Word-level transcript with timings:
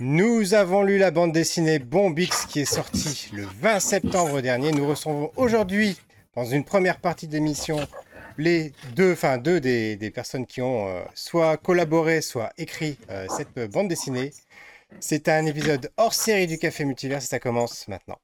Nous 0.00 0.54
avons 0.54 0.82
lu 0.82 0.98
la 0.98 1.12
bande 1.12 1.30
dessinée 1.30 1.78
Bombix 1.78 2.46
qui 2.46 2.58
est 2.58 2.64
sortie 2.64 3.30
le 3.32 3.44
20 3.60 3.78
septembre 3.78 4.40
dernier. 4.40 4.72
Nous 4.72 4.88
recevons 4.88 5.30
aujourd'hui, 5.36 5.96
dans 6.34 6.44
une 6.44 6.64
première 6.64 6.98
partie 6.98 7.28
d'émission, 7.28 7.78
les 8.36 8.72
deux, 8.96 9.12
enfin 9.12 9.38
deux 9.38 9.60
des, 9.60 10.10
personnes 10.12 10.46
qui 10.46 10.60
ont 10.60 10.88
euh, 10.88 11.04
soit 11.14 11.56
collaboré, 11.58 12.22
soit 12.22 12.52
écrit 12.58 12.98
euh, 13.08 13.28
cette 13.36 13.70
bande 13.70 13.86
dessinée. 13.86 14.32
C'est 14.98 15.28
un 15.28 15.46
épisode 15.46 15.88
hors 15.96 16.12
série 16.12 16.48
du 16.48 16.58
Café 16.58 16.84
Multivers 16.84 17.18
et 17.18 17.20
ça 17.20 17.38
commence 17.38 17.86
maintenant. 17.86 18.18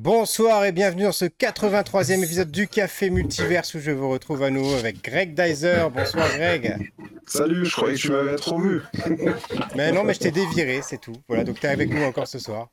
Bonsoir 0.00 0.64
et 0.64 0.70
bienvenue 0.70 1.02
dans 1.02 1.12
ce 1.12 1.24
83e 1.24 2.22
épisode 2.22 2.52
du 2.52 2.68
Café 2.68 3.10
Multiverse 3.10 3.74
où 3.74 3.80
je 3.80 3.90
vous 3.90 4.08
retrouve 4.08 4.44
à 4.44 4.50
nouveau 4.50 4.76
avec 4.76 5.02
Greg 5.02 5.34
Dyser. 5.34 5.88
Bonsoir 5.92 6.28
Greg. 6.28 6.92
Salut, 7.26 7.66
je 7.66 7.74
croyais 7.74 7.96
que 7.96 8.00
tu 8.00 8.12
m'avais 8.12 8.36
trop 8.36 8.60
vu. 8.60 8.80
mais 9.74 9.90
non, 9.90 10.04
mais 10.04 10.14
je 10.14 10.20
t'ai 10.20 10.30
déviré, 10.30 10.82
c'est 10.84 11.00
tout. 11.00 11.16
Voilà, 11.26 11.42
donc 11.42 11.58
tu 11.58 11.66
es 11.66 11.68
avec 11.68 11.90
nous 11.90 12.04
encore 12.04 12.28
ce 12.28 12.38
soir. 12.38 12.68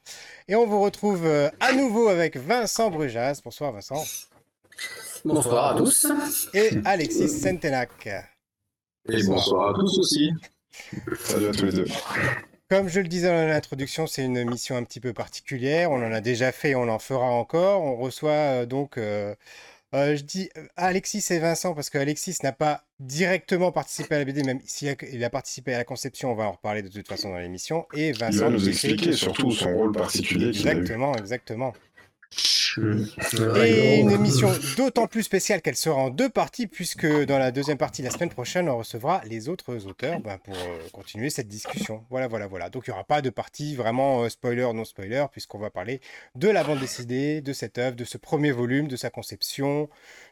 Et 0.47 0.53
on 0.55 0.67
vous 0.67 0.79
retrouve 0.79 1.25
euh, 1.25 1.49
à 1.59 1.73
nouveau 1.73 2.09
avec 2.09 2.37
Vincent 2.37 2.91
Brujas. 2.91 3.41
Bonsoir 3.43 3.71
Vincent. 3.71 4.03
Bonsoir 5.25 5.75
à 5.75 5.77
tous. 5.79 6.05
Et 6.53 6.73
Alexis 6.85 7.29
Sentenac. 7.29 8.07
Et 9.09 9.23
bonsoir 9.23 9.71
à 9.71 9.73
tous 9.73 9.97
aussi. 9.97 10.29
Salut 11.17 11.47
à 11.47 11.51
tous 11.53 11.65
les 11.65 11.71
deux. 11.71 11.85
Comme 12.67 12.87
je 12.89 12.99
le 12.99 13.07
disais 13.07 13.27
dans 13.27 13.47
l'introduction, 13.47 14.07
c'est 14.07 14.23
une 14.23 14.43
mission 14.43 14.75
un 14.75 14.83
petit 14.83 14.99
peu 14.99 15.13
particulière. 15.13 15.91
On 15.91 15.97
en 15.97 16.11
a 16.11 16.19
déjà 16.19 16.51
fait, 16.51 16.73
on 16.73 16.89
en 16.89 16.97
fera 16.97 17.25
encore. 17.25 17.83
On 17.83 17.95
reçoit 17.95 18.31
euh, 18.31 18.65
donc, 18.65 18.97
euh, 18.97 19.35
euh, 19.93 20.15
je 20.15 20.23
dis 20.23 20.49
Alexis 20.75 21.23
et 21.29 21.37
Vincent 21.37 21.75
parce 21.75 21.91
qu'Alexis 21.91 22.37
n'a 22.41 22.53
pas 22.53 22.83
directement 22.99 23.71
participé 23.71 24.15
à 24.15 24.17
la 24.17 24.25
BD, 24.25 24.41
même 24.41 24.61
s'il 24.65 24.95
il 25.13 25.23
a 25.23 25.29
participé 25.29 25.75
à 25.75 25.77
la 25.77 25.83
conception. 25.83 26.31
On 26.31 26.35
va 26.35 26.45
en 26.45 26.53
reparler 26.53 26.81
de 26.81 26.87
toute 26.87 27.07
façon 27.07 27.29
dans 27.29 27.37
l'émission. 27.37 27.85
Et 27.93 28.13
Vincent 28.13 28.31
il 28.31 28.39
va 28.39 28.49
nous 28.49 28.67
expliquer 28.67 29.13
surtout 29.13 29.51
son 29.51 29.71
rôle 29.71 29.91
particulier. 29.91 30.47
Exactement, 30.47 31.15
exactement. 31.15 31.71
Et 33.57 33.99
une 33.99 34.11
émission 34.11 34.51
d'autant 34.75 35.07
plus 35.07 35.23
spéciale 35.23 35.61
qu'elle 35.61 35.75
sera 35.75 35.95
en 35.95 36.09
deux 36.09 36.29
parties, 36.29 36.67
puisque 36.67 37.07
dans 37.25 37.39
la 37.39 37.51
deuxième 37.51 37.77
partie, 37.77 38.01
la 38.01 38.09
semaine 38.09 38.29
prochaine, 38.29 38.67
on 38.67 38.77
recevra 38.77 39.21
les 39.25 39.47
autres 39.47 39.87
auteurs 39.87 40.19
ben, 40.19 40.37
pour 40.39 40.55
euh, 40.55 40.79
continuer 40.91 41.29
cette 41.29 41.47
discussion. 41.47 42.05
Voilà, 42.09 42.27
voilà, 42.27 42.47
voilà. 42.47 42.69
Donc 42.69 42.87
il 42.87 42.89
n'y 42.89 42.93
aura 42.93 43.05
pas 43.05 43.21
de 43.21 43.29
partie 43.29 43.75
vraiment 43.75 44.23
euh, 44.23 44.29
spoiler, 44.29 44.69
non 44.73 44.83
spoiler, 44.83 45.25
puisqu'on 45.31 45.59
va 45.59 45.69
parler 45.69 46.01
de 46.35 46.49
la 46.49 46.63
bande 46.63 46.79
dessinée, 46.79 47.41
de 47.41 47.53
cette 47.53 47.77
œuvre, 47.77 47.95
de 47.95 48.03
ce 48.03 48.17
premier 48.17 48.51
volume, 48.51 48.87
de 48.87 48.97
sa 48.97 49.09
conception, 49.09 49.89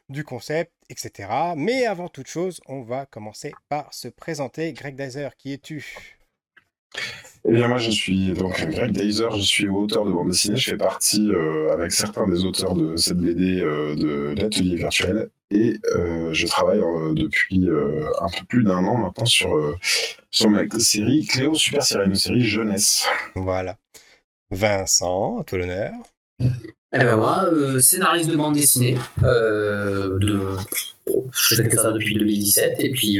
du 0.09 0.23
concept, 0.23 0.71
etc. 0.89 1.29
Mais 1.55 1.85
avant 1.85 2.09
toute 2.09 2.27
chose, 2.27 2.59
on 2.67 2.81
va 2.81 3.05
commencer 3.05 3.53
par 3.69 3.93
se 3.93 4.09
présenter. 4.09 4.73
Greg 4.73 4.95
Dyser, 4.95 5.29
qui 5.37 5.53
es-tu? 5.53 6.17
Eh 7.45 7.51
bien, 7.51 7.67
moi, 7.67 7.77
je 7.77 7.91
suis 7.91 8.31
donc 8.31 8.65
Greg 8.69 8.91
Deiser, 8.91 9.27
je 9.35 9.41
suis 9.41 9.67
auteur 9.67 10.05
de 10.05 10.11
bande 10.11 10.29
dessinée. 10.29 10.55
Je 10.55 10.71
fais 10.71 10.77
partie 10.77 11.29
euh, 11.29 11.73
avec 11.73 11.91
certains 11.91 12.25
des 12.25 12.45
auteurs 12.45 12.73
de 12.73 12.95
cette 12.95 13.17
BD 13.17 13.59
euh, 13.59 13.95
de 13.95 14.33
l'atelier 14.39 14.77
virtuel. 14.77 15.29
Et 15.51 15.77
euh, 15.93 16.31
je 16.31 16.47
travaille 16.47 16.79
depuis 17.13 17.67
un 18.21 18.29
peu 18.29 18.45
plus 18.47 18.63
d'un 18.63 18.85
an 18.85 18.97
maintenant 18.97 19.25
sur, 19.25 19.77
sur 20.31 20.49
ma 20.49 20.61
série 20.79 21.25
Cléo 21.25 21.53
Super 21.53 21.83
Série, 21.83 22.07
une 22.07 22.15
série 22.15 22.41
jeunesse. 22.41 23.05
Voilà. 23.35 23.77
Vincent, 24.49 25.39
à 25.39 25.43
toi 25.43 25.59
l'honneur. 25.59 25.91
Eh 26.39 26.99
ben 26.99 27.17
moi, 27.17 27.49
scénariste 27.81 28.29
de 28.29 28.37
bande 28.37 28.53
dessinée. 28.55 28.97
de... 29.21 30.39
Je 31.07 31.55
fais 31.55 31.67
que 31.67 31.75
ça 31.75 31.91
depuis 31.91 32.15
2017. 32.15 32.79
Et 32.79 32.91
puis 32.91 33.19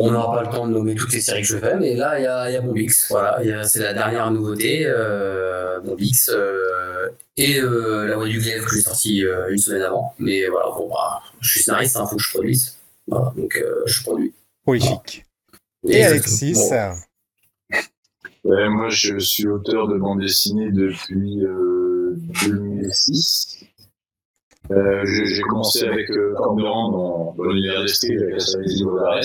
on 0.00 0.12
n'aura 0.12 0.36
pas 0.36 0.42
le 0.44 0.56
temps 0.56 0.68
de 0.68 0.72
nommer 0.72 0.94
toutes 0.94 1.12
les 1.12 1.20
séries 1.20 1.42
que 1.42 1.48
je 1.48 1.58
fais, 1.58 1.76
mais 1.76 1.94
là, 1.94 2.20
il 2.20 2.22
y 2.22 2.26
a, 2.26 2.50
y 2.52 2.56
a 2.56 2.60
Bombix. 2.60 3.08
Voilà, 3.10 3.64
c'est 3.64 3.80
la 3.80 3.92
dernière 3.92 4.30
nouveauté, 4.30 4.84
euh, 4.86 5.80
Bombix. 5.80 6.30
Euh, 6.32 7.08
et 7.36 7.58
euh, 7.58 8.06
La 8.06 8.16
Voix 8.16 8.28
du 8.28 8.38
Glaive 8.38 8.64
que 8.64 8.76
j'ai 8.76 8.82
sorti 8.82 9.24
euh, 9.24 9.50
une 9.50 9.58
semaine 9.58 9.82
avant. 9.82 10.14
Mais 10.20 10.46
voilà, 10.46 10.70
bon, 10.70 10.88
bah, 10.88 11.20
je 11.40 11.48
suis 11.50 11.62
scénariste, 11.62 11.96
il 11.96 11.98
hein, 11.98 12.06
faut 12.06 12.16
que 12.16 12.22
je 12.22 12.30
produise. 12.30 12.76
Voilà, 13.08 13.32
donc 13.36 13.60
je 13.86 14.02
produis. 14.02 14.32
Prolifique. 14.62 15.26
Et, 15.88 16.04
Alexis 16.04 16.54
Moi, 18.44 18.88
je 18.90 19.18
suis 19.18 19.48
auteur 19.48 19.88
de 19.88 19.98
bande 19.98 20.20
dessinée 20.20 20.70
depuis 20.70 21.42
2006. 22.46 23.64
j'ai 24.70 25.42
commencé 25.42 25.88
avec 25.88 26.08
euh, 26.10 26.34
Corberan 26.36 26.92
dans, 26.92 27.34
dans 27.36 27.50
l'univers 27.50 27.82
d'Esté 27.82 28.16
avec 28.16 28.34
la 28.34 28.40
série 28.40 28.82
Volares. 28.84 29.22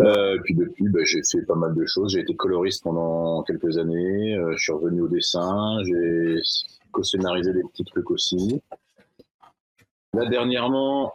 Euh, 0.00 0.38
puis 0.44 0.54
depuis, 0.54 0.88
bah, 0.88 1.00
j'ai 1.04 1.22
fait 1.22 1.42
pas 1.42 1.54
mal 1.54 1.74
de 1.74 1.86
choses. 1.86 2.12
J'ai 2.12 2.20
été 2.20 2.34
coloriste 2.34 2.82
pendant 2.82 3.42
quelques 3.42 3.78
années. 3.78 4.36
Euh, 4.36 4.52
je 4.56 4.62
suis 4.62 4.72
revenu 4.72 5.02
au 5.02 5.08
dessin. 5.08 5.78
J'ai 5.84 6.40
co-scénarisé 6.92 7.52
des 7.52 7.62
petits 7.62 7.84
trucs 7.84 8.10
aussi. 8.10 8.60
Là, 10.14 10.26
dernièrement, 10.28 11.14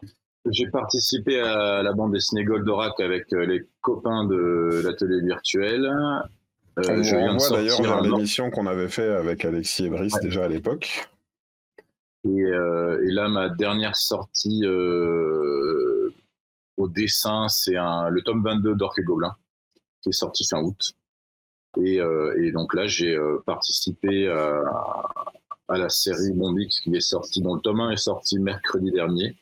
j'ai 0.50 0.68
participé 0.68 1.40
à 1.40 1.84
la 1.84 1.94
bande 1.94 2.14
dessinée 2.14 2.44
Goldorak 2.44 3.00
avec 3.00 3.32
euh, 3.34 3.46
les 3.46 3.68
copains 3.82 4.26
de 4.26 4.82
l'atelier 4.84 5.22
virtuel. 5.22 5.86
Euh, 5.86 6.82
On 6.88 7.04
je 7.04 7.16
viens 7.16 7.38
d'ailleurs 7.52 7.82
vers 7.82 8.02
l'émission 8.02 8.50
qu'on 8.50 8.66
avait 8.66 8.88
fait 8.88 9.10
avec 9.10 9.46
Alexis 9.46 9.86
et 9.86 9.90
Brice 9.90 10.20
déjà 10.22 10.46
à 10.46 10.48
l'époque. 10.48 11.08
Et, 12.24 12.44
euh, 12.44 13.04
et, 13.04 13.12
là, 13.12 13.28
ma 13.28 13.50
dernière 13.50 13.96
sortie 13.96 14.62
au 16.82 16.88
dessin, 16.88 17.48
c'est 17.48 17.76
le 17.76 18.22
tome 18.22 18.44
22 18.44 18.76
d'Orc 18.76 18.98
et 19.00 19.04
Gobelin, 19.04 19.36
qui 20.02 20.10
est 20.10 20.14
sorti 20.14 20.46
fin 20.48 20.62
août. 20.62 20.94
Et, 21.78 22.00
euh, 22.00 22.52
donc 22.52 22.74
là, 22.74 22.88
j'ai 22.88 23.16
euh, 23.16 23.42
participé 23.46 24.28
à, 24.28 25.78
la 25.78 25.90
série 25.90 26.34
Bombix 26.34 26.82
qui 26.82 26.94
est 26.96 27.00
sortie, 27.00 27.42
dont 27.42 27.56
le 27.56 27.62
tome 27.62 27.80
1 27.80 27.92
est 27.92 27.98
sorti 27.98 28.40
mercredi 28.40 28.92
dernier, 28.92 29.38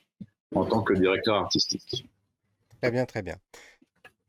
en 0.53 0.63
tant 0.66 0.83
que 0.83 0.94
directeur 0.94 1.38
artistique. 1.38 2.07
Très 2.81 2.91
bien, 2.91 3.05
très 3.05 3.23
bien. 3.23 3.35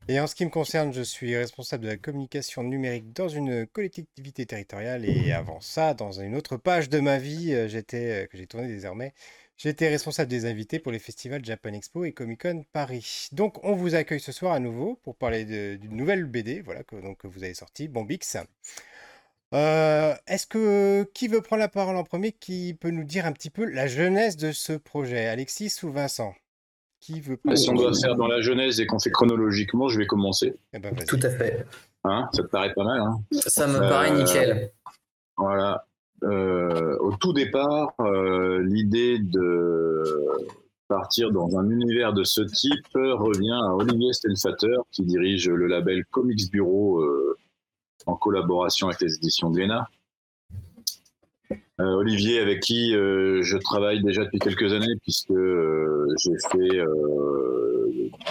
Et 0.07 0.19
en 0.19 0.25
ce 0.25 0.33
qui 0.33 0.43
me 0.45 0.49
concerne, 0.49 0.91
je 0.91 1.03
suis 1.03 1.37
responsable 1.37 1.83
de 1.83 1.89
la 1.89 1.97
communication 1.97 2.63
numérique 2.63 3.13
dans 3.13 3.27
une 3.27 3.67
collectivité 3.67 4.47
territoriale. 4.47 5.05
Et 5.05 5.31
avant 5.31 5.61
ça, 5.61 5.93
dans 5.93 6.11
une 6.11 6.35
autre 6.35 6.57
page 6.57 6.89
de 6.89 6.99
ma 6.99 7.19
vie, 7.19 7.53
euh, 7.53 7.67
j'étais, 7.67 8.27
que 8.31 8.37
j'ai 8.37 8.47
tourné 8.47 8.67
désormais, 8.67 9.13
J'étais 9.63 9.89
responsable 9.89 10.27
des 10.27 10.47
invités 10.47 10.79
pour 10.79 10.91
les 10.91 10.97
festivals 10.97 11.45
Japan 11.45 11.73
Expo 11.73 12.03
et 12.03 12.13
Comic 12.13 12.41
Con 12.41 12.65
Paris. 12.73 13.27
Donc 13.31 13.63
on 13.63 13.75
vous 13.75 13.93
accueille 13.93 14.19
ce 14.19 14.31
soir 14.31 14.53
à 14.53 14.59
nouveau 14.59 14.99
pour 15.03 15.15
parler 15.15 15.77
d'une 15.77 15.95
nouvelle 15.95 16.25
BD 16.25 16.61
voilà, 16.61 16.81
que, 16.81 16.95
donc, 16.95 17.23
vous 17.25 17.43
avez 17.43 17.53
sortie, 17.53 17.87
Bombix. 17.87 18.37
Euh, 19.53 20.15
Est-ce 20.25 20.47
que 20.47 21.03
qui 21.13 21.27
veut 21.27 21.41
prendre 21.41 21.59
la 21.59 21.67
parole 21.67 21.95
en 21.95 22.03
premier 22.03 22.31
Qui 22.31 22.73
peut 22.73 22.89
nous 22.89 23.03
dire 23.03 23.27
un 23.27 23.33
petit 23.33 23.51
peu 23.51 23.65
la 23.65 23.85
jeunesse 23.85 24.35
de 24.35 24.51
ce 24.51 24.73
projet? 24.73 25.27
Alexis 25.27 25.75
ou 25.83 25.91
Vincent? 25.91 26.33
Qui 26.99 27.21
veut 27.21 27.37
prendre 27.37 27.55
Si 27.55 27.69
on 27.69 27.73
doit 27.73 27.93
faire 27.93 28.15
dans 28.15 28.27
la 28.27 28.41
jeunesse 28.41 28.79
et 28.79 28.87
qu'on 28.87 28.97
fait 28.97 29.11
chronologiquement, 29.11 29.89
je 29.89 29.99
vais 29.99 30.07
commencer. 30.07 30.55
Eh 30.73 30.79
ben, 30.79 30.95
Tout 31.07 31.19
à 31.21 31.29
fait. 31.29 31.67
Hein 32.03 32.27
ça 32.33 32.41
te 32.41 32.47
paraît 32.47 32.73
pas 32.73 32.83
mal 32.83 32.99
hein? 32.99 33.21
Ça 33.31 33.67
me 33.67 33.77
paraît 33.77 34.09
euh, 34.09 34.23
nickel. 34.23 34.71
Voilà. 35.37 35.85
Euh, 36.23 36.97
au 36.99 37.15
tout 37.15 37.33
départ, 37.33 37.93
euh, 37.99 38.61
l'idée 38.63 39.17
de 39.17 40.03
partir 40.87 41.31
dans 41.31 41.57
un 41.57 41.69
univers 41.69 42.13
de 42.13 42.23
ce 42.23 42.41
type 42.41 42.87
revient 42.93 43.59
à 43.67 43.75
Olivier 43.75 44.13
Stelfater, 44.13 44.77
qui 44.91 45.03
dirige 45.03 45.49
le 45.49 45.67
label 45.67 46.03
Comics 46.11 46.51
Bureau 46.51 47.01
euh, 47.01 47.37
en 48.05 48.15
collaboration 48.15 48.87
avec 48.87 49.01
les 49.01 49.15
éditions 49.15 49.49
Glénat. 49.49 49.87
Olivier, 51.79 52.39
avec 52.39 52.59
qui 52.61 52.91
je 52.91 53.57
travaille 53.57 54.03
déjà 54.03 54.23
depuis 54.23 54.37
quelques 54.37 54.71
années, 54.71 54.93
puisque 55.01 55.33
j'ai 55.33 56.37
fait 56.51 56.79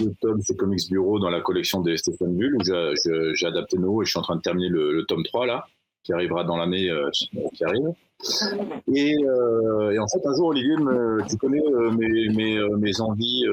deux 0.01 0.15
tomes 0.21 0.41
chez 0.41 0.55
Comics 0.55 0.89
Bureau 0.89 1.19
dans 1.19 1.31
la 1.31 1.41
collection 1.41 1.81
des 1.81 1.97
Stéphane 1.97 2.37
Bull, 2.37 2.55
où 2.55 2.63
j'ai 2.63 3.47
adapté 3.47 3.77
nos 3.77 4.03
et 4.03 4.05
je 4.05 4.11
suis 4.11 4.21
en 4.21 4.23
train 4.23 4.37
de 4.37 4.41
terminer 4.41 4.69
le, 4.69 4.93
le 4.93 5.05
tome 5.05 5.25
3 5.25 5.47
là 5.47 5.67
qui 6.03 6.13
arrivera 6.13 6.45
dans 6.45 6.57
l'année 6.57 6.91
euh, 6.91 7.11
qui 7.55 7.65
arrive. 7.65 7.89
Et, 8.95 9.15
euh, 9.25 9.93
et, 9.93 9.99
en 9.99 10.07
fait, 10.09 10.27
un 10.27 10.35
jour, 10.35 10.49
Olivier, 10.49 10.75
tu 11.29 11.37
connais 11.37 11.61
euh, 11.61 11.91
mes, 11.91 12.29
mes, 12.29 12.61
mes, 12.77 13.01
envies, 13.01 13.45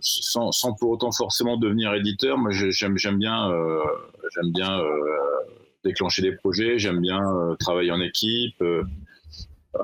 sans, 0.00 0.52
sans, 0.52 0.74
pour 0.74 0.90
autant 0.90 1.12
forcément 1.12 1.56
devenir 1.56 1.94
éditeur. 1.94 2.38
Moi, 2.38 2.50
j'aime 2.52 2.94
bien, 2.94 3.50
bien 4.44 4.80
déclencher 5.84 6.22
des 6.22 6.32
projets, 6.32 6.78
j'aime 6.78 7.00
bien 7.00 7.56
travailler 7.58 7.90
en 7.90 8.00
équipe. 8.00 8.62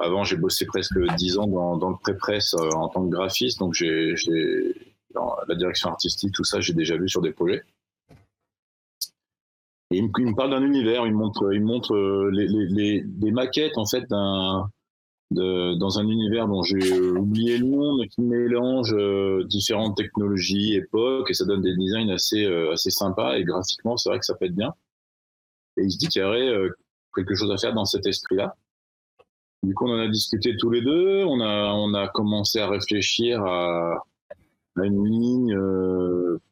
avant, 0.00 0.24
j'ai 0.24 0.36
bossé 0.36 0.66
presque 0.66 0.98
10 1.16 1.38
ans 1.38 1.46
dans, 1.46 1.76
dans 1.76 1.90
le 1.90 1.96
pré-presse 1.96 2.54
en 2.54 2.88
tant 2.88 3.04
que 3.04 3.10
graphiste, 3.10 3.58
donc 3.58 3.74
j'ai 3.74 4.14
la 5.48 5.54
direction 5.54 5.90
artistique, 5.90 6.32
tout 6.32 6.44
ça, 6.44 6.60
j'ai 6.60 6.74
déjà 6.74 6.96
vu 6.96 7.08
sur 7.08 7.20
des 7.20 7.32
projets. 7.32 7.62
Et 9.92 9.98
il 9.98 10.04
me, 10.04 10.34
parle 10.34 10.50
d'un 10.50 10.62
univers, 10.62 11.06
il 11.06 11.12
me 11.12 11.18
montre, 11.18 11.52
il 11.52 11.62
montre 11.62 11.94
les, 12.32 12.46
les, 12.46 13.30
maquettes 13.30 13.76
en 13.76 13.84
fait 13.84 14.04
dans 14.08 15.98
un 15.98 16.08
univers 16.08 16.48
dont 16.48 16.62
j'ai 16.62 17.00
oublié 17.00 17.58
le 17.58 17.66
nom, 17.66 17.96
mais 17.96 18.08
qui 18.08 18.22
mélange 18.22 18.94
euh, 18.94 19.44
différentes 19.44 19.96
technologies, 19.96 20.74
époques, 20.74 21.30
et 21.30 21.34
ça 21.34 21.44
donne 21.44 21.62
des 21.62 21.76
designs 21.76 22.10
assez, 22.10 22.44
euh, 22.44 22.74
sympas. 22.76 23.36
Et 23.36 23.44
graphiquement, 23.44 23.96
c'est 23.96 24.08
vrai 24.08 24.18
que 24.18 24.24
ça 24.24 24.34
être 24.40 24.54
bien. 24.54 24.72
Et 25.76 25.82
il 25.84 25.90
se 25.90 25.98
dit 25.98 26.08
qu'il 26.08 26.22
y 26.22 26.24
aurait 26.24 26.48
euh, 26.48 26.70
quelque 27.14 27.34
chose 27.34 27.50
à 27.50 27.56
faire 27.56 27.74
dans 27.74 27.84
cet 27.84 28.06
esprit-là. 28.06 28.56
Du 29.62 29.74
coup, 29.74 29.86
on 29.86 29.94
en 29.94 30.00
a 30.00 30.08
discuté 30.08 30.56
tous 30.56 30.70
les 30.70 30.82
deux. 30.82 31.24
On 31.24 31.40
a, 31.40 31.72
on 31.74 31.94
a 31.94 32.08
commencé 32.08 32.58
à 32.58 32.68
réfléchir 32.68 33.42
à, 33.44 34.02
à 34.76 34.84
une 34.84 35.06
ligne 35.06 35.56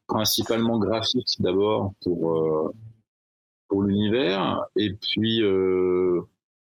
principalement 0.07 0.79
graphique 0.79 1.27
d'abord 1.39 1.93
pour, 2.03 2.73
pour 3.71 3.83
l'univers. 3.83 4.65
Et 4.75 4.93
puis, 4.93 5.41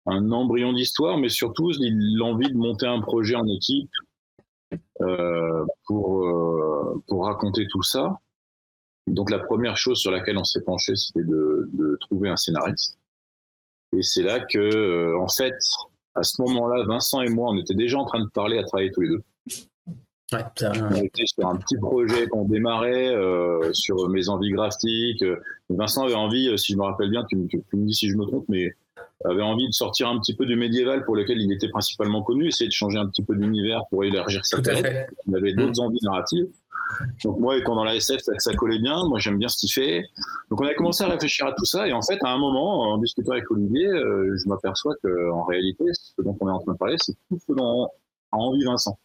un 0.07 0.31
embryon 0.31 0.73
d'histoire, 0.73 1.17
mais 1.17 1.29
surtout 1.29 1.71
l'envie 1.79 2.49
de 2.49 2.57
monter 2.57 2.88
un 2.88 3.01
projet 3.01 3.35
en 3.35 3.45
équipe 3.47 3.91
euh, 5.01 5.65
pour, 5.85 6.25
euh, 6.25 7.03
pour 7.07 7.25
raconter 7.25 7.67
tout 7.69 7.83
ça. 7.83 8.17
Donc 9.05 9.29
la 9.29 9.39
première 9.39 9.77
chose 9.77 9.99
sur 9.99 10.11
laquelle 10.11 10.38
on 10.38 10.44
s'est 10.44 10.63
penché, 10.63 10.95
c'était 10.95 11.23
de, 11.23 11.69
de, 11.73 11.97
trouver 12.01 12.29
un 12.29 12.35
scénariste. 12.35 12.97
Et 13.95 14.01
c'est 14.01 14.23
là 14.23 14.39
que, 14.39 14.57
euh, 14.57 15.19
en 15.19 15.27
fait, 15.27 15.55
à 16.15 16.23
ce 16.23 16.41
moment-là, 16.41 16.83
Vincent 16.85 17.21
et 17.21 17.29
moi, 17.29 17.51
on 17.51 17.57
était 17.57 17.75
déjà 17.75 17.97
en 17.97 18.05
train 18.05 18.21
de 18.21 18.29
parler 18.29 18.57
à 18.57 18.63
travailler 18.63 18.91
tous 18.91 19.01
les 19.01 19.09
deux. 19.09 19.23
Ouais, 20.33 20.44
on 20.62 20.95
était 20.95 21.25
sur 21.25 21.47
un 21.47 21.56
petit 21.56 21.77
projet 21.77 22.27
qu'on 22.27 22.44
démarrait 22.44 23.15
euh, 23.15 23.71
sur 23.74 24.09
mes 24.09 24.27
envies 24.27 24.51
graphiques. 24.51 25.24
Vincent 25.69 26.03
avait 26.03 26.15
envie, 26.15 26.57
si 26.57 26.74
je 26.74 26.77
me 26.77 26.83
rappelle 26.83 27.09
bien, 27.09 27.24
tu, 27.24 27.38
tu 27.47 27.77
me 27.77 27.85
dis 27.85 27.94
si 27.94 28.09
je 28.09 28.18
me 28.18 28.25
trompe, 28.25 28.45
mais 28.50 28.75
avait 29.25 29.41
envie 29.41 29.68
de 29.68 29.74
sortir 29.74 30.09
un 30.09 30.19
petit 30.19 30.35
peu 30.35 30.45
du 30.45 30.56
médiéval 30.56 31.03
pour 31.06 31.15
lequel 31.15 31.41
il 31.41 31.51
était 31.51 31.69
principalement 31.69 32.21
connu, 32.24 32.47
essayer 32.47 32.68
de 32.68 32.74
changer 32.74 32.97
un 32.97 33.07
petit 33.07 33.24
peu 33.24 33.35
d'univers 33.35 33.83
pour 33.89 34.03
élargir 34.03 34.45
sa 34.45 34.62
palette. 34.62 35.09
Il 35.27 35.35
avait 35.35 35.53
d'autres 35.53 35.81
mm. 35.81 35.85
envies 35.85 36.00
narratives. 36.03 36.47
Donc 37.24 37.39
moi, 37.39 37.57
étant 37.57 37.75
dans 37.75 37.83
la 37.83 37.95
SF, 37.95 38.21
ça, 38.21 38.31
ça 38.38 38.53
collait 38.53 38.79
bien. 38.79 39.03
Moi, 39.07 39.19
j'aime 39.19 39.38
bien 39.38 39.50
ce 39.50 39.57
qu'il 39.57 39.71
fait. 39.71 40.03
Donc 40.50 40.62
on 40.62 40.65
a 40.65 40.74
commencé 40.74 41.03
à 41.03 41.07
réfléchir 41.07 41.47
à 41.47 41.53
tout 41.53 41.65
ça. 41.65 41.88
Et 41.88 41.94
en 41.94 42.01
fait, 42.01 42.18
à 42.24 42.29
un 42.29 42.38
moment, 42.38 42.81
en 42.94 42.97
discutant 42.97 43.31
avec 43.31 43.50
Olivier, 43.51 43.88
euh, 43.88 44.38
je 44.38 44.47
m'aperçois 44.47 44.95
que 45.03 45.31
en 45.31 45.44
réalité, 45.44 45.85
ce 45.94 46.21
dont 46.21 46.38
on 46.39 46.47
est 46.47 46.51
en 46.51 46.59
train 46.59 46.74
de 46.74 46.77
parler, 46.77 46.95
c'est 47.00 47.13
tout 47.29 47.39
ce 47.45 47.53
dont 47.53 47.89
a 48.31 48.38
envie 48.38 48.63
Vincent. 48.63 48.97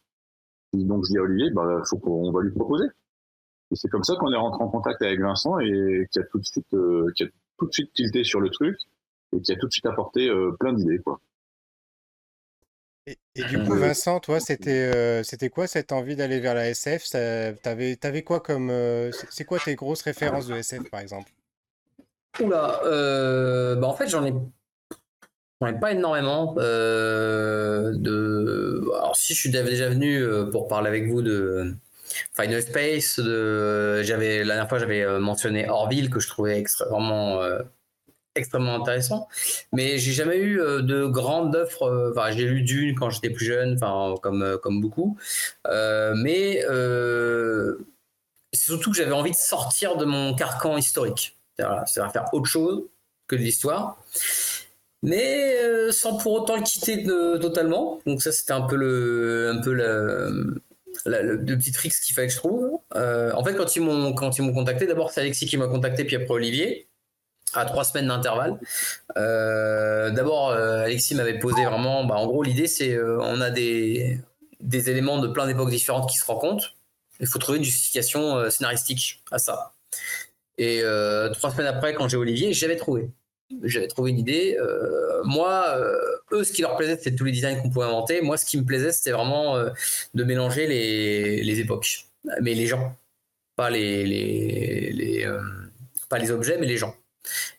Donc 0.73 1.05
je 1.05 1.13
dis 1.13 1.19
à 1.19 1.23
Olivier, 1.23 1.51
bah, 1.51 1.83
faut 1.89 1.99
qu'on 1.99 2.33
va 2.33 2.43
lui 2.43 2.51
proposer. 2.51 2.87
Et 3.71 3.77
c'est 3.77 3.89
comme 3.89 4.05
ça 4.05 4.17
qu'on 4.17 4.33
est 4.33 4.37
rentré 4.37 4.63
en 4.63 4.69
contact 4.69 5.01
avec 5.03 5.21
Vincent 5.21 5.59
et 5.59 6.07
qui 6.11 6.19
a 6.19 6.23
tout 6.25 6.39
de 6.39 6.45
suite, 6.45 6.75
euh, 6.75 7.11
qui 7.17 7.25
a 7.25 7.27
tout 7.59 7.67
de 7.67 7.73
suite 7.73 7.93
tilté 7.95 8.25
sur 8.25 8.41
le 8.41 8.51
truc 8.51 8.77
et 9.35 9.41
qui 9.41 9.53
a 9.53 9.57
tout 9.57 9.67
de 9.67 9.73
suite 9.73 9.87
apporté 9.87 10.29
euh, 10.29 10.53
plein 10.59 10.73
d'idées. 10.73 10.99
quoi. 10.99 11.21
Et, 13.07 13.17
du 13.35 13.65
coup, 13.65 13.75
Vincent, 13.75 14.21
toi, 14.21 14.39
c'était 14.39 14.93
euh, 14.95 15.23
c'était 15.25 15.49
quoi 15.49 15.67
cette 15.67 15.91
envie 15.91 16.15
d'aller 16.15 16.39
vers 16.39 16.55
la 16.55 16.69
SF 16.69 17.11
T'avais 17.63 17.99
avais 18.03 18.23
quoi 18.23 18.41
comme. 18.41 18.71
Euh, 18.71 19.11
c'est 19.31 19.45
quoi 19.45 19.59
tes 19.59 19.75
grosses 19.75 20.03
références 20.03 20.47
de 20.47 20.55
SF, 20.55 20.89
par 20.89 21.01
exemple? 21.01 21.33
Oula, 22.41 22.81
bah 23.77 23.87
en 23.87 23.95
fait, 23.95 24.07
j'en 24.07 24.25
ai, 24.25 24.33
pas 25.81 25.93
énormément. 25.93 26.55
de... 26.55 27.91
Alors, 28.97 29.17
si 29.17 29.35
je 29.35 29.41
suis 29.41 29.51
déjà 29.51 29.89
venu 29.89 30.25
pour 30.51 30.69
parler 30.69 30.89
avec 30.89 31.09
vous 31.09 31.23
de 31.23 31.75
Final 32.35 32.63
Space, 32.63 33.19
de... 33.19 34.03
la 34.05 34.45
dernière 34.45 34.69
fois, 34.69 34.79
j'avais 34.79 35.19
mentionné 35.19 35.69
Orville, 35.69 36.11
que 36.11 36.21
je 36.21 36.29
trouvais 36.29 36.59
extrêmement 36.59 37.41
extrêmement 38.35 38.75
intéressant. 38.75 39.29
Mais 39.73 39.99
j'ai 39.99 40.13
jamais 40.13 40.37
eu 40.37 40.61
euh, 40.61 40.83
de 40.83 41.07
grandes 41.07 41.55
offres. 41.55 41.83
Euh, 41.85 42.13
enfin, 42.13 42.31
j'ai 42.31 42.45
lu 42.45 42.63
Dune 42.63 42.95
quand 42.95 43.11
j'étais 43.11 43.31
plus 43.31 43.45
jeune, 43.47 43.75
enfin 43.75 44.15
comme 44.23 44.43
euh, 44.43 44.59
comme 44.59 44.81
beaucoup. 44.81 45.17
mais 45.67 46.63
c'est 48.55 48.67
surtout 48.67 48.91
que 48.91 48.97
j'avais 48.97 49.13
envie 49.13 49.31
de 49.31 49.37
sortir 49.37 49.97
de 49.97 50.05
mon 50.05 50.35
carcan 50.35 50.77
historique. 50.77 51.39
C'est-à-dire 51.57 52.13
faire 52.13 52.29
autre 52.33 52.47
chose 52.47 52.85
que 53.27 53.37
de 53.37 53.41
l'histoire. 53.41 53.99
Mais 55.03 55.57
sans 55.91 56.17
pour 56.17 56.33
autant 56.33 56.57
le 56.57 56.63
quitter 56.63 57.05
totalement. 57.41 58.01
Donc 58.07 58.23
ça, 58.23 58.31
c'était 58.33 58.53
un 58.53 58.63
peu 58.63 58.77
le, 58.77 59.53
un 59.57 59.61
peu 59.61 59.73
le, 59.73 60.63
le 61.07 61.57
petit 61.57 61.73
tricks 61.73 61.93
qu'il 62.05 62.15
fallait 62.15 62.29
que 62.29 62.33
je 62.33 62.39
trouve. 62.39 62.79
en 62.95 63.45
fait, 63.45 63.55
quand 63.55 63.75
ils 63.77 63.83
m'ont 63.83 64.13
quand 64.15 64.39
ils 64.39 64.43
m'ont 64.43 64.53
contacté, 64.53 64.87
d'abord 64.87 65.11
c'est 65.11 65.21
Alexis 65.21 65.47
qui 65.47 65.57
m'a 65.57 65.67
contacté, 65.67 66.05
puis 66.05 66.17
après 66.17 66.35
Olivier 66.35 66.89
à 67.55 67.65
trois 67.65 67.85
semaines 67.85 68.09
d'intervalle. 68.09 68.59
Euh, 69.17 70.11
d'abord, 70.11 70.51
euh, 70.51 70.85
Alexis 70.85 71.15
m'avait 71.15 71.39
posé 71.39 71.65
vraiment, 71.65 72.05
bah, 72.05 72.17
en 72.17 72.27
gros, 72.27 72.43
l'idée 72.43 72.67
c'est 72.67 72.95
euh, 72.95 73.19
on 73.21 73.41
a 73.41 73.51
des, 73.51 74.19
des 74.61 74.91
éléments 74.91 75.19
de 75.19 75.29
plein 75.29 75.47
d'époques 75.47 75.71
différentes 75.71 76.09
qui 76.09 76.19
se 76.19 76.25
rencontrent. 76.25 76.75
Il 77.21 77.27
faut 77.27 77.39
trouver 77.39 77.59
une 77.59 77.65
justification 77.65 78.51
scénaristique 78.51 79.23
à 79.31 79.39
ça. 79.39 79.73
Et 80.59 80.83
trois 81.35 81.51
semaines 81.53 81.69
après, 81.69 81.95
quand 81.95 82.09
j'ai 82.09 82.17
Olivier, 82.17 82.53
j'avais 82.53 82.77
trouvé. 82.77 83.11
J'avais 83.63 83.89
trouvé 83.89 84.11
une 84.11 84.19
idée. 84.19 84.57
moi, 85.25 85.79
eux, 86.33 86.45
ce 86.45 86.53
qui 86.53 86.63
leur 86.63 86.77
plaisait, 86.77 86.97
c'était 86.97 87.15
tous 87.15 87.25
les 87.25 87.33
designs 87.33 87.61
qu'on 87.61 87.71
pouvait 87.71 87.87
inventer. 87.87 88.21
Moi, 88.21 88.37
ce 88.37 88.45
qui 88.45 88.59
me 88.59 88.65
plaisait, 88.65 88.93
c'était 88.93 89.13
vraiment 89.13 89.57
de 90.15 90.25
mélanger 90.25 90.67
les, 90.67 91.61
époques, 91.61 92.07
mais 92.41 92.55
les 92.55 92.67
gens, 92.67 92.97
pas 93.57 93.71
les, 93.71 95.27
objets, 96.31 96.59
mais 96.59 96.67
les 96.67 96.77
gens. 96.77 96.95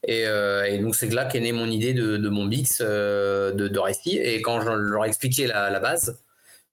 Euh, 0.09 0.63
et, 0.63 0.79
donc 0.79 0.95
c'est 0.95 1.09
là 1.09 1.25
qu'est 1.25 1.39
née 1.39 1.51
mon 1.51 1.67
idée 1.67 1.93
de, 1.93 2.17
mon 2.29 2.45
mix 2.45 2.81
euh, 2.81 3.51
de, 3.51 3.67
de, 3.67 3.79
récit. 3.79 4.17
Et 4.17 4.41
quand 4.41 4.61
je 4.61 4.69
leur 4.69 5.05
ai 5.05 5.07
expliqué 5.07 5.47
la, 5.47 5.79
base, 5.79 6.21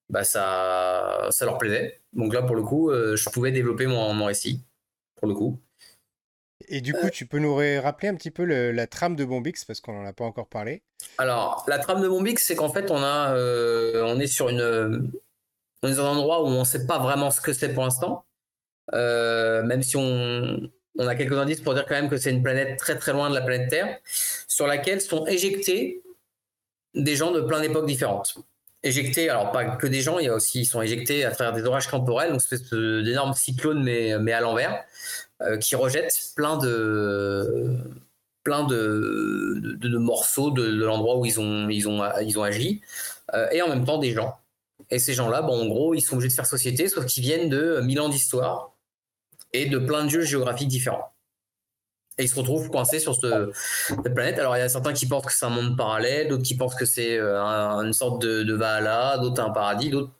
bah 0.08 0.25
ça, 0.25 1.31
leur 1.43 1.58
plaisait. 1.58 2.00
Donc 2.12 2.34
là, 2.34 2.43
pour 2.43 2.56
le 2.56 2.62
coup, 2.62 2.90
euh, 2.90 3.16
je 3.16 3.31
pouvais 3.31 3.52
développer 3.52 3.87
mon, 3.87 4.12
mon, 4.14 4.26
récit, 4.26 4.62
pour 5.16 5.28
le 5.28 5.34
coup. 5.34 5.61
Et 6.72 6.81
du 6.81 6.94
coup, 6.94 7.11
tu 7.11 7.26
peux 7.26 7.38
nous 7.38 7.56
rappeler 7.56 8.08
un 8.08 8.14
petit 8.14 8.31
peu 8.31 8.44
la 8.44 8.87
trame 8.87 9.17
de 9.17 9.25
Bombix 9.25 9.64
parce 9.64 9.81
qu'on 9.81 9.93
n'en 9.93 10.06
a 10.06 10.12
pas 10.12 10.25
encore 10.25 10.49
parlé? 10.49 10.82
Alors, 11.19 11.64
la 11.69 11.78
trame 11.78 12.00
de 12.00 12.08
Bombix, 12.08 12.43
c'est 12.43 12.55
qu'en 12.55 12.70
fait, 12.70 12.90
on 12.90 13.02
a, 13.02 13.34
on 13.34 14.20
est 14.20 14.26
sur 14.26 14.49
une, 14.49 15.11
on 15.83 15.88
est 15.88 15.94
dans 15.94 16.06
un 16.06 16.16
endroit 16.16 16.42
où 16.42 16.47
on 16.47 16.61
ne 16.61 16.64
sait 16.64 16.87
pas 16.87 16.99
vraiment 16.99 17.30
ce 17.30 17.40
que 17.40 17.52
c'est 17.52 17.75
pour 17.75 17.83
l'instant, 17.83 18.25
même 18.92 19.83
si 19.83 19.97
on, 19.97 20.71
on 20.99 21.06
a 21.06 21.14
quelques 21.14 21.37
indices 21.37 21.61
pour 21.61 21.75
dire 21.75 21.87
quand 21.87 21.94
même 21.94 22.09
que 22.09 22.16
c'est 22.16 22.30
une 22.30 22.42
planète 22.42 22.78
très 22.78 22.97
très 22.97 23.12
loin 23.12 23.30
de 23.30 23.35
la 23.35 23.42
planète 23.42 23.68
Terre, 23.68 23.99
sur 24.04 24.66
laquelle 24.66 25.00
sont 25.00 25.26
éjectés 25.26 26.02
des 26.94 27.16
gens 27.16 27.33
de 27.33 27.40
plein 27.40 27.61
d'époques 27.61 27.87
différentes. 27.87 28.37
Éjectés, 28.82 29.28
alors 29.28 29.52
pas 29.52 29.76
que 29.76 29.87
des 29.87 30.00
gens, 30.00 30.18
il 30.18 30.25
y 30.25 30.28
a 30.28 30.34
aussi, 30.34 30.60
ils 30.60 30.66
sont 30.66 30.80
éjectés 30.80 31.25
à 31.25 31.30
travers 31.30 31.52
des 31.52 31.64
orages 31.64 31.88
temporels, 31.88 32.30
donc 32.30 32.40
espèce 32.40 32.70
d'énormes 32.70 33.34
cyclones 33.34 33.82
mais, 33.82 34.32
à 34.32 34.40
l'envers, 34.40 34.84
euh, 35.42 35.58
qui 35.58 35.76
rejettent 35.76 36.32
plein 36.34 36.56
de 36.56 37.76
morceaux 39.99 40.50
de, 40.50 40.62
l'endroit 40.62 41.18
où 41.18 41.26
ils 41.26 41.38
ont, 41.38 41.68
ils 41.68 41.88
ont, 41.88 42.00
agi, 42.42 42.80
euh, 43.34 43.49
et 43.52 43.60
en 43.60 43.68
même 43.68 43.84
temps 43.84 43.99
des 43.99 44.12
gens. 44.12 44.38
Et 44.90 44.99
ces 44.99 45.12
gens-là, 45.12 45.42
bon, 45.42 45.62
en 45.62 45.66
gros, 45.66 45.94
ils 45.94 46.00
sont 46.00 46.14
obligés 46.14 46.30
de 46.30 46.34
faire 46.34 46.46
société, 46.46 46.88
sauf 46.88 47.04
qu'ils 47.04 47.22
viennent 47.22 47.50
de 47.50 47.80
mille 47.82 48.00
ans 48.00 48.08
d'histoire, 48.08 48.72
et 49.52 49.66
de 49.66 49.78
plein 49.78 50.04
de 50.04 50.12
lieux 50.12 50.25
géographiques 50.25 50.68
différents. 50.68 51.12
Et 52.20 52.24
ils 52.24 52.28
se 52.28 52.34
retrouvent 52.34 52.68
coincés 52.68 53.00
sur 53.00 53.14
cette 53.14 54.14
planète. 54.14 54.38
Alors, 54.38 54.54
il 54.54 54.60
y 54.60 54.62
a 54.62 54.68
certains 54.68 54.92
qui 54.92 55.06
pensent 55.06 55.24
que 55.24 55.32
c'est 55.32 55.46
un 55.46 55.50
monde 55.50 55.74
parallèle, 55.74 56.28
d'autres 56.28 56.42
qui 56.42 56.54
pensent 56.54 56.74
que 56.74 56.84
c'est 56.84 57.16
euh, 57.18 57.38
une 57.38 57.94
sorte 57.94 58.20
de, 58.20 58.42
de 58.42 58.52
Valhalla, 58.52 59.16
d'autres 59.16 59.42
un 59.42 59.48
paradis, 59.48 59.88
d'autres 59.88 60.12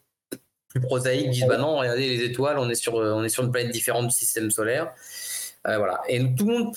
plus 0.69 0.81
prosaïques 0.81 1.29
disent 1.29 1.45
bah 1.47 1.59
non, 1.59 1.77
regardez 1.77 2.17
les 2.17 2.25
étoiles, 2.25 2.57
on 2.57 2.69
est 2.71 2.75
sur, 2.75 2.97
euh, 2.97 3.13
on 3.13 3.23
est 3.23 3.29
sur 3.29 3.43
une 3.43 3.51
planète 3.51 3.71
différente 3.71 4.07
du 4.07 4.15
système 4.15 4.49
solaire. 4.49 4.91
Euh, 5.67 5.77
voilà. 5.77 6.01
Et 6.07 6.17
tout 6.33 6.47
le 6.47 6.57
monde 6.57 6.75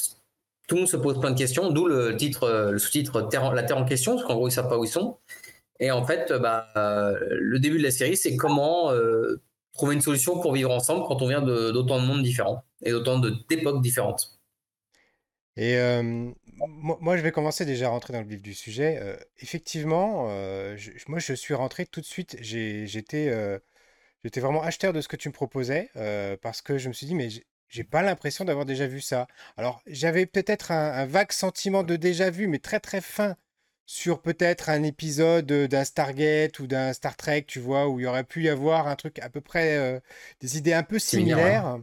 tout 0.67 0.75
le 0.75 0.83
monde 0.83 0.91
se 0.91 0.97
pose 0.99 1.19
plein 1.19 1.31
de 1.31 1.39
questions, 1.39 1.71
d'où 1.71 1.87
le 1.87 2.17
titre, 2.17 2.71
le 2.71 2.79
sous-titre 2.79 3.29
La 3.55 3.63
Terre 3.63 3.79
en 3.79 3.85
question, 3.85 4.17
parce 4.17 4.27
qu'en 4.27 4.35
gros, 4.35 4.49
ils 4.49 4.51
ne 4.51 4.55
savent 4.55 4.69
pas 4.69 4.79
où 4.79 4.85
ils 4.85 4.89
sont. 4.89 5.19
Et 5.79 5.91
en 5.91 6.05
fait, 6.07 6.33
bah, 6.33 6.69
le 6.75 7.59
début 7.59 7.77
de 7.77 7.83
la 7.83 7.91
série, 7.91 8.17
c'est 8.17 8.35
comment 8.37 8.91
trouver 9.75 9.95
une 9.95 10.01
solution 10.01 10.41
pour 10.41 10.55
vivre 10.55 10.71
ensemble 10.71 11.05
quand 11.07 11.21
on 11.21 11.29
vient 11.29 11.43
d'autant 11.43 12.01
de, 12.01 12.07
mondes 12.07 12.23
différents 12.23 12.65
et 12.83 12.93
d'autant 12.93 13.19
d'époques 13.19 13.83
différentes. 13.83 14.39
Et 15.57 15.77
euh, 15.77 16.33
moi, 16.67 17.17
je 17.17 17.23
vais 17.23 17.31
commencer 17.31 17.65
déjà 17.65 17.87
à 17.87 17.91
rentrer 17.91 18.13
dans 18.13 18.21
le 18.21 18.27
vif 18.27 18.43
du 18.43 18.55
sujet. 18.55 18.99
Euh, 19.01 19.17
effectivement, 19.39 20.27
euh, 20.29 20.77
moi, 21.07 21.21
je 21.21 21.33
suis 21.33 21.55
rentré 21.55 21.87
tout 21.87 22.01
de 22.01 22.07
suite. 22.07 22.37
J'étais 22.41 23.31
j'étais 24.25 24.41
vraiment 24.41 24.63
acheteur 24.63 24.93
de 24.93 25.01
ce 25.01 25.09
que 25.09 25.17
tu 25.17 25.29
me 25.29 25.35
proposais 25.35 25.91
parce 26.43 26.63
que 26.63 26.79
je 26.79 26.89
me 26.89 26.93
suis 26.93 27.07
dit, 27.07 27.15
mais 27.15 27.29
j'ai 27.69 27.85
pas 27.85 28.03
l'impression 28.03 28.45
d'avoir 28.45 28.67
déjà 28.67 28.87
vu 28.87 29.01
ça. 29.01 29.27
Alors, 29.57 29.83
j'avais 29.87 30.27
peut-être 30.27 30.73
un, 30.73 30.93
un, 30.93 31.07
vague 31.07 31.33
sentiment 31.33 31.83
de 31.83 31.97
déjà 31.97 32.31
vu, 32.31 32.47
mais 32.47 32.59
très 32.59 32.81
très 32.81 33.01
fin 33.01 33.37
sur 33.87 34.23
peut-être 34.23 34.71
un 34.71 34.83
épisode 34.83 35.47
d'un 35.47 35.85
Stargate 35.85 36.59
ou 36.59 36.67
d'un 36.67 36.93
Star 36.95 37.17
Trek, 37.17 37.45
tu 37.47 37.61
vois, 37.61 37.89
où 37.89 38.01
il 38.01 38.05
y 38.05 38.07
aurait 38.07 38.25
pu 38.25 38.45
y 38.45 38.49
avoir 38.49 38.89
un 38.89 38.97
truc 38.97 39.19
à 39.21 39.29
peu 39.29 39.41
près 39.41 40.03
des 40.41 40.59
idées 40.59 40.73
un 40.73 40.83
peu 40.83 40.99
similaires. 40.99 41.79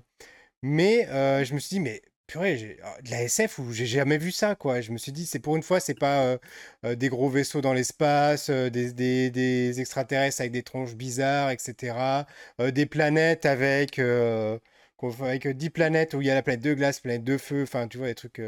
Mais 0.64 1.08
je 1.46 1.54
me 1.54 1.60
suis 1.60 1.76
dit, 1.76 1.80
mais 1.80 2.02
purée, 2.28 2.78
ah, 2.84 2.98
de 3.04 3.12
la 3.12 3.24
SF 3.24 3.60
où 3.60 3.72
j'ai 3.72 3.86
jamais 3.86 4.18
vu 4.18 4.32
ça, 4.32 4.56
quoi. 4.56 4.82
Je 4.82 4.92
me 4.92 4.98
suis 4.98 5.12
dit, 5.12 5.26
c'est 5.26 5.40
pour 5.40 5.56
une 5.56 5.64
fois, 5.64 5.80
c'est 5.80 5.98
pas 5.98 6.38
des 6.84 7.10
gros 7.10 7.30
vaisseaux 7.30 7.62
dans 7.62 7.74
l'espace, 7.74 8.50
des, 8.50 8.94
des, 9.32 9.80
extraterrestres 9.80 10.42
avec 10.42 10.52
des 10.52 10.64
tronches 10.64 10.96
bizarres, 10.96 11.52
etc. 11.52 12.26
des 12.60 12.86
planètes 12.86 13.46
avec, 13.46 14.00
avec 14.00 15.48
10 15.48 15.70
planètes 15.70 16.14
où 16.14 16.22
il 16.22 16.28
y 16.28 16.32
a 16.32 16.36
la 16.36 16.44
planète 16.44 16.62
de 16.62 16.74
glace, 16.74 17.00
planète 17.00 17.24
de 17.24 17.38
feu, 17.38 17.64
enfin, 17.64 17.88
tu 17.88 17.98
vois, 17.98 18.08
des 18.08 18.16
trucs 18.16 18.42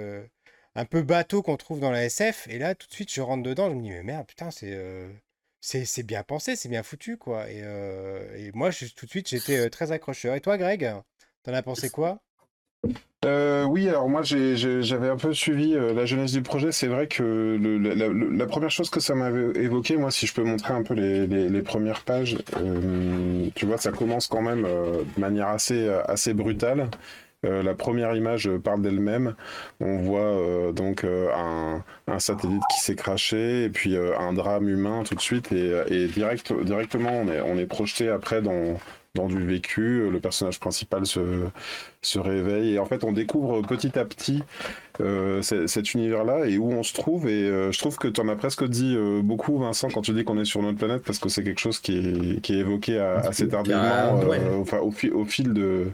un 0.75 0.86
peu 0.86 1.01
bateau 1.03 1.42
qu'on 1.42 1.58
trouve 1.58 1.80
dans 1.80 1.92
la 1.92 2.06
SF. 2.06 2.48
Et 2.50 2.58
là, 2.60 2.75
tout 2.75 2.88
de 2.88 2.94
suite, 2.94 3.12
je 3.13 3.22
rentre 3.22 3.44
dedans, 3.44 3.70
je 3.70 3.75
me 3.75 3.82
dis, 3.82 3.89
mais 3.89 4.03
merde, 4.03 4.27
putain, 4.27 4.51
c'est 4.51 4.74
euh, 4.74 5.10
c'est 5.62 6.03
bien 6.03 6.24
pensé, 6.24 6.56
c'est 6.56 6.70
bien 6.70 6.84
foutu, 6.84 7.18
quoi. 7.18 7.50
Et, 7.50 7.62
euh, 7.63 8.36
et 8.38 8.51
moi, 8.53 8.72
je, 8.72 8.86
tout 8.88 9.06
de 9.06 9.12
suite, 9.12 9.30
j'étais 9.30 9.58
euh, 9.58 9.70
très 9.70 9.92
accrocheur. 9.92 10.36
Et 10.36 10.42
toi, 10.42 10.58
Greg, 10.58 10.94
t'en 11.44 11.53
as 11.53 11.63
pensé 11.63 11.89
quoi? 11.89 12.22
Oui, 13.66 13.88
alors 13.90 14.10
moi 14.10 14.22
j'avais 14.24 15.10
un 15.10 15.16
peu 15.18 15.34
suivi 15.34 15.74
la 15.74 16.06
jeunesse 16.06 16.34
du 16.34 16.42
projet. 16.42 16.72
C'est 16.72 16.88
vrai 16.88 17.08
que 17.08 17.58
la, 18.36 18.46
première 18.46 18.70
chose 18.70 18.90
que 18.90 19.00
ça 19.00 19.16
m'avait 19.16 19.60
évoqué, 19.60 19.98
moi, 19.98 20.12
si 20.12 20.28
je 20.28 20.34
peux 20.34 20.44
montrer 20.44 20.74
un 20.74 20.84
peu 20.84 20.94
les, 20.94 21.62
premières 21.62 22.02
pages, 22.02 22.38
tu 23.56 23.66
vois, 23.66 23.78
ça 23.78 23.92
commence 23.92 24.28
quand 24.28 24.42
même 24.42 24.63
de 24.63 25.20
manière 25.20 25.48
assez, 25.48 25.90
assez 26.08 26.34
brutale. 26.34 26.90
Euh, 27.46 27.62
la 27.62 27.74
première 27.74 28.16
image 28.16 28.50
parle 28.63 28.82
d'elle-même. 28.82 29.36
On 29.80 29.98
voit 29.98 30.22
euh, 30.22 30.72
donc 30.72 31.04
euh, 31.04 31.30
un, 32.08 32.20
satellite 32.20 32.62
qui 32.74 32.80
s'est 32.80 32.96
craché 32.96 33.66
et 33.66 33.70
puis 33.70 33.98
un 33.98 34.34
drame 34.34 34.70
humain 34.70 35.04
tout 35.04 35.16
de 35.16 35.20
suite 35.20 35.52
et, 35.52 36.08
direct, 36.08 36.54
directement 36.54 37.12
on 37.12 37.58
est 37.58 37.66
projeté 37.66 38.08
après 38.08 38.42
dans, 38.42 38.80
dans 39.15 39.27
du 39.27 39.46
vécu, 39.46 40.10
le 40.10 40.20
personnage 40.20 40.60
principal 40.60 41.05
se, 41.05 41.46
se 42.01 42.17
réveille. 42.17 42.74
Et 42.74 42.79
en 42.79 42.86
fait 42.86 43.03
on 43.03 43.12
découvre 43.12 43.62
petit 43.62 43.98
à 43.98 44.05
petit 44.05 44.43
cet 45.41 45.93
univers-là 45.93 46.46
et 46.46 46.58
où 46.58 46.72
on 46.72 46.84
se 46.84 46.93
trouve. 46.93 47.27
Et 47.27 47.72
je 47.72 47.79
trouve 47.79 47.98
que 47.98 48.08
tu 48.08 48.22
en 48.22 48.27
as 48.27 48.36
presque 48.36 48.63
dit 48.67 48.98
beaucoup 49.24 49.58
Vincent 49.60 49.89
quand 49.89 50.01
tu 50.01 50.13
dis 50.13 50.24
qu'on 50.24 50.39
est 50.39 50.46
sur 50.46 50.62
notre 50.62 50.77
planète 50.77 51.03
parce 51.03 51.20
que 51.20 51.29
c'est 51.29 51.43
quelque 51.43 51.60
chose 51.60 51.79
qui 51.79 51.98
est, 51.98 52.41
qui 52.41 52.55
est 52.55 52.60
évoqué 52.60 53.00
assez 53.00 53.48
tardivement 53.48 54.20
au, 54.82 55.25
fil 55.25 55.53
de, 55.53 55.91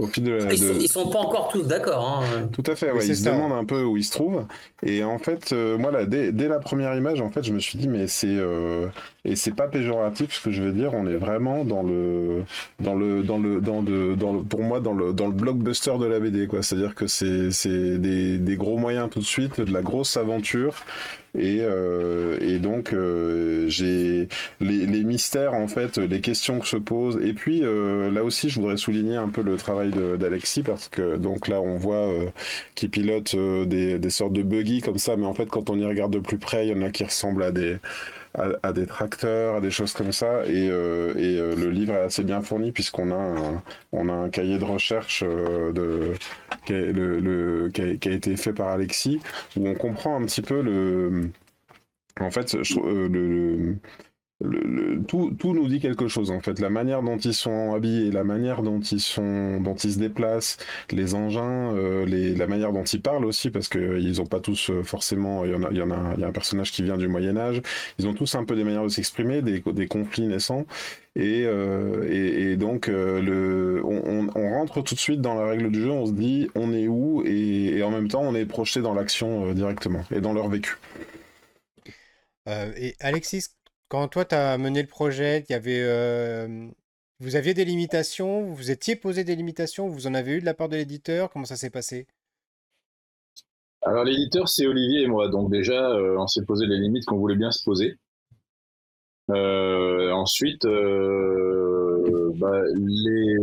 ils, 0.00 0.88
sont, 0.88 1.08
pas 1.08 1.20
encore 1.20 1.48
tous 1.48 1.62
d'accord. 1.62 2.24
Hein. 2.24 2.48
Tout 2.52 2.64
à 2.66 2.74
fait, 2.74 2.90
ils 3.06 3.16
se 3.16 3.24
demandent 3.24 3.52
un 3.52 3.64
peu 3.64 3.84
où 3.84 3.96
ils 3.96 4.02
se 4.02 4.10
trouvent. 4.10 4.44
Et 4.82 5.04
en 5.04 5.18
fait, 5.18 5.52
euh, 5.52 5.78
moi, 5.78 5.92
là, 5.92 6.04
dès, 6.04 6.32
la 6.48 6.58
première 6.58 6.96
image, 6.96 7.20
en 7.20 7.30
fait, 7.30 7.44
je 7.44 7.52
me 7.52 7.60
suis 7.60 7.78
dit, 7.78 7.86
mais 7.86 8.08
c'est. 8.08 8.26
Euh, 8.26 8.88
et 9.24 9.36
c'est 9.36 9.54
pas 9.54 9.68
péjoratif 9.68 10.34
ce 10.34 10.42
que 10.42 10.50
je 10.50 10.62
veux 10.62 10.72
dire, 10.72 10.94
on 10.94 11.06
est 11.06 11.14
vraiment 11.16 11.64
dans 11.64 11.84
le. 11.84 12.42
Dans 12.80 12.96
le. 12.96 13.22
Dans 13.22 13.38
le. 13.38 13.60
Dans 13.60 13.82
de, 13.82 14.16
dans 14.16 14.32
le 14.32 14.42
pour 14.42 14.62
moi, 14.62 14.80
dans 14.80 14.94
le, 14.94 15.12
dans 15.12 15.28
le 15.28 15.32
blockbuster 15.32 15.96
de 15.98 16.06
la 16.06 16.18
BD, 16.18 16.48
quoi. 16.48 16.62
C'est-à-dire 16.62 16.96
que 16.96 17.06
c'est 17.06 17.98
des, 17.98 18.38
des 18.38 18.56
gros 18.56 18.78
moyens 18.78 19.08
tout 19.10 19.20
de 19.20 19.24
suite, 19.24 19.60
de 19.60 19.72
la 19.72 19.82
grosse 19.82 20.16
aventure. 20.16 20.74
Et, 21.36 21.58
euh, 21.60 22.38
et 22.40 22.58
donc 22.58 22.92
euh, 22.92 23.68
j'ai 23.68 24.28
les, 24.60 24.86
mystères 25.04 25.54
en 25.54 25.66
fait, 25.66 25.98
les 25.98 26.20
questions 26.20 26.60
que 26.60 26.66
se 26.66 26.76
posent. 26.76 27.18
Et 27.22 27.32
puis 27.32 27.60
euh, 27.62 28.10
là 28.10 28.22
aussi, 28.22 28.48
je 28.48 28.60
voudrais 28.60 28.76
souligner 28.76 29.16
un 29.16 29.28
peu 29.28 29.42
le 29.42 29.56
travail 29.56 29.90
d'Alexis 30.18 30.62
parce 30.62 30.88
que 30.88 31.16
donc 31.16 31.48
là 31.48 31.60
on 31.60 31.76
voit 31.76 32.08
qu'il 32.74 32.90
pilote 32.90 33.34
des, 33.34 33.98
des 33.98 34.10
sortes 34.10 34.32
de 34.32 34.42
buggy 34.42 34.80
comme 34.80 34.98
ça, 34.98 35.16
mais 35.16 35.26
en 35.26 35.34
fait 35.34 35.46
quand 35.46 35.70
on 35.70 35.78
y 35.78 35.84
regarde 35.84 36.12
de 36.12 36.20
plus 36.20 36.38
près, 36.38 36.66
il 36.66 36.76
y 36.76 36.78
en 36.78 36.82
a 36.82 36.90
qui 36.90 37.04
ressemblent 37.04 37.42
à 37.42 37.50
des 37.50 37.78
à, 38.34 38.72
des 38.72 38.86
tracteurs, 38.86 39.56
à 39.56 39.60
des 39.60 39.70
choses 39.70 39.92
comme 39.92 40.12
ça. 40.12 40.44
Et, 40.46 40.68
euh, 40.68 41.14
et 41.16 41.38
euh, 41.38 41.54
le 41.54 41.70
livre 41.70 41.94
est 41.94 42.02
assez 42.02 42.24
bien 42.24 42.42
fourni 42.42 42.72
puisqu'on 42.72 43.10
a 43.10 43.14
un, 43.14 44.08
a 44.08 44.12
un 44.12 44.28
cahier 44.28 44.58
de 44.58 44.64
recherche 44.64 45.22
euh, 45.26 45.72
de, 45.72 46.14
qui, 46.64 48.08
a, 48.08 48.12
été 48.12 48.36
fait 48.36 48.52
par 48.52 48.68
Alexis 48.68 49.20
où 49.56 49.68
on 49.68 49.74
comprend 49.74 50.16
un 50.20 50.24
petit 50.24 50.42
peu 50.42 50.62
le. 50.62 51.30
En 52.20 52.30
fait, 52.30 52.62
je, 52.62 52.78
le, 52.80 53.08
le, 53.08 53.76
tout, 55.06 55.30
tout, 55.38 55.54
nous 55.54 55.68
dit 55.68 55.80
quelque 55.80 56.08
chose 56.08 56.30
en 56.30 56.40
fait. 56.40 56.58
La 56.58 56.70
manière 56.70 57.02
dont 57.02 57.16
ils 57.16 57.34
sont 57.34 57.72
habillés, 57.74 58.10
la 58.10 58.24
manière 58.24 58.62
dont 58.62 58.80
ils 58.80 59.00
sont, 59.00 59.60
dont 59.60 59.74
ils 59.76 59.92
se 59.92 59.98
déplacent, 59.98 60.58
les 60.90 61.14
engins, 61.14 61.72
euh, 61.74 62.04
la 62.36 62.46
manière 62.46 62.72
dont 62.72 62.82
ils 62.82 63.00
parlent 63.00 63.24
aussi, 63.24 63.50
parce 63.50 63.68
que 63.68 63.78
euh, 63.78 64.00
ils 64.00 64.20
ont 64.20 64.26
pas 64.26 64.40
tous 64.40 64.70
euh, 64.70 64.82
forcément. 64.82 65.44
Il 65.44 65.52
y 65.52 65.54
en 65.54 65.62
a, 65.62 65.70
il 65.70 65.76
y 65.76 65.82
en 65.82 65.90
a, 65.90 66.14
il 66.16 66.20
y 66.20 66.24
a 66.24 66.28
un 66.28 66.32
personnage 66.32 66.72
qui 66.72 66.82
vient 66.82 66.96
du 66.96 67.06
Moyen 67.08 67.36
Âge. 67.36 67.62
Ils 67.98 68.08
ont 68.08 68.14
tous 68.14 68.34
un 68.34 68.44
peu 68.44 68.56
des 68.56 68.64
manières 68.64 68.82
de 68.82 68.88
s'exprimer, 68.88 69.40
des, 69.40 69.60
des 69.60 69.86
conflits 69.86 70.26
naissants. 70.26 70.66
Et, 71.16 71.42
et, 71.42 72.56
donc 72.56 72.88
le, 72.88 73.80
on, 73.84 74.28
on, 74.34 74.50
rentre 74.50 74.82
tout 74.82 74.96
de 74.96 75.00
suite 75.00 75.20
dans 75.20 75.34
la 75.34 75.46
règle 75.46 75.70
du 75.70 75.80
jeu. 75.80 75.90
On 75.92 76.06
se 76.06 76.12
dit 76.12 76.48
on 76.56 76.72
est 76.72 76.88
où 76.88 77.22
et 77.24 77.80
en 77.84 77.92
même 77.92 78.08
temps 78.08 78.22
on 78.22 78.34
est 78.34 78.46
projeté 78.46 78.80
dans 78.80 78.94
l'action 78.94 79.52
directement 79.52 80.02
et 80.10 80.20
dans 80.20 80.32
leur 80.32 80.48
vécu. 80.48 80.76
et 82.48 82.96
Alexis, 82.98 83.44
quand 83.94 84.08
toi, 84.08 84.24
tu 84.24 84.34
as 84.34 84.58
mené 84.58 84.82
le 84.82 84.88
projet, 84.88 85.44
il 85.48 85.52
y 85.52 85.54
avait, 85.54 85.80
euh, 85.84 86.66
vous 87.20 87.36
aviez 87.36 87.54
des 87.54 87.64
limitations, 87.64 88.42
vous 88.42 88.52
vous 88.52 88.72
étiez 88.72 88.96
posé 88.96 89.22
des 89.22 89.36
limitations, 89.36 89.86
vous 89.86 90.08
en 90.08 90.14
avez 90.14 90.32
eu 90.32 90.40
de 90.40 90.44
la 90.44 90.52
part 90.52 90.68
de 90.68 90.74
l'éditeur, 90.74 91.30
comment 91.30 91.44
ça 91.44 91.54
s'est 91.54 91.70
passé? 91.70 92.08
Alors 93.82 94.02
l'éditeur, 94.02 94.48
c'est 94.48 94.66
Olivier 94.66 95.02
et 95.02 95.06
moi, 95.06 95.28
donc 95.28 95.48
déjà, 95.48 95.90
euh, 95.90 96.16
on 96.18 96.26
s'est 96.26 96.44
posé 96.44 96.66
les 96.66 96.78
limites 96.78 97.04
qu'on 97.04 97.18
voulait 97.18 97.36
bien 97.36 97.52
se 97.52 97.62
poser. 97.62 97.96
Euh, 99.30 100.10
ensuite, 100.10 100.64
bah, 100.64 100.70
les, 102.74 103.36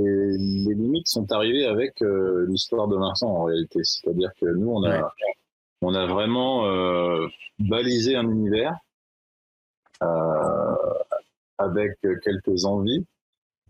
limites 0.75 1.08
sont 1.08 1.31
arrivées 1.31 1.65
avec 1.65 1.93
l'histoire 2.50 2.89
de 2.89 2.98
Vincent 2.98 3.29
en 3.29 3.46
réalité. 3.46 3.79
C'est-à-dire 3.84 4.31
que 4.41 4.48
nous, 4.48 4.70
on 4.70 4.84
a, 4.84 5.13
on 5.81 5.93
a 5.93 6.08
vraiment 6.08 6.65
balisé 7.58 8.17
un 8.17 8.29
univers 8.29 8.75
avec 11.58 11.98
quelques 12.01 12.65
envies 12.65 13.05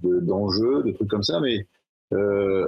d'enjeux, 0.02 0.84
de, 0.84 0.92
trucs 0.92 1.10
comme 1.10 1.24
ça, 1.24 1.40
mais 1.40 1.68
euh, 2.14 2.66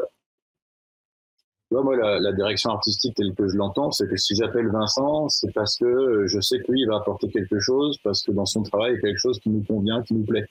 moi, 1.82 1.96
la, 1.96 2.34
direction 2.34 2.70
artistique 2.70 3.16
telle 3.16 3.34
que 3.34 3.48
je 3.48 3.58
l'entends, 3.58 3.92
c'est 3.92 4.08
que 4.08 4.18
si 4.18 4.36
j'appelle 4.36 4.70
Vincent, 4.70 5.28
c'est 5.30 5.52
parce 5.54 5.78
que 5.78 6.28
je 6.28 6.40
sais 6.40 6.60
que 6.60 6.72
lui, 6.72 6.82
il 6.82 6.88
va 6.88 6.98
apporter 6.98 7.30
quelque 7.30 7.60
chose, 7.60 7.98
parce 8.04 8.22
que 8.22 8.32
dans 8.32 8.46
son 8.46 8.62
travail, 8.62 8.92
il 8.92 8.96
y 8.96 8.98
a 9.00 9.02
quelque 9.02 9.18
chose 9.18 9.40
qui 9.40 9.50
nous 9.50 9.64
convient, 9.64 10.04
qui 10.04 10.14
nous 10.14 10.26
plaît. 10.26 10.46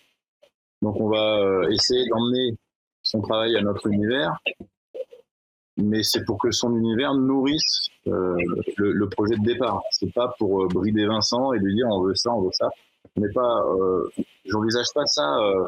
Donc, 0.81 0.97
on 1.01 1.09
va 1.09 1.39
euh, 1.39 1.69
essayer 1.71 2.09
d'emmener 2.09 2.57
son 3.03 3.21
travail 3.21 3.57
à 3.57 3.63
notre 3.63 3.87
univers, 3.87 4.37
mais 5.77 6.03
c'est 6.03 6.25
pour 6.25 6.41
que 6.41 6.51
son 6.51 6.77
univers 6.77 7.15
nourrisse 7.15 7.89
euh, 8.09 8.35
le, 8.77 8.93
le, 8.93 9.09
projet 9.09 9.37
de 9.37 9.45
départ. 9.45 9.81
C'est 9.93 10.13
pas 10.13 10.35
pour 10.39 10.65
euh, 10.65 10.69
brider 10.69 11.07
Vincent 11.07 11.53
et 11.53 11.59
lui 11.59 11.75
dire 11.75 11.87
on 11.89 12.03
veut 12.03 12.15
ça, 12.15 12.33
on 12.33 12.43
veut 12.43 12.53
ça 12.53 12.69
n'est 13.17 13.33
pas, 13.33 13.65
euh, 13.67 14.09
j'envisage 14.45 14.87
pas 14.95 15.07
ça. 15.07 15.37
Euh, 15.39 15.67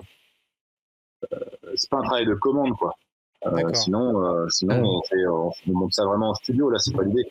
euh, 1.33 1.39
c'est 1.77 1.91
pas 1.91 1.99
un 1.99 2.03
travail 2.03 2.27
de 2.27 2.35
commande, 2.35 2.77
quoi. 2.77 2.95
Sinon, 3.75 4.49
sinon 4.49 4.83
on, 4.83 5.03
fait, 5.03 5.27
on, 5.27 5.53
monte 5.67 5.93
ça 5.93 6.07
vraiment 6.07 6.31
en 6.31 6.35
studio. 6.35 6.71
Là, 6.71 6.79
c'est 6.79 6.97
pas 6.97 7.03
l'idée. 7.03 7.31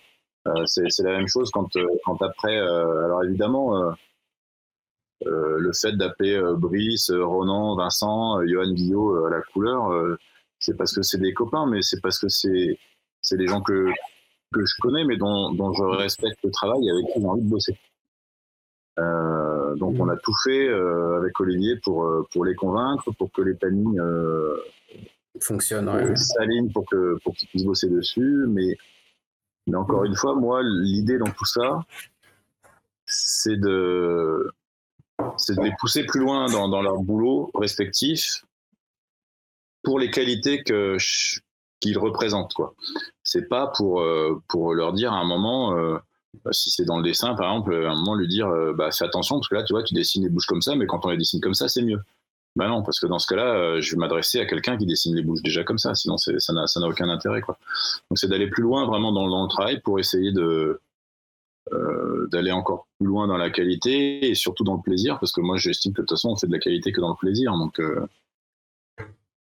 c'est 0.66 1.04
la 1.04 1.18
même 1.18 1.28
chose 1.28 1.50
quand, 1.52 1.68
quand 2.06 2.22
après. 2.22 2.56
alors 2.56 3.24
évidemment, 3.24 3.96
le 5.26 5.72
fait 5.74 5.94
d'appeler 5.94 6.40
Brice, 6.56 7.10
Ronan, 7.10 7.76
Vincent, 7.76 8.46
Johan 8.46 8.74
Guillot 8.74 9.26
à 9.26 9.32
la 9.32 9.42
couleur, 9.42 10.18
c'est 10.60 10.78
parce 10.78 10.94
que 10.94 11.02
c'est 11.02 11.18
des 11.18 11.34
copains, 11.34 11.66
mais 11.66 11.82
c'est 11.82 12.00
parce 12.00 12.20
que 12.20 12.30
c'est 12.30 12.78
c'est 13.22 13.38
des 13.38 13.48
gens 13.48 13.62
que 13.62 13.90
que 14.54 14.64
je 14.64 14.76
connais, 14.80 15.04
mais 15.06 15.18
dont, 15.18 15.52
dont 15.54 15.74
je 15.74 15.84
respecte 15.84 16.38
le 16.44 16.52
travail 16.52 16.88
et 16.88 16.92
avec 16.92 17.06
qui 17.08 17.20
j'ai 17.20 17.26
envie 17.26 17.42
de 17.42 17.50
bosser. 17.50 17.76
Euh, 19.00 19.53
donc 19.78 19.96
on 20.00 20.10
a 20.10 20.18
tout 20.18 20.34
fait 20.44 20.68
euh, 20.68 21.18
avec 21.18 21.40
Olivier 21.40 21.78
pour 21.78 22.06
euh, 22.06 22.28
pour 22.32 22.46
les 22.46 22.56
convaincre, 22.56 23.12
pour 23.12 23.32
que 23.32 23.42
les 23.42 23.54
paniers 23.54 24.00
fonctionnent, 25.40 25.90
ouais. 25.90 26.16
s'alignent 26.16 26.72
pour 26.72 26.86
que 26.90 27.18
pour 27.24 27.36
qu'ils 27.36 27.50
puissent 27.50 27.66
bosser 27.66 27.90
dessus. 27.90 28.46
Mais 28.48 28.78
mais 29.68 29.78
encore 29.78 30.06
une 30.06 30.16
fois, 30.16 30.36
moi 30.36 30.62
l'idée 30.64 31.18
dans 31.18 31.32
tout 31.32 31.46
ça, 31.46 31.86
c'est 33.06 33.58
de 33.58 34.52
c'est 35.38 35.56
de 35.56 35.62
les 35.62 35.74
pousser 35.80 36.06
plus 36.06 36.20
loin 36.20 36.48
dans, 36.48 36.68
dans 36.68 36.82
leur 36.82 36.98
boulot 36.98 37.52
respectif 37.54 38.44
pour 39.84 40.00
les 40.00 40.10
qualités 40.10 40.64
que 40.64 40.98
qu'ils 41.80 41.98
représentent 41.98 42.54
quoi. 42.54 42.74
C'est 43.24 43.48
pas 43.48 43.68
pour 43.76 44.04
pour 44.48 44.74
leur 44.74 44.94
dire 44.94 45.14
à 45.14 45.18
un 45.18 45.26
moment 45.26 46.00
si 46.52 46.72
c'est 46.72 46.86
dans 46.86 46.98
le 46.98 47.04
dessin, 47.04 47.36
par 47.36 47.50
exemple, 47.50 47.74
à 47.74 47.92
un 47.92 47.96
moment 47.96 48.16
lui 48.16 48.28
dire 48.28 48.48
euh, 48.48 48.74
bah, 48.74 48.92
fais 48.92 49.06
attention, 49.06 49.36
parce 49.38 49.48
que 49.48 49.56
là, 49.56 49.64
tu 49.64 49.74
vois, 49.74 49.84
tu 49.84 49.94
dessines 49.94 50.24
les 50.24 50.30
bouches 50.30 50.46
comme 50.46 50.62
ça, 50.62 50.76
mais 50.76 50.86
quand 50.86 51.06
on 51.06 51.10
les 51.10 51.18
dessine 51.18 51.42
comme 51.42 51.54
ça, 51.54 51.68
c'est 51.68 51.82
mieux. 51.82 52.02
Bah 52.56 52.68
non, 52.68 52.84
parce 52.84 53.00
que 53.00 53.08
dans 53.08 53.18
ce 53.18 53.26
cas-là, 53.28 53.56
euh, 53.56 53.82
je 53.82 53.92
vais 53.92 53.98
m'adresser 53.98 54.40
à 54.40 54.46
quelqu'un 54.46 54.78
qui 54.78 54.86
dessine 54.86 55.16
les 55.16 55.24
bouches 55.24 55.42
déjà 55.42 55.64
comme 55.64 55.80
ça, 55.80 55.96
sinon 55.96 56.18
ça 56.18 56.54
n'a 56.54 56.88
aucun 56.88 57.10
intérêt. 57.10 57.42
Quoi. 57.42 57.58
Donc 58.10 58.20
c'est 58.20 58.28
d'aller 58.28 58.48
plus 58.48 58.62
loin 58.62 58.86
vraiment 58.86 59.12
dans, 59.12 59.28
dans, 59.28 59.44
le 59.44 59.50
travail 59.50 59.82
pour 59.82 60.00
essayer 60.00 60.32
d'aller 62.32 62.52
encore 62.52 62.86
plus 63.00 63.08
loin 63.08 63.28
dans 63.28 63.38
la 63.38 63.50
qualité 63.50 64.30
et 64.30 64.36
surtout 64.36 64.64
dans 64.64 64.76
le 64.76 64.84
plaisir, 64.84 65.18
parce 65.20 65.32
que 65.32 65.42
moi 65.42 65.58
j'estime 65.58 65.94
que 65.94 66.02
de 66.02 66.06
toute 66.06 66.18
façon 66.18 66.30
on 66.30 66.36
fait 66.36 66.46
de 66.46 66.52
la 66.52 66.60
qualité 66.60 66.92
que 66.92 67.02
dans 67.02 67.10
le 67.10 67.16
plaisir. 67.16 67.54
Donc, 67.54 67.82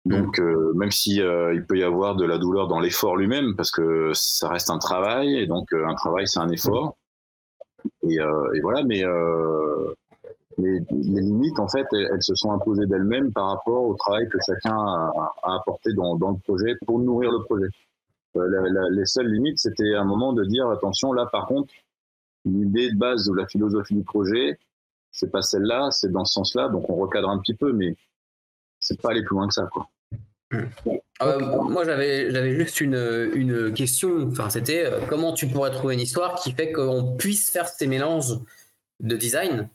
donc 0.05 0.39
même 0.75 0.91
si 0.91 1.15
il 1.15 1.65
peut 1.67 1.77
y 1.77 1.83
avoir 1.83 2.15
de 2.15 2.25
la 2.25 2.38
douleur 2.38 2.67
dans 2.67 2.79
l'effort 2.79 3.15
lui-même, 3.17 3.55
parce 3.55 3.71
que 3.71 4.12
ça 4.13 4.50
reste 4.50 4.69
un 4.69 4.77
travail 4.77 5.35
et 5.35 5.47
donc 5.47 5.74
un 5.74 5.95
travail 5.95 6.27
c'est 6.27 6.39
un 6.39 6.50
effort. 6.50 6.95
Et, 8.07 8.15
et 8.15 8.62
voilà, 8.62 8.83
mais 8.83 9.03
mais 10.57 10.79
les 10.89 11.21
limites, 11.21 11.59
en 11.59 11.67
fait, 11.67 11.85
elles, 11.91 12.21
se 12.24 12.33
sont 12.35 12.51
imposées 12.51 12.85
d'elles-mêmes 12.85 13.33
par 13.33 13.47
rapport 13.50 13.83
au 13.83 13.95
travail 13.95 14.27
que 14.29 14.38
chacun 14.45 14.75
a, 14.77 15.33
apporté 15.43 15.93
dans, 15.93 16.15
dans, 16.15 16.31
le 16.31 16.38
projet 16.38 16.75
pour 16.85 17.00
nourrir 17.00 17.31
le 17.31 17.43
projet. 17.43 17.67
Euh, 18.38 18.89
les 18.91 19.05
seules 19.05 19.31
limites, 19.31 19.59
c'était 19.59 19.95
un 19.95 20.05
moment 20.05 20.33
de 20.33 20.43
dire 20.45 20.69
attention, 20.69 21.13
là, 21.13 21.25
par 21.31 21.47
contre, 21.47 21.74
l'idée 22.45 22.91
de 22.91 22.97
base 22.97 23.29
ou 23.29 23.33
la 23.33 23.47
philosophie 23.47 23.95
du 23.95 24.03
projet, 24.03 24.57
c'est 25.12 25.31
pas 25.31 25.41
celle-là, 25.41 25.89
c'est 25.91 26.12
dans 26.12 26.25
ce 26.25 26.33
sens-là, 26.33 26.69
donc 26.69 26.89
on 26.89 26.95
recadre 26.95 27.29
un 27.29 27.39
petit 27.39 27.53
peu, 27.53 27.74
mais 27.74 27.95
c'est 28.79 29.01
pas 29.01 29.12
aller 29.12 29.24
plus 29.24 29.35
loin 29.35 29.47
que 29.47 29.53
ça, 29.53 29.67
quoi. 29.71 29.88
Euh, 31.21 31.39
moi, 31.39 31.85
j'avais, 31.85 32.31
j'avais 32.31 32.55
juste 32.55 32.81
une, 32.81 33.31
une 33.33 33.74
question. 33.74 34.29
Enfin, 34.29 34.50
c'était 34.50 34.85
euh, 34.85 35.00
comment 35.07 35.33
tu 35.33 35.47
pourrais 35.47 35.71
trouver 35.71 35.93
une 35.93 36.01
histoire 36.01 36.41
qui 36.41 36.51
fait 36.51 36.71
qu'on 36.71 37.15
puisse 37.15 37.50
faire 37.50 37.67
ces 37.67 37.88
mélanges 37.88 38.39
de 39.00 39.15
design? 39.15 39.69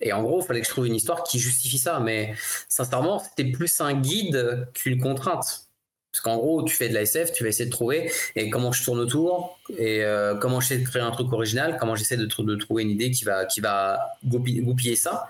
Et 0.00 0.12
en 0.12 0.22
gros, 0.22 0.40
il 0.40 0.46
fallait 0.46 0.60
que 0.60 0.66
je 0.66 0.70
trouve 0.70 0.86
une 0.86 0.94
histoire 0.94 1.24
qui 1.24 1.40
justifie 1.40 1.78
ça. 1.78 1.98
Mais 1.98 2.34
sincèrement, 2.68 3.18
c'était 3.18 3.50
plus 3.50 3.80
un 3.80 3.94
guide 3.94 4.68
qu'une 4.74 5.00
contrainte. 5.00 5.68
Parce 6.12 6.22
qu'en 6.22 6.36
gros, 6.38 6.62
tu 6.62 6.74
fais 6.74 6.88
de 6.88 6.94
la 6.94 7.02
SF, 7.02 7.32
tu 7.32 7.42
vas 7.42 7.50
essayer 7.50 7.66
de 7.66 7.70
trouver 7.70 8.10
et 8.34 8.48
comment 8.48 8.72
je 8.72 8.82
tourne 8.82 8.98
autour? 8.98 9.58
Et 9.76 10.02
euh, 10.02 10.36
comment 10.36 10.58
j'essaie 10.58 10.78
de 10.78 10.88
créer 10.88 11.02
un 11.02 11.10
truc 11.10 11.32
original, 11.32 11.76
comment 11.78 11.94
j'essaie 11.96 12.16
de, 12.16 12.24
de, 12.24 12.56
trouver 12.56 12.82
une 12.82 12.90
idée 12.90 13.10
qui 13.10 13.24
va, 13.24 13.44
qui 13.44 13.60
va 13.60 14.16
goupiller 14.24 14.96
ça? 14.96 15.28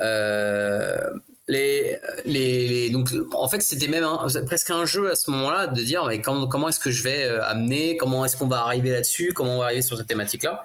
Euh, 0.00 1.10
les, 1.48 1.98
les, 2.24 2.90
donc 2.90 3.10
en 3.32 3.48
fait 3.48 3.62
c'était 3.62 3.86
même 3.86 4.04
presque 4.46 4.70
un 4.70 4.84
jeu 4.84 5.10
à 5.10 5.14
ce 5.14 5.30
moment-là 5.30 5.68
de 5.68 5.80
dire 5.80 6.04
mais 6.06 6.20
comment, 6.20 6.48
comment 6.48 6.68
est-ce 6.68 6.80
que 6.80 6.90
je 6.90 7.04
vais 7.04 7.24
euh, 7.24 7.44
amener 7.44 7.96
comment 7.96 8.24
est-ce 8.24 8.36
qu'on 8.36 8.48
va 8.48 8.62
arriver 8.62 8.90
là-dessus 8.90 9.32
comment 9.32 9.56
on 9.56 9.58
va 9.58 9.66
arriver 9.66 9.82
sur 9.82 9.96
cette 9.96 10.08
thématique 10.08 10.42
là 10.42 10.64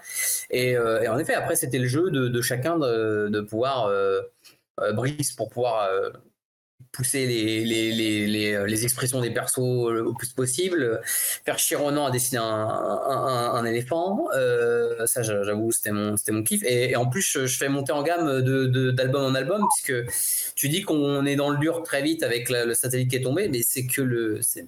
et, 0.49 0.75
euh, 0.75 1.03
et 1.03 1.07
en 1.07 1.19
effet 1.19 1.35
après 1.35 1.55
c'était 1.55 1.77
le 1.77 1.87
jeu 1.87 2.09
de, 2.09 2.41
chacun 2.41 2.79
de, 2.79 3.27
de 3.29 3.41
pouvoir 3.41 3.85
euh, 3.85 4.21
euh 4.79 4.91
Brice 4.93 5.33
pour 5.33 5.49
pouvoir 5.49 5.87
pousser 6.91 7.25
les, 7.25 7.63
les, 7.63 8.27
les, 8.27 8.53
euh, 8.53 8.65
les, 8.65 8.83
expressions 8.83 9.21
des 9.21 9.31
persos 9.31 9.59
au 9.59 10.13
plus 10.13 10.33
possible, 10.33 11.01
faire 11.45 11.55
Chironan 11.55 12.05
à 12.05 12.11
dessiner 12.11 12.39
un, 12.39 12.45
un, 12.45 13.65
éléphant, 13.65 14.27
euh, 14.35 15.05
ça 15.05 15.21
j'avoue 15.23 15.71
c'était 15.71 15.91
mon, 15.91 16.15
mon 16.29 16.43
kiff. 16.43 16.63
Et, 16.63 16.95
en 16.95 17.07
plus 17.07 17.21
je, 17.21 17.57
fais 17.57 17.69
monter 17.69 17.91
en 17.91 18.03
gamme 18.03 18.41
de, 18.41 18.91
d'album 18.91 19.23
en 19.23 19.35
album, 19.35 19.65
puisque 19.73 20.53
tu 20.55 20.69
dis 20.69 20.81
qu'on 20.81 21.25
est 21.25 21.35
dans 21.35 21.49
le 21.49 21.57
dur 21.57 21.83
très 21.83 22.01
vite 22.01 22.23
avec 22.23 22.49
le 22.49 22.73
satellite 22.73 23.09
qui 23.09 23.15
est 23.17 23.21
tombé, 23.21 23.47
mais 23.47 23.61
c'est 23.63 23.85
que 23.85 24.01
le... 24.01 24.39
C'est, 24.41 24.67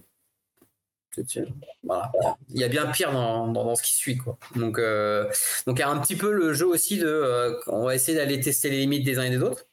voilà. 1.84 2.12
Il 2.50 2.60
y 2.60 2.64
a 2.64 2.68
bien 2.68 2.86
pire 2.88 3.12
dans, 3.12 3.48
dans, 3.48 3.76
ce 3.76 3.84
qui 3.84 3.94
suit. 3.94 4.18
Quoi. 4.18 4.38
Donc, 4.56 4.80
euh, 4.80 5.26
donc 5.68 5.78
il 5.78 5.82
y 5.82 5.84
a 5.84 5.90
un 5.90 6.00
petit 6.00 6.16
peu 6.16 6.32
le 6.32 6.54
jeu 6.54 6.66
aussi 6.66 6.98
de... 6.98 7.06
Euh, 7.06 7.60
on 7.68 7.86
va 7.86 7.96
essayer 7.96 8.18
d'aller 8.18 8.40
tester 8.40 8.70
les 8.70 8.80
limites 8.80 9.06
des 9.06 9.20
uns 9.20 9.24
et 9.24 9.30
des 9.30 9.42
autres. 9.42 9.66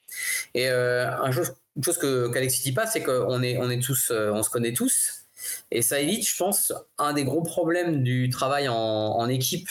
Et 0.55 0.67
jeu 1.31 1.45
une 1.77 1.85
chose 1.85 1.99
qu'Alexis 1.99 2.63
dit 2.63 2.73
pas, 2.73 2.87
c'est 2.87 3.03
qu'on 3.03 3.43
est, 3.43 3.57
on 3.59 3.71
est 3.71 3.83
tous, 3.83 4.11
euh, 4.11 4.33
on 4.33 4.43
se 4.43 4.51
connaît 4.51 4.73
tous. 4.73 5.27
Et 5.71 5.83
ça 5.83 6.01
évite, 6.01 6.27
je 6.29 6.37
pense, 6.37 6.73
un 6.99 7.13
des 7.13 7.25
gros 7.25 7.43
problèmes 7.43 8.03
du 8.03 8.29
travail 8.29 8.69
en, 8.69 8.75
en 8.77 9.29
équipe 9.29 9.69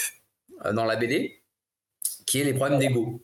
euh, 0.65 0.73
dans 0.73 0.85
la 0.85 0.95
BD, 0.95 1.43
qui 2.25 2.39
est 2.39 2.43
les 2.43 2.53
problèmes 2.53 2.79
d'ego. 2.79 3.21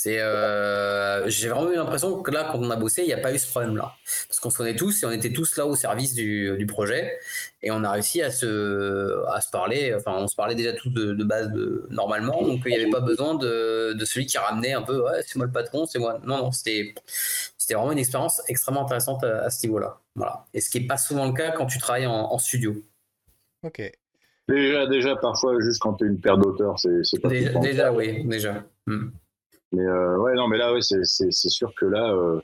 C'est, 0.00 0.20
euh, 0.20 1.28
j'ai 1.28 1.48
vraiment 1.48 1.72
eu 1.72 1.74
l'impression 1.74 2.22
que 2.22 2.30
là, 2.30 2.48
quand 2.52 2.60
on 2.60 2.70
a 2.70 2.76
bossé, 2.76 3.02
il 3.02 3.08
n'y 3.08 3.12
a 3.12 3.18
pas 3.18 3.34
eu 3.34 3.38
ce 3.38 3.50
problème-là, 3.50 3.96
parce 4.28 4.38
qu'on 4.38 4.48
se 4.48 4.56
connaît 4.56 4.76
tous 4.76 5.02
et 5.02 5.06
on 5.06 5.10
était 5.10 5.32
tous 5.32 5.56
là 5.56 5.66
au 5.66 5.74
service 5.74 6.14
du, 6.14 6.56
du 6.56 6.66
projet, 6.66 7.18
et 7.62 7.72
on 7.72 7.82
a 7.82 7.90
réussi 7.90 8.22
à 8.22 8.30
se, 8.30 9.26
à 9.26 9.40
se 9.40 9.50
parler. 9.50 9.92
Enfin, 9.96 10.12
on 10.14 10.28
se 10.28 10.36
parlait 10.36 10.54
déjà 10.54 10.72
tous 10.72 10.90
de, 10.90 11.14
de 11.14 11.24
base 11.24 11.50
de, 11.50 11.88
normalement, 11.90 12.42
donc 12.42 12.60
il 12.64 12.68
n'y 12.68 12.76
avait 12.76 12.90
pas 12.90 13.00
besoin 13.00 13.34
de, 13.34 13.92
de 13.92 14.04
celui 14.04 14.26
qui 14.26 14.38
ramenait 14.38 14.72
un 14.72 14.82
peu, 14.82 15.02
ouais, 15.02 15.20
c'est 15.26 15.34
moi 15.34 15.46
le 15.46 15.52
patron, 15.52 15.84
c'est 15.84 15.98
moi. 15.98 16.20
Non, 16.22 16.38
non, 16.38 16.52
c'était, 16.52 16.94
c'était 17.58 17.74
vraiment 17.74 17.90
une 17.90 17.98
expérience 17.98 18.40
extrêmement 18.46 18.84
intéressante 18.84 19.24
à, 19.24 19.50
ce 19.50 19.66
niveau-là. 19.66 19.98
Voilà. 20.14 20.46
Et 20.54 20.60
ce 20.60 20.70
qui 20.70 20.80
n'est 20.80 20.86
pas 20.86 20.96
souvent 20.96 21.26
le 21.26 21.32
cas 21.32 21.50
quand 21.50 21.66
tu 21.66 21.78
travailles 21.78 22.06
en, 22.06 22.38
studio. 22.38 22.76
Ok. 23.64 23.82
Déjà, 24.48 24.86
déjà, 24.86 25.16
parfois, 25.16 25.58
juste 25.60 25.80
quand 25.80 25.94
tu 25.94 26.04
es 26.04 26.06
une 26.06 26.20
paire 26.20 26.38
d'auteurs, 26.38 26.78
c'est 26.78 27.20
pas 27.20 27.28
Déjà, 27.28 27.58
déjà 27.58 27.92
oui, 27.92 28.24
déjà. 28.26 28.62
Hmm. 28.86 29.08
Mais 29.72 29.84
euh, 29.84 30.16
ouais, 30.18 30.34
non, 30.34 30.48
mais 30.48 30.58
là, 30.58 30.72
ouais, 30.72 30.80
c'est 30.80 31.32
sûr 31.32 31.72
que 31.74 31.86
là. 31.86 32.12
Euh, 32.12 32.40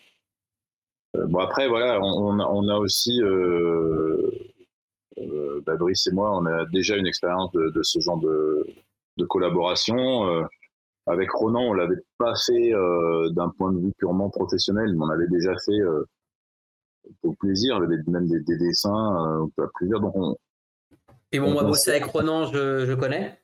euh, 1.16 1.26
bon, 1.26 1.38
après, 1.38 1.68
voilà, 1.68 2.00
on, 2.00 2.38
on, 2.40 2.68
a, 2.68 2.76
aussi. 2.76 3.20
Bah, 5.66 5.76
Brice 5.76 6.06
et 6.08 6.12
moi, 6.12 6.36
on 6.36 6.44
a 6.46 6.66
déjà 6.66 6.96
une 6.96 7.06
expérience 7.06 7.50
de, 7.52 7.70
de, 7.70 7.82
ce 7.82 8.00
genre 8.00 8.18
de, 8.18 8.66
de 9.16 9.24
collaboration. 9.24 10.46
Avec 11.06 11.30
Ronan, 11.32 11.60
on 11.60 11.74
l'avait 11.74 12.02
pas 12.16 12.34
fait 12.34 12.72
euh, 12.72 13.28
d'un 13.30 13.50
point 13.50 13.72
de 13.72 13.78
vue 13.78 13.92
purement 13.98 14.30
professionnel, 14.30 14.94
mais 14.94 15.04
on 15.04 15.10
avait 15.10 15.28
déjà 15.28 15.52
fait 15.64 15.78
euh, 15.78 16.08
pour 17.20 17.36
plaisir, 17.36 17.76
avait 17.76 17.98
même 18.06 18.26
des, 18.26 18.40
des 18.40 18.56
dessins 18.56 19.44
euh, 19.58 19.62
à 19.62 19.68
plusieurs. 19.74 20.00
Donc 20.00 20.16
on, 20.16 20.34
Et 21.32 21.40
bon, 21.40 21.52
moi, 21.52 21.64
bosser 21.64 21.90
avec 21.90 22.04
Ronan, 22.04 22.46
je, 22.46 22.86
je 22.86 22.94
connais. 22.94 23.38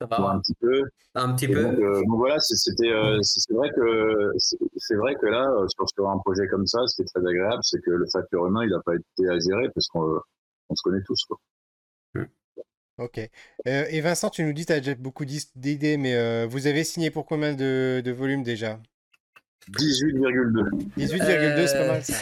Ça 0.00 0.06
va. 0.06 0.30
Un 0.30 0.40
petit 0.40 0.54
peu. 0.54 0.82
Un 1.14 1.34
petit 1.34 1.48
peu. 1.48 1.62
Donc, 1.62 1.78
euh, 1.78 2.02
donc 2.08 2.18
voilà, 2.18 2.38
c'était, 2.40 2.90
euh, 2.90 3.18
c'est 3.22 3.52
vrai 3.52 3.70
que 3.70 4.32
c'est 4.76 4.96
vrai 4.96 5.14
que 5.14 5.26
là, 5.26 5.46
sur, 5.68 5.88
sur 5.88 6.08
un 6.08 6.18
projet 6.18 6.46
comme 6.48 6.66
ça, 6.66 6.80
ce 6.86 6.96
qui 6.96 7.02
est 7.02 7.04
très 7.04 7.20
agréable, 7.20 7.60
c'est 7.62 7.80
que 7.82 7.90
le 7.90 8.06
facteur 8.12 8.46
humain, 8.46 8.64
il 8.64 8.70
n'a 8.70 8.80
pas 8.84 8.94
été 8.94 9.28
à 9.28 9.38
gérer 9.38 9.68
parce 9.74 9.86
qu'on 9.88 10.20
on 10.68 10.74
se 10.74 10.82
connaît 10.82 11.02
tous. 11.06 11.24
Quoi. 11.24 11.38
Ok. 12.98 13.18
Euh, 13.18 13.86
et 13.88 14.00
Vincent, 14.00 14.28
tu 14.30 14.44
nous 14.44 14.52
dis 14.52 14.62
que 14.62 14.66
tu 14.68 14.72
as 14.74 14.80
déjà 14.80 14.94
beaucoup 14.94 15.24
d'idées, 15.24 15.96
mais 15.96 16.14
euh, 16.14 16.46
vous 16.46 16.66
avez 16.66 16.84
signé 16.84 17.10
pour 17.10 17.24
combien 17.26 17.54
de, 17.54 18.02
de 18.04 18.10
volumes 18.12 18.42
déjà? 18.42 18.78
18,2. 19.70 20.70
18,2, 20.98 21.66
c'est 21.66 21.78
pas 21.78 21.86
mal 21.86 22.02
ça. 22.02 22.14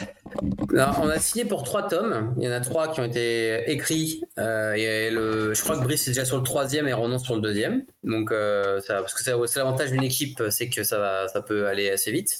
Alors, 0.72 1.00
on 1.02 1.08
a 1.08 1.18
signé 1.18 1.44
pour 1.44 1.62
trois 1.62 1.88
tomes. 1.88 2.34
Il 2.38 2.44
y 2.44 2.48
en 2.48 2.52
a 2.52 2.60
trois 2.60 2.92
qui 2.92 3.00
ont 3.00 3.04
été 3.04 3.70
écrits. 3.70 4.22
Euh, 4.38 4.74
et 4.74 5.10
le, 5.10 5.54
je 5.54 5.62
crois 5.62 5.76
que 5.76 5.82
Brice 5.82 6.06
est 6.06 6.10
déjà 6.10 6.24
sur 6.24 6.36
le 6.36 6.42
troisième 6.42 6.86
et 6.86 6.92
Ronan 6.92 7.18
sur 7.18 7.34
le 7.34 7.40
deuxième. 7.40 7.84
Donc, 8.04 8.30
ça, 8.30 9.00
parce 9.00 9.14
que 9.14 9.22
c'est 9.22 9.56
l'avantage 9.56 9.90
d'une 9.90 10.04
équipe, 10.04 10.42
c'est 10.50 10.68
que 10.68 10.82
ça, 10.82 10.98
va, 10.98 11.28
ça 11.28 11.42
peut 11.42 11.66
aller 11.66 11.90
assez 11.90 12.12
vite. 12.12 12.30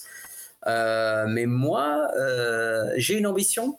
mais 0.67 1.47
moi, 1.47 2.09
j'ai 2.97 3.19
une 3.19 3.27
ambition 3.27 3.79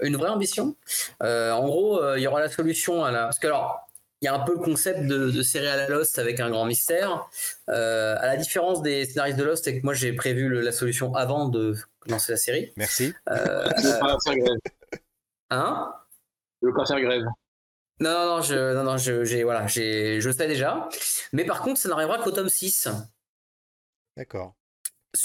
une 0.00 0.16
vraie 0.16 0.30
ambition. 0.30 0.76
en 1.20 1.66
gros, 1.66 2.14
il 2.16 2.22
y 2.22 2.26
aura 2.26 2.40
la 2.40 2.48
solution 2.48 3.04
à 3.04 3.12
la. 3.12 3.22
Parce 3.24 3.38
que 3.38 3.46
alors, 3.46 3.87
il 4.20 4.24
y 4.24 4.28
a 4.28 4.34
un 4.34 4.40
peu 4.40 4.54
le 4.54 4.58
concept 4.58 5.06
de, 5.06 5.30
de 5.30 5.42
série 5.42 5.68
à 5.68 5.76
la 5.76 5.88
Lost 5.88 6.18
avec 6.18 6.40
un 6.40 6.50
grand 6.50 6.64
mystère. 6.64 7.28
Euh, 7.68 8.16
à 8.18 8.26
la 8.26 8.36
différence 8.36 8.82
des 8.82 9.04
scénaristes 9.04 9.38
de 9.38 9.44
Lost, 9.44 9.64
c'est 9.64 9.78
que 9.78 9.84
moi 9.84 9.94
j'ai 9.94 10.12
prévu 10.12 10.60
la 10.60 10.72
solution 10.72 11.14
avant 11.14 11.48
de 11.48 11.76
lancer 12.06 12.32
la 12.32 12.38
série. 12.38 12.72
Merci. 12.76 13.14
Euh, 13.30 13.68
Hein 15.50 15.94
Je 16.60 16.66
veux 16.66 16.74
pas 16.74 16.84
faire 16.84 17.00
grève. 17.00 17.22
Non, 18.00 18.10
non, 18.10 18.36
non, 18.36 18.42
je, 18.42 18.74
non, 18.74 18.84
non, 18.84 18.96
je, 18.96 19.24
j'ai, 19.24 19.44
voilà, 19.44 19.66
j'ai, 19.66 20.20
je 20.20 20.30
sais 20.30 20.46
déjà. 20.46 20.88
Mais 21.32 21.44
par 21.44 21.62
contre, 21.62 21.80
ça 21.80 21.88
n'arrivera 21.88 22.18
qu'au 22.18 22.30
tome 22.30 22.48
6. 22.48 22.88
D'accord. 24.16 24.54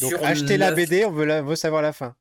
Donc, 0.02 0.14
acheter 0.24 0.58
la 0.58 0.72
BD, 0.72 1.06
on 1.06 1.12
veut, 1.12 1.26
la, 1.26 1.42
veut 1.42 1.56
savoir 1.56 1.82
la 1.82 1.94
fin. 1.94 2.16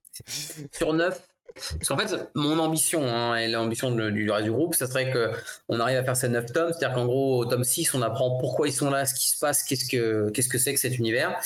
Sur 0.72 0.92
9, 0.92 1.20
parce 1.54 1.88
qu'en 1.88 1.98
fait, 1.98 2.30
mon 2.34 2.58
ambition 2.58 3.04
hein, 3.04 3.36
et 3.36 3.48
l'ambition 3.48 3.90
du, 3.90 4.30
reste 4.30 4.44
du 4.44 4.52
groupe, 4.52 4.74
ça 4.74 4.86
serait 4.86 5.12
qu'on 5.12 5.80
arrive 5.80 5.98
à 5.98 6.04
faire 6.04 6.16
ces 6.16 6.28
9 6.28 6.46
tomes. 6.52 6.72
C'est-à-dire 6.72 6.94
qu'en 6.94 7.06
gros, 7.06 7.38
au 7.38 7.44
tome 7.44 7.64
6, 7.64 7.94
on 7.94 8.02
apprend 8.02 8.38
pourquoi 8.38 8.68
ils 8.68 8.72
sont 8.72 8.90
là, 8.90 9.06
ce 9.06 9.14
qui 9.14 9.28
se 9.28 9.38
passe, 9.38 9.62
qu'est-ce 9.62 9.88
que 9.88 10.30
qu'est-ce 10.30 10.48
que 10.48 10.58
c'est 10.58 10.74
que 10.74 10.80
cet 10.80 10.98
univers. 10.98 11.40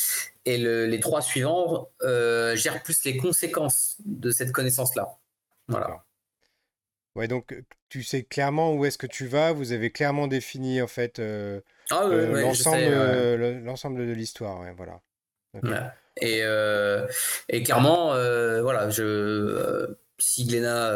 Et 0.45 0.59
les 0.59 1.01
trois 1.01 1.23
suivants 1.23 1.91
euh, 2.03 2.55
gèrent 2.55 2.83
plus 2.83 3.05
les 3.05 3.17
conséquences 3.17 3.97
de 4.05 4.31
cette 4.31 4.53
connaissance-là. 4.53 5.09
Voilà. 5.69 6.05
Ouais, 7.17 7.29
donc 7.29 7.57
tu 7.89 8.03
sais 8.03 8.23
clairement 8.25 8.75
où 8.75 8.85
est-ce 8.85 8.99
que 8.99 9.07
tu 9.07 9.27
vas. 9.27 9.53
Vous 9.53 9.73
avez 9.73 9.91
clairement 9.91 10.29
défini 10.29 10.83
en 10.83 10.87
fait 10.87 11.19
euh, 11.19 11.61
ah, 11.91 12.05
euh, 12.05 12.43
l'ensemble 13.63 14.07
de 14.07 14.13
l'histoire. 14.13 14.61
Ouais, 14.61 14.75
voilà. 14.77 15.01
Et, 16.21 16.41
euh, 16.43 17.07
et 17.49 17.63
clairement, 17.63 18.15
euh, 18.15 18.63
voilà, 18.63 18.91
je, 18.91 19.03
euh, 19.03 19.99
si 20.19 20.47
Gléna 20.47 20.93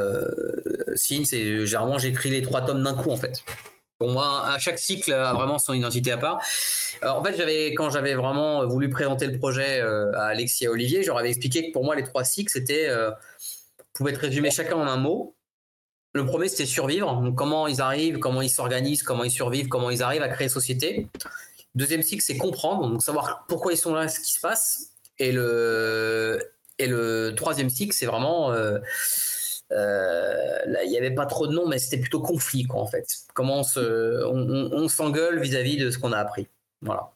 signe, 0.94 1.24
c'est 1.24 1.66
généralement 1.66 1.98
j'écris 1.98 2.30
les 2.30 2.42
trois 2.42 2.62
tomes 2.62 2.82
d'un 2.82 2.94
coup 2.94 3.10
en 3.10 3.16
fait. 3.16 3.44
Pour 3.98 4.10
moi, 4.10 4.46
à 4.46 4.58
chaque 4.58 4.78
cycle 4.78 5.12
a 5.12 5.34
vraiment 5.34 5.58
son 5.58 5.74
identité 5.74 6.10
à 6.10 6.16
part. 6.16 6.40
en 7.02 7.22
fait, 7.22 7.36
j'avais 7.36 7.74
quand 7.74 7.90
j'avais 7.90 8.14
vraiment 8.14 8.66
voulu 8.66 8.88
présenter 8.88 9.26
le 9.26 9.38
projet 9.38 9.80
à 9.80 10.24
Alexis 10.26 10.64
et 10.64 10.68
à 10.68 10.70
Olivier, 10.70 11.02
j'aurais 11.02 11.28
expliqué 11.28 11.68
que 11.68 11.72
pour 11.72 11.84
moi 11.84 11.94
les 11.96 12.04
trois 12.04 12.24
cycles 12.24 12.50
c'était 12.50 12.88
pouvaient 13.92 14.12
être 14.12 14.20
résumés 14.20 14.50
chacun 14.50 14.76
en 14.76 14.86
un 14.86 14.96
mot. 14.96 15.36
Le 16.14 16.24
premier 16.24 16.48
c'était 16.48 16.66
survivre, 16.66 17.12
donc 17.20 17.36
comment 17.36 17.66
ils 17.66 17.82
arrivent, 17.82 18.18
comment 18.18 18.40
ils 18.40 18.48
s'organisent, 18.48 19.02
comment 19.02 19.22
ils 19.22 19.30
survivent, 19.30 19.68
comment 19.68 19.90
ils 19.90 20.02
arrivent 20.02 20.22
à 20.22 20.28
créer 20.28 20.48
société. 20.48 21.08
Deuxième 21.74 22.02
cycle, 22.02 22.22
c'est 22.22 22.36
comprendre, 22.36 22.88
donc 22.88 23.02
savoir 23.02 23.44
pourquoi 23.48 23.72
ils 23.72 23.76
sont 23.76 23.94
là, 23.94 24.08
ce 24.08 24.18
qui 24.18 24.32
se 24.32 24.40
passe. 24.40 24.90
Et 25.20 25.30
le, 25.30 26.40
et 26.78 26.88
le 26.88 27.34
troisième 27.36 27.70
cycle, 27.70 27.94
c'est 27.94 28.06
vraiment. 28.06 28.52
Euh, 28.52 28.80
euh, 29.70 30.58
là, 30.66 30.82
il 30.82 30.90
n'y 30.90 30.98
avait 30.98 31.14
pas 31.14 31.26
trop 31.26 31.46
de 31.46 31.52
noms, 31.52 31.68
mais 31.68 31.78
c'était 31.78 31.98
plutôt 31.98 32.20
conflit, 32.20 32.64
quoi, 32.64 32.80
en 32.80 32.86
fait. 32.86 33.06
Comment 33.34 33.62
on, 33.76 34.70
on 34.72 34.88
s'engueule 34.88 35.40
vis-à-vis 35.40 35.76
de 35.76 35.90
ce 35.92 35.98
qu'on 35.98 36.12
a 36.12 36.18
appris. 36.18 36.48
Voilà. 36.82 37.12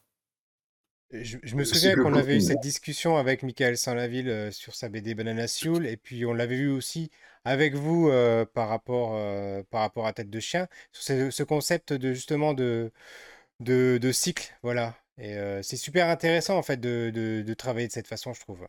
Je, 1.11 1.55
me 1.55 1.63
souviens 1.63 1.95
qu'on 1.95 2.13
avait 2.13 2.37
eu 2.37 2.41
cette 2.41 2.61
discussion 2.61 3.17
avec 3.17 3.43
Michael 3.43 3.77
Saint-Laville 3.77 4.29
euh, 4.29 4.51
sur 4.51 4.75
sa 4.75 4.89
BD 4.89 5.13
Banana 5.13 5.47
Soul, 5.47 5.85
et 5.85 5.97
puis 5.97 6.25
on 6.25 6.33
l'avait 6.33 6.55
vu 6.55 6.69
aussi 6.69 7.11
avec 7.43 7.75
vous 7.75 8.09
euh, 8.09 8.45
par, 8.45 8.69
rapport, 8.69 9.15
euh, 9.15 9.61
par 9.69 9.81
rapport 9.81 10.07
à 10.07 10.13
Tête 10.13 10.29
de 10.29 10.39
Chien, 10.39 10.67
sur 10.91 11.31
ce, 11.31 11.43
concept 11.43 11.93
de 11.93 12.13
justement 12.13 12.53
de, 12.53 12.91
de, 13.59 14.11
cycle, 14.11 14.55
voilà. 14.63 14.95
Et 15.17 15.37
c'est 15.63 15.77
super 15.77 16.09
intéressant 16.09 16.57
en 16.57 16.63
fait 16.63 16.77
de, 16.77 17.09
de, 17.09 17.53
travailler 17.53 17.87
de 17.87 17.91
cette 17.93 18.07
façon, 18.07 18.33
je 18.33 18.41
trouve. 18.41 18.67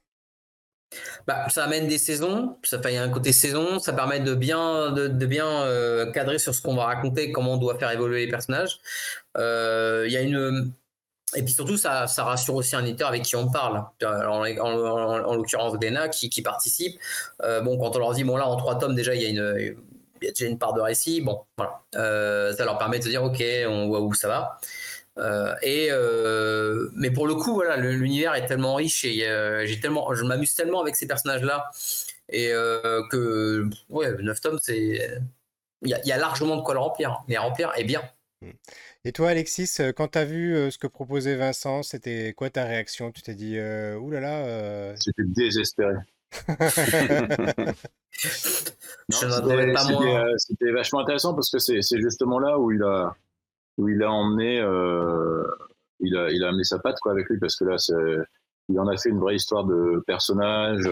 Bah, 1.27 1.49
ça 1.49 1.65
amène 1.65 1.89
des 1.89 1.99
saisons, 1.99 2.57
ça 2.63 2.81
fait 2.81 2.97
un 2.97 3.09
côté 3.09 3.33
saison, 3.33 3.81
ça 3.81 3.93
permet 3.93 4.21
de 4.21 4.35
bien, 4.35 4.93
de, 4.93 5.27
bien 5.27 5.67
cadrer 6.13 6.39
sur 6.39 6.55
ce 6.55 6.63
qu'on 6.63 6.77
va 6.77 6.85
raconter, 6.85 7.33
comment 7.33 7.55
on 7.55 7.57
doit 7.57 7.79
faire 7.79 7.91
évoluer 7.91 8.27
les 8.27 8.31
personnages. 8.31 8.79
Y 9.37 9.41
a 10.17 10.21
une 10.21 10.73
et 11.35 11.43
puis 11.43 11.53
surtout, 11.53 11.77
ça, 11.77 12.07
ça, 12.07 12.23
rassure 12.25 12.55
aussi 12.55 12.77
un 12.77 12.85
éditeur 12.85 13.09
avec 13.09 13.23
qui 13.23 13.35
on 13.35 13.51
parle. 13.51 13.85
En, 14.05 14.45
en, 14.61 15.35
l'occurrence, 15.35 15.75
Glénat 15.75 16.09
qui, 16.09 16.31
qui, 16.31 16.41
participe. 16.41 16.99
Bon, 17.41 17.77
quand 17.79 17.97
on 17.97 17.99
leur 17.99 18.13
dit, 18.13 18.23
bon, 18.23 18.37
là, 18.37 18.47
en 18.47 18.57
trois 18.57 18.79
tomes, 18.79 18.95
déjà, 18.95 19.15
il 19.15 19.23
y 19.23 19.27
a 19.27 19.29
une, 19.29 19.77
il 20.23 20.29
déjà 20.29 20.47
une 20.47 20.59
part 20.59 20.73
de 20.73 20.81
récit. 20.81 21.21
Bon, 21.21 21.43
voilà. 21.59 21.83
Ça 21.93 22.65
leur 22.65 22.79
permet 22.79 23.01
de 23.01 23.05
se 23.05 23.09
dire, 23.09 23.25
OK, 23.25 23.43
on 23.69 23.89
voit 23.89 24.01
où 24.01 24.15
ça 24.15 24.29
va. 24.29 24.61
Euh, 25.19 25.55
et 25.63 25.91
mais 26.95 27.11
pour 27.11 27.27
le 27.27 27.35
coup, 27.35 27.55
voilà, 27.55 27.77
l'univers 27.77 28.35
est 28.35 28.47
tellement 28.47 28.75
riche 28.75 29.05
et 29.05 29.27
j'ai 29.65 29.81
tellement, 29.81 30.15
je 30.15 30.25
m'amuse 30.25 30.55
tellement 30.55 30.81
avec 30.81 30.97
ces 30.97 31.07
personnages-là 31.07 31.71
et 32.29 32.49
que 33.11 33.69
ouais, 33.89 34.15
9 34.21 34.41
tomes, 34.41 34.59
c'est 34.63 35.21
il 35.83 35.91
y, 35.91 36.09
y, 36.09 36.13
a 36.13 36.17
largement 36.17 36.57
de 36.57 36.63
quoi 36.63 36.75
le 36.75 36.81
remplir. 36.81 37.23
Les 37.29 37.37
remplir 37.37 37.71
est 37.77 37.85
bien. 37.85 38.03
Et 39.05 39.13
toi, 39.13 39.31
Alexis, 39.31 39.71
euh, 39.81 39.93
quand 39.93 40.09
tu 40.09 40.19
as 40.19 40.25
vu 40.25 40.55
euh, 40.55 40.71
ce 40.71 40.79
que 40.79 40.89
proposait 40.89 41.37
Vincent, 41.37 41.85
c'était 41.85 42.33
quoi 42.33 42.51
ta 42.51 42.65
réaction? 42.65 43.13
Tu 43.13 43.23
t'es 43.23 43.35
dit, 43.35 43.57
euh, 43.57 43.97
oulala. 43.97 44.43
Là 44.43 44.93
là, 44.93 44.95
J'étais 45.05 45.23
désespéré. 45.29 45.95
C'était 50.39 50.73
vachement 50.73 51.01
intéressant 51.01 51.35
parce 51.35 51.51
que 51.51 51.59
c'est 51.59 52.01
justement 52.01 52.41
là 52.41 52.59
où 52.59 52.73
il 52.73 52.83
a, 52.83 53.15
où 53.79 53.89
il 53.89 54.03
a 54.03 54.11
emmené, 54.11 54.57
il, 56.01 56.17
a, 56.17 56.31
il 56.31 56.45
a 56.45 56.49
amené 56.49 56.65
sa 56.65 56.79
patte 56.79 56.99
quoi, 57.01 57.13
avec 57.13 57.29
lui 57.29 57.39
parce 57.39 57.57
que 57.57 57.65
là, 57.65 57.77
il 58.69 58.81
en 58.81 58.89
a 58.89 58.97
fait 58.97 59.11
une 59.11 59.21
vraie 59.21 59.37
histoire 59.37 59.65
de 59.65 60.03
personnage. 60.07 60.89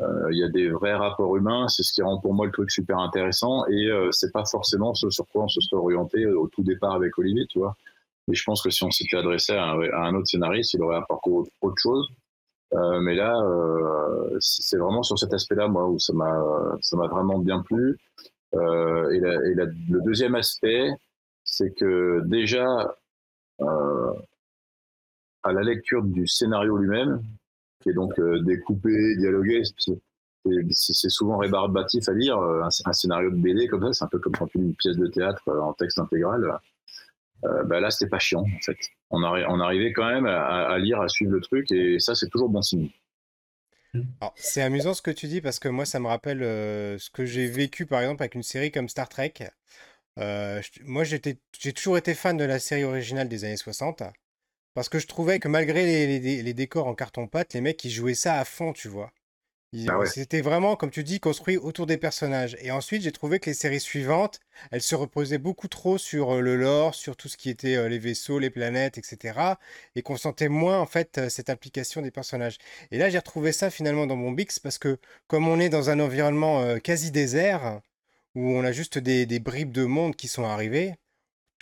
Euh, 0.00 0.28
il 0.30 0.38
y 0.38 0.44
a 0.44 0.48
des 0.48 0.70
vrais 0.70 0.94
rapports 0.94 1.36
humains, 1.36 1.68
c'est 1.68 1.82
ce 1.82 1.92
qui 1.92 2.00
rend 2.00 2.18
pour 2.18 2.32
moi 2.32 2.46
le 2.46 2.52
truc 2.52 2.70
super 2.70 2.98
intéressant 2.98 3.66
et 3.66 3.88
euh, 3.88 4.10
c'est 4.10 4.32
pas 4.32 4.44
forcément 4.46 4.94
ce 4.94 5.10
sur 5.10 5.26
quoi 5.26 5.44
on 5.44 5.48
se 5.48 5.60
serait 5.60 5.76
orienté 5.76 6.26
au 6.26 6.48
tout 6.48 6.62
départ 6.62 6.92
avec 6.92 7.18
Olivier, 7.18 7.46
tu 7.46 7.58
vois. 7.58 7.76
Mais 8.26 8.34
je 8.34 8.44
pense 8.44 8.62
que 8.62 8.70
si 8.70 8.84
on 8.84 8.90
s'était 8.90 9.16
adressé 9.16 9.52
à 9.52 9.72
un, 9.72 10.14
autre 10.14 10.28
scénariste, 10.28 10.74
il 10.74 10.82
aurait 10.82 10.96
apporté 10.96 11.30
autre, 11.30 11.76
chose. 11.76 12.08
Euh, 12.72 13.00
mais 13.00 13.14
là, 13.14 13.36
euh, 13.42 14.36
c'est 14.40 14.78
vraiment 14.78 15.02
sur 15.02 15.18
cet 15.18 15.34
aspect-là, 15.34 15.68
moi, 15.68 15.86
où 15.88 15.98
ça 15.98 16.12
m'a, 16.12 16.40
ça 16.80 16.96
m'a 16.96 17.08
vraiment 17.08 17.38
bien 17.38 17.60
plu. 17.60 17.98
Euh, 18.54 19.10
et, 19.10 19.18
la, 19.18 19.34
et 19.48 19.54
la, 19.54 19.64
le 19.64 20.00
deuxième 20.04 20.36
aspect, 20.36 20.88
c'est 21.44 21.72
que 21.74 22.22
déjà, 22.26 22.96
à 25.42 25.52
la 25.52 25.62
lecture 25.62 26.02
du 26.02 26.26
scénario 26.26 26.76
lui-même, 26.76 27.22
qui 27.82 27.90
est 27.90 27.94
donc 27.94 28.18
euh, 28.18 28.40
découpé, 28.42 29.16
dialogué. 29.16 29.62
C'est 30.70 31.08
souvent 31.08 31.36
rébarbatif 31.36 32.08
à 32.08 32.14
lire. 32.14 32.38
Euh, 32.38 32.62
un, 32.84 32.92
scénario 32.92 33.30
de 33.30 33.36
BD 33.36 33.68
comme 33.68 33.82
ça, 33.82 33.92
c'est 33.92 34.04
un 34.04 34.08
peu 34.08 34.18
comme 34.18 34.34
quand 34.34 34.46
tu 34.46 34.58
lis 34.58 34.64
une 34.64 34.74
pièce 34.74 34.96
de 34.96 35.06
théâtre 35.06 35.42
euh, 35.48 35.60
en 35.60 35.72
texte 35.74 35.98
intégral. 35.98 36.58
bah 37.42 37.80
là, 37.80 37.90
c'était 37.90 38.08
pas 38.08 38.18
chiant 38.18 38.42
en 38.42 38.60
fait. 38.62 38.76
On 39.10 39.22
arrivait 39.60 39.92
quand 39.92 40.06
même 40.06 40.26
à, 40.26 40.78
lire, 40.78 41.00
à 41.00 41.08
suivre 41.08 41.32
le 41.32 41.40
truc, 41.40 41.70
et 41.70 41.98
ça, 41.98 42.14
c'est 42.14 42.28
toujours 42.28 42.48
bon 42.48 42.62
signe. 42.62 42.88
C'est 44.36 44.62
amusant 44.62 44.94
ce 44.94 45.02
que 45.02 45.10
tu 45.10 45.26
dis 45.26 45.42
parce 45.42 45.58
que 45.58 45.68
moi, 45.68 45.84
ça 45.84 46.00
me 46.00 46.06
rappelle 46.06 46.40
ce 46.40 47.10
que 47.10 47.26
j'ai 47.26 47.46
vécu 47.46 47.84
par 47.84 48.00
exemple 48.00 48.22
avec 48.22 48.34
une 48.34 48.42
série 48.42 48.72
comme 48.72 48.88
Star 48.88 49.08
Trek. 49.08 49.34
Moi, 50.16 51.04
j'ai 51.04 51.72
toujours 51.72 51.98
été 51.98 52.14
fan 52.14 52.36
de 52.36 52.44
la 52.44 52.58
série 52.58 52.84
originale 52.84 53.28
des 53.28 53.44
années 53.44 53.56
60. 53.56 54.02
Parce 54.74 54.88
que 54.88 54.98
je 54.98 55.06
trouvais 55.06 55.38
que 55.38 55.48
malgré 55.48 56.06
les, 56.18 56.54
décors 56.54 56.86
en 56.86 56.94
carton-pâte, 56.94 57.52
les 57.54 57.60
mecs, 57.60 57.84
ils 57.84 57.90
jouaient 57.90 58.14
ça 58.14 58.38
à 58.38 58.44
fond, 58.44 58.72
tu 58.72 58.88
vois. 58.88 59.12
Ah 59.88 60.04
c'était 60.04 60.42
vraiment, 60.42 60.76
comme 60.76 60.90
tu 60.90 61.02
dis, 61.02 61.18
construit 61.18 61.56
autour 61.56 61.86
des 61.86 61.96
personnages. 61.96 62.58
Et 62.60 62.70
ensuite, 62.70 63.02
j'ai 63.02 63.12
trouvé 63.12 63.38
que 63.40 63.48
les 63.48 63.54
séries 63.54 63.80
suivantes, 63.80 64.38
elles 64.70 64.82
se 64.82 64.94
reposaient 64.94 65.38
beaucoup 65.38 65.66
trop 65.68 65.96
sur 65.96 66.34
euh, 66.34 66.40
le 66.40 66.56
lore, 66.56 66.94
sur 66.94 67.16
tout 67.16 67.28
ce 67.28 67.38
qui 67.38 67.48
était 67.48 67.76
euh, 67.76 67.88
les 67.88 67.98
vaisseaux, 67.98 68.38
les 68.38 68.50
planètes, 68.50 68.98
etc. 68.98 69.54
Et 69.94 70.02
qu'on 70.02 70.18
sentait 70.18 70.50
moins, 70.50 70.78
en 70.78 70.84
fait, 70.84 71.16
euh, 71.16 71.28
cette 71.30 71.48
implication 71.48 72.02
des 72.02 72.10
personnages. 72.10 72.58
Et 72.90 72.98
là, 72.98 73.08
j'ai 73.08 73.16
retrouvé 73.16 73.52
ça 73.52 73.70
finalement 73.70 74.06
dans 74.06 74.16
mon 74.16 74.32
Bix, 74.32 74.58
parce 74.58 74.76
que 74.76 74.98
comme 75.26 75.48
on 75.48 75.58
est 75.58 75.70
dans 75.70 75.88
un 75.88 76.00
environnement 76.00 76.78
quasi 76.80 77.10
désert, 77.10 77.80
où 78.34 78.50
on 78.50 78.64
a 78.64 78.72
juste 78.72 78.98
des, 78.98 79.26
des 79.26 79.40
bribes 79.40 79.72
de 79.72 79.84
monde 79.84 80.16
qui 80.16 80.28
sont 80.28 80.44
arrivées, 80.44 80.94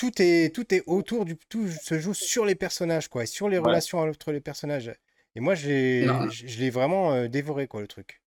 tout 0.00 0.22
est, 0.22 0.54
tout 0.54 0.74
est 0.74 0.83
autour 0.87 1.26
du. 1.26 1.37
Tout 1.37 1.68
se 1.68 1.98
joue 1.98 2.14
sur 2.14 2.46
les 2.46 2.54
personnages, 2.54 3.09
quoi, 3.09 3.24
et 3.24 3.26
sur 3.26 3.50
les 3.50 3.59
relations 3.59 3.98
entre 3.98 4.33
les 4.33 4.40
personnages. 4.40 4.90
Et 5.37 5.40
moi, 5.40 5.54
je 5.54 6.59
l'ai 6.59 6.70
vraiment 6.70 7.12
euh, 7.12 7.28
dévoré, 7.28 7.68
quoi, 7.68 7.83
le 7.83 7.87
truc. 7.87 8.22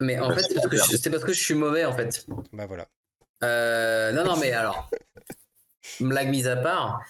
Mais 0.00 0.18
en 0.18 0.34
fait, 0.34 0.42
c'est 0.42 1.10
parce, 1.10 1.24
que 1.24 1.32
je 1.32 1.42
suis 1.42 1.54
mauvais, 1.54 1.86
en 1.86 1.96
fait. 1.96 2.26
Bah 2.52 2.66
voilà. 2.66 2.88
Euh, 3.42 4.12
non, 4.12 4.24
non, 4.24 4.36
mais 4.36 4.52
alors, 4.52 4.90
blague 5.98 6.28
mise 6.28 6.46
à 6.46 6.56
part, 6.56 7.00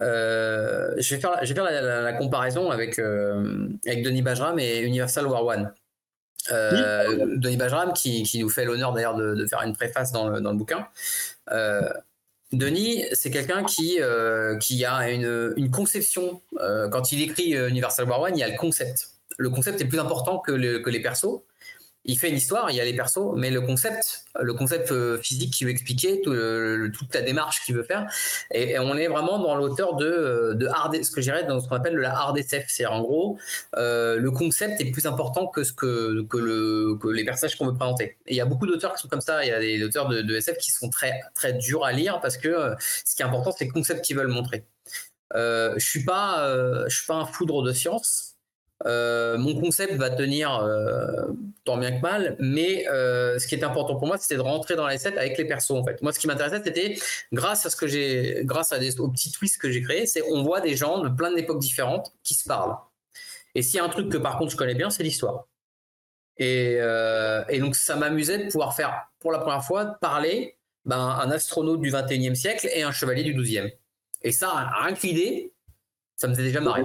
euh, 0.00 0.94
je 0.98 1.16
vais 1.16 1.20
faire, 1.20 1.36
je 1.42 1.52
vais 1.52 1.54
faire 1.54 1.64
la, 1.64 2.12
comparaison 2.12 2.70
avec, 2.70 3.00
avec 3.00 4.04
Denis 4.04 4.22
Bajram 4.22 4.60
et 4.60 4.78
Universal 4.78 5.26
War 5.26 5.44
One. 5.44 5.74
Denis 6.50 7.56
Bajram, 7.56 7.92
qui, 7.92 8.22
qui 8.22 8.40
nous 8.40 8.48
fait 8.48 8.64
l'honneur 8.64 8.92
d'ailleurs 8.92 9.14
de, 9.14 9.34
de, 9.34 9.46
faire 9.46 9.62
une 9.62 9.72
préface 9.72 10.12
dans 10.12 10.28
le, 10.28 10.40
dans 10.40 10.50
le 10.50 10.56
bouquin. 10.56 10.86
Denis, 12.52 13.04
c'est 13.12 13.30
quelqu'un 13.30 13.64
qui, 13.64 13.98
euh, 14.00 14.56
qui 14.58 14.84
a 14.84 15.10
une, 15.10 15.52
une 15.56 15.70
conception. 15.70 16.42
Euh, 16.60 16.88
quand 16.88 17.10
il 17.12 17.22
écrit 17.22 17.56
euh, 17.56 17.68
Universal 17.68 18.08
War 18.08 18.20
One, 18.20 18.36
il 18.36 18.40
y 18.40 18.44
a 18.44 18.48
le 18.48 18.56
concept. 18.56 19.08
Le 19.36 19.50
concept 19.50 19.80
est 19.80 19.86
plus 19.86 19.98
important 19.98 20.38
que, 20.38 20.78
que 20.78 20.90
les 20.90 21.00
persos 21.00 21.42
il 22.06 22.18
fait 22.18 22.30
une 22.30 22.36
histoire, 22.36 22.70
il 22.70 22.76
y 22.76 22.80
a 22.80 22.84
les 22.84 22.94
persos, 22.94 23.34
mais 23.36 23.50
le 23.50 23.60
concept, 23.60 24.24
le 24.40 24.54
concept 24.54 24.92
euh, 24.92 25.18
physique 25.18 25.52
qu'il 25.52 25.66
veut 25.66 25.72
expliquer, 25.72 26.22
toute 26.22 27.14
la 27.14 27.20
démarche 27.22 27.64
qu'il 27.64 27.74
veut 27.74 27.82
faire, 27.82 28.06
et, 28.52 28.78
on 28.78 28.96
est 28.96 29.08
vraiment 29.08 29.38
dans 29.38 29.56
l'auteur 29.56 29.96
de, 29.96 30.06
euh, 30.06 30.54
de 30.54 30.66
hard, 30.66 31.02
ce 31.02 31.10
que 31.10 31.20
j'irais 31.20 31.44
dans 31.44 31.60
ce 31.60 31.68
qu'on 31.68 31.74
appelle 31.74 31.94
le 31.94 32.06
hard 32.06 32.38
SF. 32.38 32.66
C'est 32.68 32.86
en 32.86 33.00
gros, 33.02 33.38
euh, 33.76 34.16
le 34.18 34.30
concept 34.30 34.80
est 34.80 34.90
plus 34.90 35.06
important 35.06 35.48
que 35.48 35.60
que, 35.74 36.22
que, 36.22 36.36
le, 36.38 36.96
que 37.00 37.08
les 37.08 37.24
personnages 37.24 37.56
qu'on 37.56 37.66
veut 37.66 37.74
présenter. 37.74 38.16
Et 38.26 38.34
il 38.34 38.36
y 38.36 38.40
a 38.40 38.46
beaucoup 38.46 38.66
d'auteurs 38.66 38.94
qui 38.94 39.02
sont 39.02 39.08
comme 39.08 39.20
ça. 39.20 39.44
Il 39.44 39.48
y 39.48 39.52
a 39.52 39.58
des 39.58 39.82
auteurs 39.82 40.08
de, 40.08 40.36
SF 40.36 40.58
qui 40.58 40.70
sont 40.70 40.90
très 40.90 41.20
très 41.34 41.54
durs 41.54 41.84
à 41.84 41.92
lire 41.92 42.20
parce 42.20 42.36
que 42.36 42.74
ce 43.04 43.16
qui 43.16 43.22
est 43.22 43.24
important, 43.24 43.52
c'est 43.56 43.64
le 43.64 43.72
concept 43.72 44.04
qu'ils 44.04 44.16
veulent 44.16 44.28
montrer. 44.28 44.64
je 45.34 45.74
suis 45.78 46.04
pas, 46.04 46.86
suis 46.88 47.06
pas 47.06 47.14
un 47.14 47.26
foudre 47.26 47.62
de 47.62 47.72
science. 47.72 48.35
Euh, 48.84 49.38
mon 49.38 49.58
concept 49.58 49.94
va 49.94 50.10
tenir 50.10 50.54
euh, 50.54 51.28
tant 51.64 51.78
bien 51.78 51.96
que 51.96 52.02
mal, 52.02 52.36
mais 52.38 52.86
euh, 52.88 53.38
ce 53.38 53.46
qui 53.46 53.54
est 53.54 53.64
important 53.64 53.96
pour 53.96 54.06
moi, 54.06 54.18
c'était 54.18 54.36
de 54.36 54.42
rentrer 54.42 54.76
dans 54.76 54.86
les 54.86 54.98
sets 54.98 55.16
avec 55.16 55.38
les 55.38 55.46
persos 55.46 55.70
en 55.70 55.84
fait. 55.84 56.02
Moi, 56.02 56.12
ce 56.12 56.18
qui 56.18 56.26
m'intéressait, 56.26 56.62
c'était 56.62 56.96
grâce 57.32 57.64
à 57.64 57.70
ce 57.70 57.76
que 57.76 57.86
j'ai, 57.86 58.42
grâce 58.44 58.72
à 58.72 58.78
des, 58.78 59.00
aux 59.00 59.08
petits 59.08 59.32
twists 59.32 59.58
que 59.58 59.70
j'ai 59.70 59.80
créés, 59.80 60.06
c'est 60.06 60.22
on 60.30 60.42
voit 60.42 60.60
des 60.60 60.76
gens 60.76 60.98
de 60.98 61.08
plein 61.08 61.32
d'époques 61.32 61.58
différentes 61.58 62.12
qui 62.22 62.34
se 62.34 62.44
parlent. 62.44 62.76
Et 63.54 63.62
s'il 63.62 63.76
y 63.76 63.80
a 63.80 63.84
un 63.84 63.88
truc 63.88 64.10
que 64.10 64.18
par 64.18 64.38
contre 64.38 64.52
je 64.52 64.56
connais 64.56 64.74
bien, 64.74 64.90
c'est 64.90 65.02
l'histoire. 65.02 65.46
Et, 66.36 66.78
donc 67.58 67.76
ça 67.76 67.96
m'amusait 67.96 68.44
de 68.44 68.50
pouvoir 68.50 68.76
faire 68.76 69.06
pour 69.20 69.32
la 69.32 69.38
première 69.38 69.64
fois 69.64 69.86
parler 70.02 70.58
ben, 70.84 70.98
un 70.98 71.30
astronaute 71.30 71.80
du 71.80 71.90
21e 71.90 72.34
siècle 72.34 72.68
et 72.74 72.82
un 72.82 72.92
chevalier 72.92 73.24
du 73.24 73.34
12e. 73.34 73.72
Et 74.22 74.32
ça, 74.32 74.70
rien 74.82 74.94
que 74.94 75.06
l'idée, 75.06 75.54
ça 76.16 76.28
me 76.28 76.34
faisait 76.34 76.48
déjà 76.48 76.60
marrer. 76.60 76.84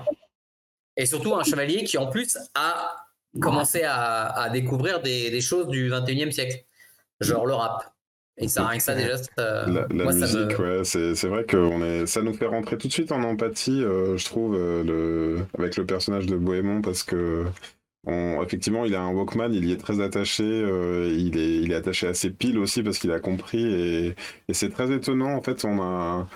Et 1.01 1.07
surtout 1.07 1.33
un 1.33 1.43
chevalier 1.43 1.83
qui 1.83 1.97
en 1.97 2.05
plus 2.05 2.37
a 2.53 2.95
commencé 3.39 3.81
à, 3.83 4.49
découvrir 4.53 5.01
des, 5.01 5.41
choses 5.41 5.67
du 5.67 5.89
21e 5.89 6.29
siècle, 6.29 6.63
genre 7.19 7.47
le 7.47 7.55
rap. 7.55 7.91
Et 8.37 8.47
ça, 8.47 8.67
rien 8.67 8.77
que 8.77 8.83
ça 8.83 8.93
déjà. 8.93 9.15
la, 9.37 9.87
musique, 9.89 10.59
ouais, 10.59 10.83
c'est 10.83 11.27
vrai 11.27 11.43
que 11.45 12.05
ça 12.05 12.21
nous 12.21 12.33
fait 12.33 12.45
rentrer 12.45 12.77
tout 12.77 12.87
de 12.87 12.93
suite 12.93 13.11
en 13.11 13.23
empathie, 13.23 13.83
euh, 13.83 14.15
je 14.15 14.25
trouve, 14.25 14.55
euh, 14.55 14.83
le, 14.83 15.45
avec 15.57 15.75
le 15.75 15.85
personnage 15.87 16.27
de 16.27 16.37
Bohémond, 16.37 16.81
parce 16.81 17.01
que 17.01 17.45
effectivement, 18.43 18.85
il 18.85 18.93
a 18.93 19.01
un 19.01 19.11
Walkman, 19.11 19.53
il 19.53 19.65
y 19.65 19.71
est 19.71 19.77
très 19.77 20.01
attaché, 20.01 20.43
euh, 20.43 21.11
il, 21.15 21.37
est, 21.37 21.57
il 21.57 21.71
est 21.71 21.75
attaché 21.75 22.07
à 22.07 22.13
ses 22.13 22.29
piles 22.29 22.59
aussi 22.59 22.83
parce 22.83 22.99
qu'il 22.99 23.11
a 23.11 23.19
compris, 23.19 23.63
et, 23.63 24.15
et 24.47 24.53
c'est 24.53 24.69
très 24.69 24.91
étonnant, 24.91 25.33
en 25.33 25.41
fait, 25.41 25.65
on 25.65 25.81
a 25.81 26.27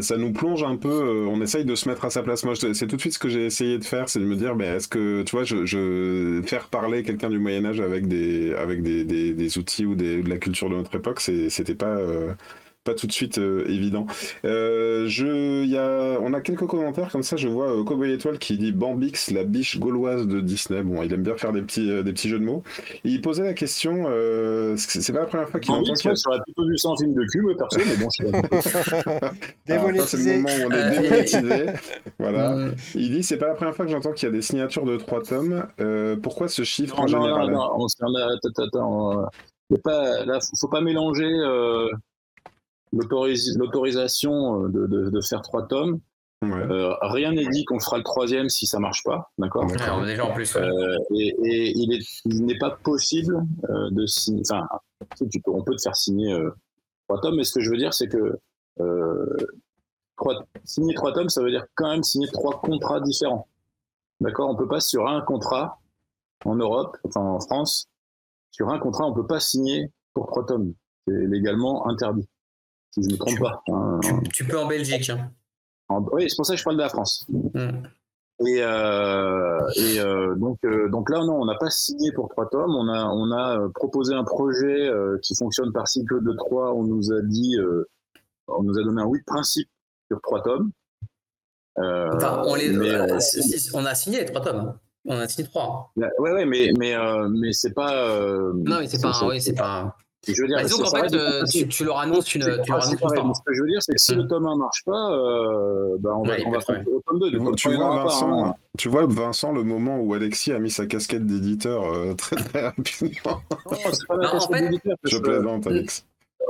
ça, 0.00 0.16
nous 0.16 0.32
plonge 0.32 0.62
un 0.62 0.76
peu, 0.76 0.88
euh, 0.88 1.26
on 1.28 1.40
essaye 1.42 1.64
de 1.64 1.74
se 1.74 1.88
mettre 1.88 2.04
à 2.04 2.10
sa 2.10 2.22
place. 2.22 2.44
Moi, 2.44 2.54
c'est 2.56 2.86
tout 2.86 2.96
de 2.96 3.00
suite 3.00 3.14
ce 3.14 3.18
que 3.18 3.28
j'ai 3.28 3.46
essayé 3.46 3.78
de 3.78 3.84
faire, 3.84 4.08
c'est 4.08 4.18
de 4.18 4.24
me 4.24 4.36
dire, 4.36 4.56
mais 4.56 4.66
est-ce 4.66 4.88
que, 4.88 5.22
tu 5.22 5.36
vois, 5.36 5.44
je, 5.44 6.42
faire 6.46 6.68
parler 6.68 7.02
quelqu'un 7.02 7.28
du 7.28 7.38
Moyen 7.38 7.64
Âge 7.66 7.80
avec 7.80 8.08
des, 8.08 8.54
avec 8.54 8.82
des, 8.82 9.04
des, 9.04 9.58
outils 9.58 9.86
ou 9.86 9.94
des, 9.94 10.22
de 10.22 10.28
la 10.28 10.38
culture 10.38 10.70
de 10.70 10.74
notre 10.74 10.94
époque, 10.96 11.20
c'était 11.20 11.74
pas, 11.74 11.96
euh, 11.96 12.32
pas 12.84 12.94
tout 12.94 13.06
de 13.06 13.12
suite 13.12 13.38
euh, 13.38 13.64
évident. 13.66 14.06
Euh, 14.44 15.06
je, 15.08 15.64
y 15.64 15.78
a, 15.78 16.18
on 16.20 16.34
a 16.34 16.40
quelques 16.40 16.66
commentaires 16.66 17.10
comme 17.10 17.22
ça. 17.22 17.36
Je 17.36 17.48
vois 17.48 17.70
euh, 17.70 17.82
Cowboy 17.82 18.12
Étoile 18.12 18.38
qui 18.38 18.58
dit 18.58 18.72
Bambix, 18.72 19.30
la 19.30 19.44
biche 19.44 19.78
gauloise 19.78 20.26
de 20.26 20.40
Disney. 20.40 20.82
Bon, 20.82 21.02
il 21.02 21.12
aime 21.12 21.22
bien 21.22 21.36
faire 21.36 21.52
des 21.52 21.62
petits, 21.62 21.86
des 21.86 22.12
petits 22.12 22.28
jeux 22.28 22.38
de 22.38 22.44
mots. 22.44 22.62
il 23.04 23.20
posait 23.22 23.44
la 23.44 23.54
question 23.54 24.04
c'est 24.76 25.12
pas 25.12 25.20
la 25.20 25.26
première 25.26 25.48
fois 25.48 25.60
qu'il 25.60 25.72
entend 25.72 25.94
ça. 25.94 26.14
Ça 26.14 26.30
aurait 26.30 26.40
plutôt 26.44 26.66
vu 26.66 26.76
ça 26.76 26.90
en 26.90 26.96
film 26.96 27.14
de 27.14 27.24
cul, 27.24 27.42
mais 27.42 27.54
bon, 27.96 28.08
Démonétisé. 29.66 30.06
C'est 30.14 30.36
le 30.36 30.42
moment 30.42 30.48
où 30.48 30.68
on 30.68 30.70
est 30.70 30.90
démonétisé. 31.00 31.66
voilà. 32.18 32.68
Il 32.94 33.10
dit 33.10 33.22
c'est 33.22 33.38
pas 33.38 33.48
la 33.48 33.54
première 33.54 33.74
fois 33.74 33.86
que 33.86 33.90
j'entends 33.90 34.12
qu'il 34.12 34.28
y 34.28 34.30
a 34.30 34.34
des 34.34 34.42
signatures 34.42 34.84
de 34.84 34.96
trois 34.96 35.22
tomes. 35.22 35.66
pourquoi 36.22 36.48
ce 36.48 36.62
chiffre 36.62 37.00
en 37.00 37.06
général 37.06 37.50
non, 37.50 37.58
non, 37.58 37.76
on, 37.78 37.86
on, 39.70 39.78
pas, 39.82 40.24
là, 40.24 40.40
faut, 40.40 40.56
faut 40.60 40.68
pas 40.68 40.82
mélanger 40.82 41.30
l'autorisation 42.94 44.64
euh, 44.64 44.68
de, 44.68 45.20
faire 45.20 45.42
trois 45.42 45.66
tomes. 45.66 46.00
Euh, 46.42 46.92
rien 47.00 47.32
n'est 47.32 47.48
dit 47.48 47.64
qu'on 47.64 47.80
fera 47.80 47.96
le 47.96 48.02
troisième 48.02 48.50
si 48.50 48.66
ça 48.66 48.78
marche 48.78 49.02
pas, 49.02 49.30
d'accord? 49.38 49.66
Déjà 49.66 50.26
en 50.26 50.34
plus. 50.34 50.54
Euh, 50.56 50.96
et, 51.14 51.72
il 51.74 52.44
n'est 52.44 52.58
pas 52.58 52.70
possible 52.70 53.42
de 53.90 54.06
signer. 54.06 54.42
Enfin, 54.50 54.66
on 55.46 55.62
peut 55.62 55.74
te 55.74 55.82
faire 55.82 55.96
signer 55.96 56.36
trois 57.08 57.20
tomes, 57.20 57.36
mais 57.36 57.44
ce 57.44 57.54
que 57.54 57.60
je 57.60 57.70
veux 57.70 57.78
dire, 57.78 57.94
c'est 57.94 58.08
que 58.08 58.38
signer 60.64 60.94
trois 60.94 61.12
tomes, 61.12 61.30
ça 61.30 61.42
veut 61.42 61.50
dire 61.50 61.64
quand 61.74 61.88
même 61.88 62.02
signer 62.02 62.28
trois 62.28 62.60
contrats 62.60 63.00
différents. 63.00 63.48
D'accord? 64.20 64.50
On 64.50 64.56
peut 64.56 64.68
pas 64.68 64.80
sur 64.80 65.08
un 65.08 65.22
contrat 65.22 65.80
en 66.44 66.56
Europe, 66.56 66.98
enfin 67.04 67.22
en 67.22 67.40
France, 67.40 67.88
sur 68.50 68.68
un 68.68 68.78
contrat, 68.78 69.06
on 69.06 69.14
peut 69.14 69.26
pas 69.26 69.40
signer 69.40 69.90
pour 70.12 70.26
trois 70.26 70.44
tomes. 70.44 70.74
C'est 71.06 71.26
légalement 71.26 71.88
interdit 71.88 72.28
si 72.94 73.02
je 73.02 73.08
ne 73.08 73.12
me 73.12 73.18
trompe 73.18 73.40
pas. 73.40 73.62
Hein. 73.68 74.00
Tu, 74.32 74.44
peux 74.44 74.58
en 74.58 74.66
Belgique. 74.66 75.10
Hein. 75.10 75.30
oui, 76.12 76.30
c'est 76.30 76.36
pour 76.36 76.46
ça 76.46 76.54
que 76.54 76.58
je 76.58 76.64
parle 76.64 76.76
de 76.76 76.82
la 76.82 76.88
France. 76.88 77.26
Hmm. 77.28 77.82
Et, 78.40 78.58
euh, 78.62 79.60
et 79.76 80.00
euh, 80.00 80.34
donc, 80.34 80.58
euh, 80.64 80.88
donc 80.88 81.08
là, 81.10 81.18
non, 81.24 81.40
on 81.40 81.44
n'a 81.44 81.56
pas 81.56 81.70
signé 81.70 82.12
pour 82.12 82.28
trois 82.28 82.48
tomes. 82.48 82.74
On 82.74 82.88
a, 82.88 83.04
on 83.06 83.32
a 83.32 83.68
proposé 83.74 84.14
un 84.14 84.24
projet 84.24 84.90
qui 85.22 85.34
fonctionne 85.34 85.72
par 85.72 85.88
cycle 85.88 86.22
de 86.22 86.32
trois. 86.32 86.72
On 86.74 86.84
nous 86.84 87.12
a 87.12 87.20
dit, 87.22 87.56
on 88.48 88.62
nous 88.62 88.78
a 88.78 88.82
donné 88.82 89.02
un 89.02 89.06
oui 89.06 89.18
de 89.20 89.24
principe 89.24 89.68
sur 90.08 90.20
trois 90.20 90.42
tomes. 90.42 90.70
on, 91.76 92.54
les, 92.54 92.76
on 93.72 93.84
a 93.84 93.94
signé 93.94 94.20
les 94.20 94.26
trois 94.26 94.40
tomes. 94.40 94.60
Hein. 94.60 94.80
On 95.06 95.18
a 95.18 95.28
signé 95.28 95.48
trois. 95.48 95.92
Oui, 95.96 96.30
ouais, 96.30 96.44
mais 96.44 96.72
mais 96.78 96.94
mais 97.28 97.52
c'est 97.52 97.74
pas. 97.74 98.18
non, 98.54 98.78
mais 98.78 98.86
c'est 98.86 99.00
pas. 99.00 99.26
Oui, 99.26 99.40
c'est 99.40 99.54
pas. 99.54 99.96
Je 100.26 100.42
veux 100.42 100.48
dire, 100.48 100.58
bah, 100.58 100.86
en 100.86 100.90
fait, 100.90 101.14
euh, 101.14 101.44
tu, 101.68 101.84
leur 101.84 101.98
annonces 101.98 102.34
une. 102.34 102.42
Tu 102.42 102.70
leur 102.70 102.82
annonces 102.82 103.38
Ce 103.38 103.42
que 103.44 103.54
je 103.54 103.62
veux 103.62 103.68
dire, 103.68 103.82
c'est 103.82 103.92
que 103.92 104.00
si 104.00 104.14
le 104.14 104.26
tome 104.26 104.46
1 104.46 104.56
marche 104.56 104.84
pas, 104.84 105.12
euh, 105.12 105.96
bah, 105.98 106.10
on 106.16 106.22
va, 106.22 106.34
on 106.46 106.50
va 106.50 106.60
faire 106.60 106.78
le 106.78 107.00
tome 107.06 107.18
2. 107.18 107.54
tu, 107.54 107.74
vois, 107.74 108.04
Vincent, 108.04 108.46
hein. 108.46 108.54
tu 108.78 108.88
vois, 108.88 109.06
Vincent, 109.06 109.52
le 109.52 109.64
moment 109.64 109.98
où 110.00 110.14
Alexis 110.14 110.52
a 110.52 110.58
mis 110.58 110.70
sa 110.70 110.86
casquette 110.86 111.26
d'éditeur 111.26 111.84
euh, 111.84 112.14
très 112.18 112.36
très 112.36 112.62
rapidement. 112.62 113.40
Non, 113.50 113.76
c'est 113.92 114.06
pas 114.06 114.16
la 114.16 114.30
casquette 114.30 114.62
d'éditeur. 114.62 114.96
Je 115.04 115.18
plaisante, 115.18 115.66
Alex. 115.66 116.04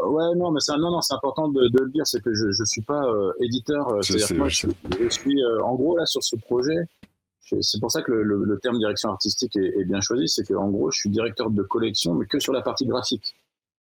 Ouais, 0.07 0.35
non, 0.37 0.51
mais 0.51 0.61
c'est 0.61 0.77
non, 0.77 0.91
non, 0.91 1.01
c'est 1.01 1.15
important 1.15 1.49
de, 1.49 1.69
de, 1.69 1.81
le 1.81 1.91
dire, 1.91 2.07
c'est 2.07 2.21
que 2.21 2.35
je 2.35 2.47
ne 2.47 2.65
suis 2.65 2.83
pas 2.83 3.03
éditeur. 3.41 3.99
C'est-à-dire 4.03 4.29
que 4.29 4.35
moi, 4.35 4.49
je, 4.49 4.67
je 5.01 5.09
suis, 5.09 5.41
en 5.63 5.75
gros, 5.75 5.97
là, 5.97 6.05
sur 6.05 6.23
ce 6.23 6.37
projet, 6.37 6.89
c'est 7.61 7.81
pour 7.81 7.91
ça 7.91 8.03
que 8.03 8.13
le, 8.13 8.45
le, 8.45 8.59
terme 8.59 8.79
direction 8.79 9.11
artistique 9.11 9.57
est, 9.57 9.73
est 9.79 9.85
bien 9.85 10.01
choisi, 10.01 10.29
c'est 10.29 10.45
qu'en 10.45 10.69
gros, 10.69 10.91
je 10.91 10.99
suis 10.99 11.11
directeur 11.11 11.51
de 11.51 11.63
collection, 11.63 12.15
mais 12.15 12.27
que 12.27 12.39
sur 12.39 12.53
la 12.53 12.63
partie 12.63 12.87
graphique. 12.87 13.35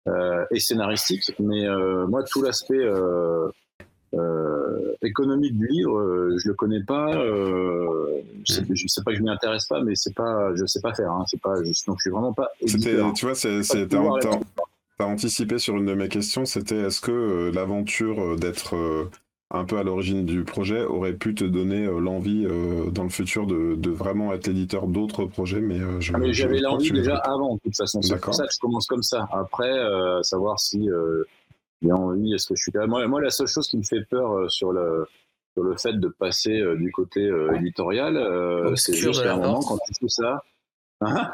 Euh, 0.08 0.44
et 0.52 0.60
scénaristique. 0.60 1.32
Mais 1.40 1.66
euh, 1.66 2.06
moi, 2.06 2.22
tout 2.22 2.40
l'aspect 2.40 2.78
euh, 2.78 3.50
économique 5.02 5.58
du 5.58 5.66
livre, 5.66 6.30
je 6.38 6.48
le 6.48 6.54
connais 6.54 6.82
pas. 6.84 7.12
je, 7.12 8.60
ne 8.60 8.88
sais 8.88 9.02
pas 9.02 9.10
que 9.10 9.18
je 9.18 9.22
m'y 9.22 9.30
intéresse 9.30 9.66
pas, 9.66 9.82
mais 9.82 9.94
c'est 9.96 10.14
pas, 10.14 10.54
je 10.54 10.64
sais 10.66 10.80
pas 10.80 10.94
faire. 10.94 11.10
Hein, 11.10 11.24
c'est 11.26 11.40
pas, 11.40 11.56
donc 11.56 11.96
je 11.98 12.02
suis 12.02 12.10
vraiment 12.10 12.32
pas. 12.32 12.50
tu 13.14 13.26
vois, 13.26 13.34
c'est 13.34 13.62
T'as 14.98 15.04
anticipé 15.04 15.58
sur 15.58 15.76
une 15.76 15.84
de 15.84 15.92
mes 15.92 16.08
questions, 16.08 16.46
c'était 16.46 16.84
est-ce 16.84 17.02
que 17.02 17.50
l'aventure 17.54 18.34
d'être 18.36 18.74
un 19.50 19.64
peu 19.64 19.78
à 19.78 19.82
l'origine 19.84 20.26
du 20.26 20.44
projet 20.44 20.82
aurait 20.82 21.12
pu 21.12 21.34
te 21.34 21.44
donner 21.44 21.86
euh, 21.86 22.00
l'envie 22.00 22.44
euh, 22.44 22.90
dans 22.90 23.04
le 23.04 23.10
futur 23.10 23.46
de, 23.46 23.76
de 23.76 23.90
vraiment 23.90 24.32
être 24.32 24.48
l'éditeur 24.48 24.88
d'autres 24.88 25.24
projets 25.24 25.60
mais 25.60 25.78
euh, 25.78 26.00
je, 26.00 26.12
ah, 26.14 26.18
mais 26.18 26.32
j'avais 26.32 26.58
l'envie 26.58 26.90
déjà 26.90 27.16
avant 27.18 27.54
de 27.54 27.60
toute 27.60 27.76
façon. 27.76 28.02
C'est 28.02 28.20
pour 28.20 28.34
ça 28.34 28.46
que 28.46 28.52
je 28.52 28.58
commence 28.58 28.86
comme 28.86 29.04
ça. 29.04 29.28
Après 29.32 29.72
savoir 30.22 30.58
si 30.58 30.88
j'ai 31.82 31.92
envie 31.92 32.34
est-ce 32.34 32.48
que 32.48 32.56
je 32.56 32.62
suis 32.62 32.72
moi, 32.88 33.06
moi 33.06 33.20
la 33.20 33.30
seule 33.30 33.46
chose 33.46 33.68
qui 33.68 33.78
me 33.78 33.84
fait 33.84 34.04
peur 34.10 34.50
sur 34.50 34.72
le 34.72 35.06
sur 35.54 35.62
le 35.62 35.76
fait 35.76 35.94
de 35.94 36.08
passer 36.08 36.60
du 36.76 36.90
côté 36.90 37.30
éditorial 37.54 38.74
c'est 38.76 38.94
juste 38.94 39.22
qu'à 39.22 39.34
un 39.34 39.36
moment 39.36 39.60
quand 39.60 39.78
tu 39.86 39.94
fais 40.00 40.08
ça. 40.08 40.42
Hein? 41.02 41.32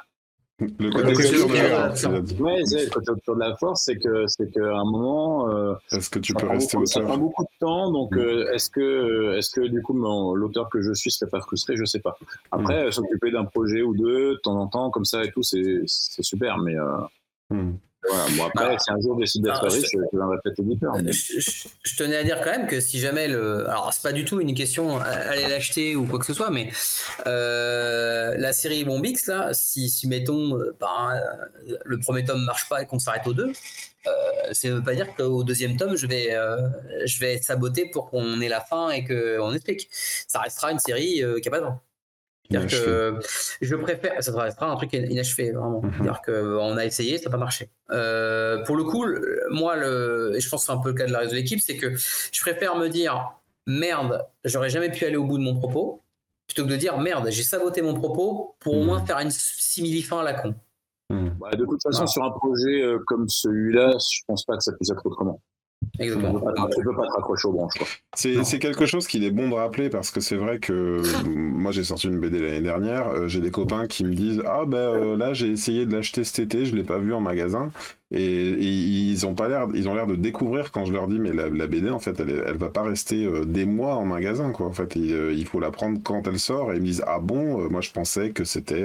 Le 0.60 0.90
côté 0.90 1.08
obscur 1.08 1.48
de 1.48 1.54
la 1.54 1.88
force. 1.88 2.04
Ouais, 2.04 2.58
le 2.60 2.90
côté 2.90 3.10
obscur 3.10 3.34
de 3.34 3.40
la 3.40 3.56
force, 3.56 3.82
c'est 3.84 3.96
que 3.96 4.26
c'est 4.26 4.50
qu'à 4.50 4.60
un 4.60 4.84
moment. 4.84 5.48
Euh, 5.48 5.74
est-ce 5.90 6.10
que 6.10 6.18
tu 6.18 6.34
peux 6.34 6.46
rester 6.46 6.76
beaucoup, 6.76 6.86
Ça 6.86 7.00
prend 7.00 7.18
beaucoup 7.18 7.44
de 7.44 7.58
temps, 7.58 7.90
donc 7.90 8.14
mm. 8.14 8.18
euh, 8.18 8.52
est-ce 8.52 8.70
que 8.70 9.36
est-ce 9.36 9.50
que 9.50 9.66
du 9.66 9.82
coup 9.82 9.94
l'auteur 10.34 10.68
que 10.70 10.80
je 10.80 10.92
suis 10.92 11.10
serait 11.10 11.30
pas 11.30 11.40
frustré? 11.40 11.76
Je 11.76 11.84
sais 11.84 12.00
pas. 12.00 12.16
Après, 12.50 12.86
mm. 12.86 12.92
s'occuper 12.92 13.30
d'un 13.30 13.44
projet 13.44 13.82
ou 13.82 13.96
deux 13.96 14.34
de 14.34 14.40
temps 14.42 14.56
en 14.56 14.68
temps 14.68 14.90
comme 14.90 15.04
ça 15.04 15.24
et 15.24 15.30
tout, 15.30 15.42
c'est 15.42 15.82
c'est 15.86 16.22
super, 16.22 16.58
mais. 16.58 16.76
Euh, 16.76 16.98
mm. 17.50 17.78
Voilà, 18.08 18.24
bon 18.36 18.44
après, 18.46 18.68
bah, 18.68 18.78
si 18.78 18.90
un 18.90 19.00
jour 19.00 19.16
décide 19.16 19.44
d'être 19.44 19.64
riche, 19.66 19.86
je, 19.92 19.98
vais 19.98 20.24
répéter 20.24 20.62
différent. 20.62 20.98
Je, 21.08 21.96
tenais 21.96 22.16
à 22.16 22.24
dire 22.24 22.40
quand 22.40 22.50
même 22.50 22.66
que 22.66 22.80
si 22.80 22.98
jamais 22.98 23.28
le. 23.28 23.68
Alors, 23.68 23.92
c'est 23.92 24.02
pas 24.02 24.12
du 24.12 24.24
tout 24.24 24.40
une 24.40 24.54
question 24.54 24.98
aller 24.98 25.46
l'acheter 25.48 25.94
ou 25.94 26.06
quoi 26.06 26.18
que 26.18 26.26
ce 26.26 26.34
soit, 26.34 26.50
mais 26.50 26.70
euh, 27.26 28.34
la 28.36 28.52
série 28.52 28.84
Bombix, 28.84 29.26
là, 29.26 29.50
si, 29.52 29.88
si 29.88 30.08
mettons, 30.08 30.58
euh, 30.58 30.76
euh, 30.82 31.76
le 31.84 31.98
premier 31.98 32.24
tome 32.24 32.44
marche 32.44 32.68
pas 32.68 32.82
et 32.82 32.86
qu'on 32.86 32.98
s'arrête 32.98 33.26
au 33.26 33.34
deux, 33.34 33.52
euh, 34.06 34.10
ça 34.52 34.68
veut 34.68 34.82
pas 34.82 34.94
dire 34.94 35.14
qu'au 35.14 35.44
deuxième 35.44 35.76
tome, 35.76 35.96
je 35.96 36.06
vais, 36.06 36.34
euh, 36.34 36.68
je 37.04 37.20
vais 37.20 37.34
être 37.34 37.44
saboté 37.44 37.86
pour 37.86 38.10
qu'on 38.10 38.40
ait 38.40 38.48
la 38.48 38.60
fin 38.60 38.90
et 38.90 39.04
qu'on 39.04 39.52
explique. 39.54 39.88
Ça 39.92 40.40
restera 40.40 40.72
une 40.72 40.78
série 40.78 41.22
qui 41.40 41.48
a 41.48 41.50
pas 41.50 41.60
de 41.60 41.66
que 42.60 43.18
je 43.60 43.76
préfère, 43.76 44.22
ça 44.22 44.32
restera 44.40 44.70
un 44.70 44.76
truc 44.76 44.92
inachevé, 44.92 45.52
vraiment. 45.52 45.82
Mhm. 45.82 45.92
C'est-à-dire 45.92 46.22
qu'on 46.22 46.76
a 46.76 46.84
essayé, 46.84 47.18
ça 47.18 47.24
n'a 47.24 47.30
pas 47.30 47.38
marché. 47.38 47.70
Euh, 47.90 48.64
pour 48.64 48.76
le 48.76 48.84
coup, 48.84 49.04
moi, 49.50 49.76
le, 49.76 50.32
et 50.36 50.40
je 50.40 50.48
pense 50.48 50.62
que 50.62 50.66
c'est 50.66 50.78
un 50.78 50.80
peu 50.80 50.90
le 50.90 50.94
cas 50.94 51.06
de 51.06 51.12
la 51.12 51.20
reste 51.20 51.32
de 51.32 51.36
l'équipe, 51.36 51.60
c'est 51.60 51.76
que 51.76 51.94
je 51.94 52.40
préfère 52.40 52.76
me 52.76 52.88
dire 52.88 53.32
merde, 53.66 54.26
j'aurais 54.44 54.70
jamais 54.70 54.90
pu 54.90 55.04
aller 55.04 55.16
au 55.16 55.24
bout 55.24 55.38
de 55.38 55.44
mon 55.44 55.58
propos, 55.58 56.02
plutôt 56.46 56.64
que 56.64 56.70
de 56.70 56.76
dire 56.76 56.98
merde, 56.98 57.28
j'ai 57.30 57.42
saboté 57.42 57.82
mon 57.82 57.94
propos 57.94 58.56
pour 58.60 58.74
au 58.74 58.80
mhm. 58.80 58.86
moins 58.86 59.04
faire 59.04 59.18
une 59.18 59.30
simili-fin 59.30 60.20
à 60.20 60.24
la 60.24 60.34
con. 60.34 60.54
Mhm. 61.10 61.36
Bah, 61.40 61.50
de 61.50 61.64
toute 61.64 61.82
façon, 61.82 62.06
sur 62.06 62.24
un 62.24 62.30
projet 62.30 62.82
euh, 62.82 62.98
comme 63.06 63.28
celui-là, 63.28 63.96
je 63.98 64.20
pense 64.26 64.44
pas 64.44 64.56
que 64.56 64.62
ça 64.62 64.72
puisse 64.72 64.90
être 64.90 65.04
autrement. 65.04 65.40
Exactement. 66.02 66.40
Tu 66.74 66.82
peux 66.82 66.94
pas 66.94 67.06
te 67.06 67.12
raccrocher 67.12 67.48
aux 67.48 67.52
branches. 67.52 67.74
C'est 68.14 68.58
quelque 68.58 68.86
chose 68.86 69.06
qu'il 69.06 69.24
est 69.24 69.30
bon 69.30 69.48
de 69.48 69.54
rappeler 69.54 69.88
parce 69.88 70.10
que 70.10 70.20
c'est 70.20 70.36
vrai 70.36 70.58
que 70.58 71.02
moi 71.26 71.72
j'ai 71.72 71.84
sorti 71.84 72.08
une 72.08 72.18
BD 72.18 72.40
l'année 72.40 72.60
dernière. 72.60 73.08
Euh, 73.08 73.28
j'ai 73.28 73.40
des 73.40 73.50
copains 73.50 73.86
qui 73.86 74.04
me 74.04 74.14
disent 74.14 74.42
Ah 74.46 74.64
ben 74.66 74.78
euh, 74.78 75.16
là 75.16 75.32
j'ai 75.32 75.48
essayé 75.48 75.86
de 75.86 75.92
l'acheter 75.92 76.24
cet 76.24 76.38
été, 76.38 76.64
je 76.64 76.74
l'ai 76.74 76.84
pas 76.84 76.98
vu 76.98 77.14
en 77.14 77.20
magasin. 77.20 77.70
Et, 78.14 78.50
ils 78.60 79.26
ont 79.26 79.34
pas 79.34 79.48
l'air, 79.48 79.68
ils 79.74 79.88
ont 79.88 79.94
l'air 79.94 80.06
de 80.06 80.16
découvrir 80.16 80.70
quand 80.70 80.84
je 80.84 80.92
leur 80.92 81.08
dis 81.08 81.18
mais 81.18 81.32
la, 81.32 81.66
BD 81.66 81.88
en 81.88 81.98
fait 81.98 82.20
elle, 82.20 82.44
elle 82.46 82.58
va 82.58 82.68
pas 82.68 82.82
rester 82.82 83.24
euh, 83.24 83.44
des 83.46 83.64
mois 83.64 83.94
en 83.96 84.04
magasin 84.04 84.50
quoi. 84.50 84.66
En 84.66 84.72
fait 84.72 84.96
il 84.96 85.46
faut 85.46 85.60
la 85.60 85.70
prendre 85.70 85.98
quand 86.02 86.26
elle 86.26 86.38
sort 86.38 86.72
et 86.72 86.76
ils 86.76 86.82
me 86.82 86.86
disent 86.86 87.04
ah 87.06 87.20
bon 87.20 87.70
moi 87.70 87.80
je 87.80 87.90
pensais 87.90 88.30
que 88.30 88.44
c'était 88.44 88.84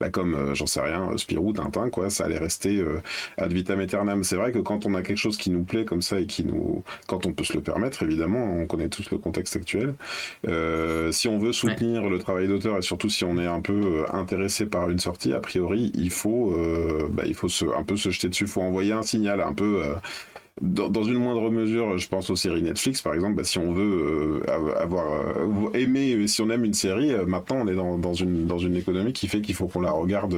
bah, 0.00 0.10
comme, 0.10 0.34
euh, 0.34 0.54
j'en 0.54 0.66
sais 0.66 0.80
rien, 0.80 1.10
euh, 1.12 1.16
Spirou, 1.16 1.52
Tintin, 1.52 1.88
quoi, 1.88 2.10
ça 2.10 2.24
allait 2.24 2.38
rester 2.38 2.78
euh, 2.78 3.00
ad 3.38 3.52
vitam 3.52 3.78
aeternam. 3.80 4.24
C'est 4.24 4.36
vrai 4.36 4.50
que 4.50 4.58
quand 4.58 4.86
on 4.86 4.94
a 4.94 5.02
quelque 5.02 5.18
chose 5.18 5.36
qui 5.36 5.50
nous 5.50 5.62
plaît 5.62 5.84
comme 5.84 6.02
ça 6.02 6.18
et 6.18 6.26
qui 6.26 6.44
nous, 6.44 6.82
quand 7.06 7.26
on 7.26 7.32
peut 7.32 7.44
se 7.44 7.52
le 7.52 7.60
permettre, 7.62 8.02
évidemment, 8.02 8.44
on 8.44 8.66
connaît 8.66 8.88
tous 8.88 9.10
le 9.10 9.18
contexte 9.18 9.56
actuel. 9.56 9.94
si 11.12 11.28
on 11.28 11.38
veut 11.38 11.52
soutenir 11.52 12.08
le 12.08 12.18
travail 12.18 12.48
d'auteur 12.48 12.78
et 12.78 12.82
surtout 12.82 13.08
si 13.08 13.24
on 13.24 13.38
est 13.38 13.46
un 13.46 13.60
peu 13.60 14.04
intéressé 14.12 14.66
par 14.66 14.90
une 14.90 14.98
sortie, 14.98 15.32
a 15.32 15.40
priori, 15.40 15.92
il 15.94 16.10
faut, 16.10 16.56
bah, 17.10 17.24
il 17.26 17.34
faut 17.34 17.48
se, 17.48 17.64
un 17.64 17.82
peu 17.84 17.96
se 17.96 18.10
jeter 18.10 18.28
dessus, 18.28 18.44
il 18.44 18.50
faut 18.50 18.62
envoyer 18.62 18.92
un 18.92 19.02
signal 19.02 19.40
un 19.40 19.52
peu 19.52 19.82
dans, 20.60 21.02
une 21.02 21.18
moindre 21.18 21.50
mesure, 21.50 21.98
je 21.98 22.08
pense 22.08 22.30
aux 22.30 22.36
séries 22.36 22.62
Netflix, 22.62 23.02
par 23.02 23.14
exemple, 23.14 23.34
bah, 23.34 23.44
si 23.44 23.58
on 23.58 23.72
veut 23.72 24.42
euh, 24.48 24.76
avoir 24.80 25.12
euh, 25.12 25.70
aimé, 25.74 26.26
si 26.28 26.42
on 26.42 26.50
aime 26.50 26.64
une 26.64 26.74
série, 26.74 27.12
euh, 27.12 27.26
maintenant 27.26 27.56
on 27.56 27.66
est 27.68 27.74
dans, 27.74 27.98
dans, 27.98 28.14
une, 28.14 28.46
dans 28.46 28.58
une 28.58 28.76
économie 28.76 29.12
qui 29.12 29.26
fait 29.28 29.40
qu'il 29.40 29.54
faut 29.56 29.66
qu'on 29.66 29.80
la 29.80 29.90
regarde 29.90 30.36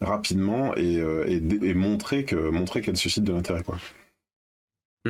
rapidement 0.00 0.76
et, 0.76 0.94
et, 0.96 1.74
montrer 1.74 2.24
que 2.24 2.36
montrer 2.36 2.80
qu'elle 2.80 2.96
suscite 2.96 3.24
de 3.24 3.32
l'intérêt, 3.32 3.62
quoi. 3.62 3.78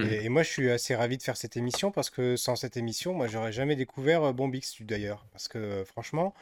Et, 0.00 0.24
et 0.24 0.28
moi, 0.28 0.42
je 0.42 0.48
suis 0.50 0.70
assez 0.70 0.94
ravi 0.94 1.18
de 1.18 1.22
faire 1.22 1.36
cette 1.36 1.56
émission 1.56 1.90
parce 1.90 2.10
que 2.10 2.36
sans 2.36 2.56
cette 2.56 2.76
émission, 2.76 3.12
moi, 3.14 3.26
j'aurais 3.26 3.52
jamais 3.52 3.76
découvert 3.76 4.22
euh, 4.24 4.32
Bombix 4.32 4.80
d'ailleurs. 4.82 5.26
Parce 5.32 5.48
que 5.48 5.58
euh, 5.58 5.84
franchement, 5.84 6.34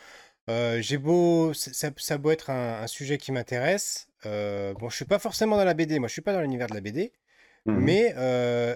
euh, 0.51 0.81
j'ai 0.83 0.99
beau, 0.99 1.55
ça, 1.55 1.91
ça- 1.99 2.19
beau 2.19 2.31
être 2.33 2.51
un, 2.51 2.83
un 2.83 2.87
sujet 2.89 3.19
qui 3.19 3.33
m'intéresse. 3.33 4.09
euh, 4.27 4.75
bon, 4.75 4.91
je 4.91 4.97
suis 4.97 5.05
pas 5.07 5.19
forcément 5.19 5.57
dans 5.57 5.65
la 5.65 5.75
BD. 5.75 5.99
Moi, 5.99 6.09
je 6.09 6.15
suis 6.15 6.23
pas 6.23 6.33
dans 6.35 6.43
l'univers 6.43 6.69
de 6.69 6.75
la 6.75 6.81
BD. 6.83 7.13
Mhm. 7.67 7.81
Mais 7.81 8.15
euh, 8.17 8.75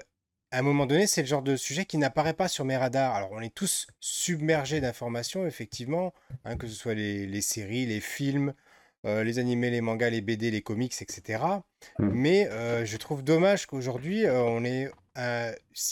à 0.50 0.58
un 0.58 0.62
moment 0.62 0.86
donné, 0.86 1.06
c'est 1.06 1.22
le 1.22 1.26
genre 1.26 1.42
de 1.42 1.56
sujet 1.56 1.84
qui 1.84 1.98
n'apparaît 1.98 2.34
pas 2.34 2.48
sur 2.48 2.64
mes 2.64 2.76
radars. 2.76 3.14
Alors, 3.14 3.30
on 3.32 3.40
est 3.40 3.54
tous 3.54 3.86
submergés 4.00 4.80
d'informations, 4.80 5.46
effectivement, 5.46 6.12
hein, 6.44 6.56
que 6.56 6.66
ce 6.66 6.74
soit 6.74 6.94
les, 6.94 7.26
les 7.26 7.40
séries, 7.40 7.86
les 7.86 8.00
films, 8.00 8.54
euh, 9.06 9.24
les 9.24 9.38
animés, 9.38 9.70
les 9.70 9.80
mangas, 9.80 10.10
les 10.10 10.20
BD, 10.20 10.50
les 10.50 10.62
comics, 10.62 10.94
etc. 11.00 11.42
Mhm. 11.98 12.10
Mais 12.12 12.48
euh, 12.48 12.84
je 12.84 12.96
trouve 12.96 13.22
dommage 13.22 13.66
qu'aujourd'hui, 13.66 14.26
on 14.28 14.64
ait 14.64 14.90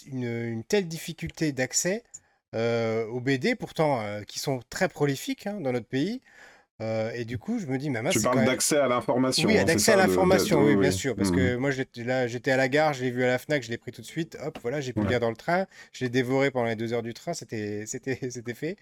une, 0.07 0.25
une 0.25 0.65
telle 0.65 0.89
difficulté 0.89 1.53
d'accès 1.53 2.05
aux 2.53 3.21
BD, 3.21 3.55
pourtant 3.55 4.03
qui 4.27 4.41
sont 4.41 4.61
très 4.71 4.89
prolifiques 4.89 5.47
hein, 5.47 5.61
dans 5.61 5.73
notre 5.73 5.87
pays. 5.87 6.21
Euh, 6.81 7.11
et 7.15 7.25
du 7.25 7.37
coup, 7.39 7.59
je 7.59 7.67
me 7.67 7.77
dis, 7.77 7.91
mais 7.91 8.01
mince, 8.01 8.15
Tu 8.15 8.23
parles 8.23 8.39
même- 8.39 8.47
d'accès 8.47 8.79
à 8.79 8.89
l'information. 8.89 9.47
oui, 9.49 9.59
hein, 9.59 9.65
d'accès 9.65 9.93
à 9.93 9.97
le- 9.97 10.03
l'information, 10.03 10.61
oui, 10.63 10.75
oui, 10.75 10.81
bien 10.81 10.91
sûr. 10.91 11.15
Parce 11.15 11.31
que 11.31 11.57
moi, 11.57 11.71
j'étais 11.71 12.05
là, 12.05 12.27
j'étais 12.27 12.51
à 12.53 12.57
la 12.57 12.69
gare, 12.69 12.95
je 12.95 13.03
l'ai 13.03 13.11
vu 13.11 13.23
à 13.23 13.27
la 13.27 13.39
Fnac, 13.39 13.63
je 13.63 13.71
l'ai 13.71 13.77
pris 13.79 13.93
tout 13.93 14.01
de 14.01 14.07
suite. 14.07 14.39
Hop, 14.43 14.59
voilà, 14.63 14.81
j'ai 14.81 14.93
pu 14.93 15.01
le 15.01 15.09
lire 15.09 15.21
dans 15.21 15.31
le 15.31 15.37
train. 15.37 15.67
Je 15.93 16.05
l'ai 16.05 16.11
dévoré 16.11 16.51
pendant 16.51 16.67
les 16.67 16.77
deux 16.77 16.93
heures 16.93 17.03
du 17.03 17.13
train, 17.13 17.35
c'était, 17.35 17.85
c'était, 17.87 18.19
c'était 18.31 18.55
fait. 18.55 18.77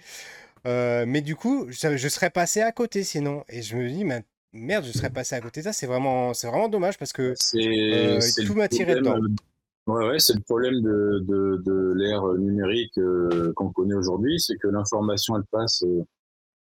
Euh, 0.67 1.05
mais 1.07 1.21
du 1.23 1.35
coup, 1.37 1.67
je, 1.71 1.97
je 1.97 2.09
serais 2.09 2.31
passé 2.31 2.61
à 2.61 2.73
côté 2.73 3.03
sinon. 3.05 3.45
Et 3.49 3.63
je 3.63 3.77
me 3.77 3.89
dis, 3.89 4.05
mais 4.05 4.23
merde, 4.53 4.85
je 4.85 4.93
serais 4.93 5.11
passé 5.11 5.35
à 5.35 5.41
côté 5.41 5.61
de 5.61 5.65
ça. 5.65 5.73
C'est 5.73 5.87
vraiment, 5.87 6.35
c'est 6.35 6.47
vraiment 6.47 6.69
dommage 6.69 6.99
parce 6.99 7.13
que 7.13 7.35
C'est 7.37 7.59
Euh, 7.59 8.21
c'est 8.21 8.45
tout 8.45 8.55
m'a 8.55 8.69
tiré 8.69 8.95
dedans. 8.95 9.19
Ouais, 9.87 10.07
ouais, 10.09 10.19
c'est 10.19 10.35
le 10.35 10.41
problème 10.41 10.83
de, 10.83 11.25
de, 11.27 11.63
de 11.65 11.93
l'ère 11.97 12.23
numérique 12.39 12.97
euh, 12.99 13.53
qu'on 13.57 13.73
connaît 13.73 13.95
aujourd'hui, 13.95 14.39
c'est 14.39 14.57
que 14.57 14.69
l'information, 14.69 15.35
elle 15.37 15.45
passe 15.51 15.83
euh, 15.83 16.05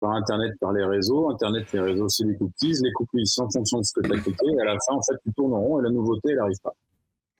par 0.00 0.12
Internet, 0.12 0.52
par 0.61 0.72
les 0.72 0.85
réseaux. 0.85 1.30
Internet, 1.30 1.66
les 1.72 1.80
réseaux, 1.80 2.09
c'est 2.09 2.24
les 2.24 2.37
cookies. 2.37 2.74
Les 2.83 2.92
cookies, 2.92 3.26
c'est 3.26 3.40
en 3.42 3.50
fonction 3.50 3.78
de 3.78 3.85
ce 3.85 3.92
que 3.94 4.00
tu 4.07 4.12
as 4.12 4.20
cliqué. 4.20 4.46
Et 4.57 4.61
à 4.61 4.64
la 4.64 4.72
fin, 4.87 4.94
en 4.94 5.02
fait, 5.02 5.14
tu 5.24 5.33
tournes 5.35 5.54
en 5.54 5.61
rond 5.61 5.80
et 5.80 5.85
la 5.85 5.90
nouveauté, 5.90 6.30
elle 6.30 6.37
n'arrive 6.37 6.61
pas. 6.62 6.72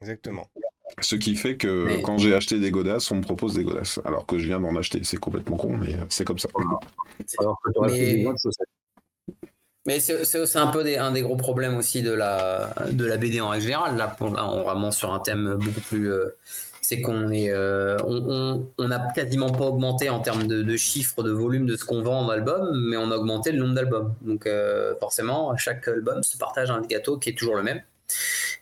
exactement. 0.01 0.47
Ce 1.01 1.17
qui 1.17 1.35
fait 1.35 1.57
que 1.57 1.87
Mais- 1.87 2.03
quand 2.03 2.19
j'ai 2.19 2.35
acheté 2.35 2.61
des 2.61 2.71
godasses, 2.71 3.11
on 3.11 3.17
me 3.17 3.23
propose 3.23 3.55
des 3.55 3.65
godasses. 3.65 4.01
Alors 4.05 4.27
que 4.27 4.39
je 4.39 4.47
viens 4.47 4.61
d'en 4.61 4.77
acheter. 4.77 5.01
C'est 5.03 5.17
complètement 5.17 5.57
con, 5.57 5.77
mais 5.77 5.97
c'est 6.11 6.25
comme 6.25 6.39
ça. 6.39 6.49
Alors 7.39 7.59
que 7.65 7.71
tu 7.73 7.79
aurais 7.79 7.91
Mais- 7.91 7.99
fait 8.07 8.17
besoin 8.19 8.33
de 8.35 8.39
chaussettes. 8.39 8.69
Mais 9.87 10.01
c'est 10.01 10.41
aussi 10.41 10.57
un 10.59 10.69
peu 10.69 10.83
des- 10.85 10.97
un 10.97 11.11
des 11.13 11.21
gros 11.23 11.37
problèmes 11.37 11.77
aussi 11.77 12.03
de 12.03 12.13
la, 12.13 12.73
de 12.91 13.05
la 13.05 13.17
BD 13.19 13.41
en 13.41 13.49
règle 13.51 13.65
générale. 13.65 13.97
Là, 13.97 14.17
on 14.21 14.63
vraiment 14.63 14.91
sur 14.91 15.13
un 15.13 15.19
thème 15.21 15.57
beaucoup 15.57 15.81
plus. 15.81 16.11
euh, 16.11 16.29
c'est 16.85 17.01
qu'on 17.01 17.31
est, 17.31 17.49
euh, 17.51 17.97
on, 18.07 18.69
on, 18.77 18.91
quasiment 19.15 19.51
pas 19.51 19.65
augmenté 19.65 20.11
en 20.11 20.21
termes 20.21 20.47
de, 20.47 20.77
chiffres, 20.77 21.23
de 21.23 21.31
volume 21.31 21.65
de 21.65 21.77
ce 21.77 21.85
qu'on 21.87 22.03
vend 22.03 22.27
en 22.27 22.29
album, 22.29 22.79
mais 22.91 22.99
on 22.99 23.11
a 23.11 23.17
augmenté 23.17 23.53
le 23.53 23.59
nombre 23.59 23.75
d'albums. 23.75 24.15
Donc 24.21 24.47
euh, 24.47 24.95
forcément, 25.01 25.57
chaque 25.57 25.89
album 25.89 26.23
se 26.23 26.37
partage 26.37 26.71
un 26.71 26.83
gâteau 26.83 27.17
qui 27.17 27.31
est 27.31 27.33
toujours 27.33 27.57
le 27.57 27.63
même 27.63 27.81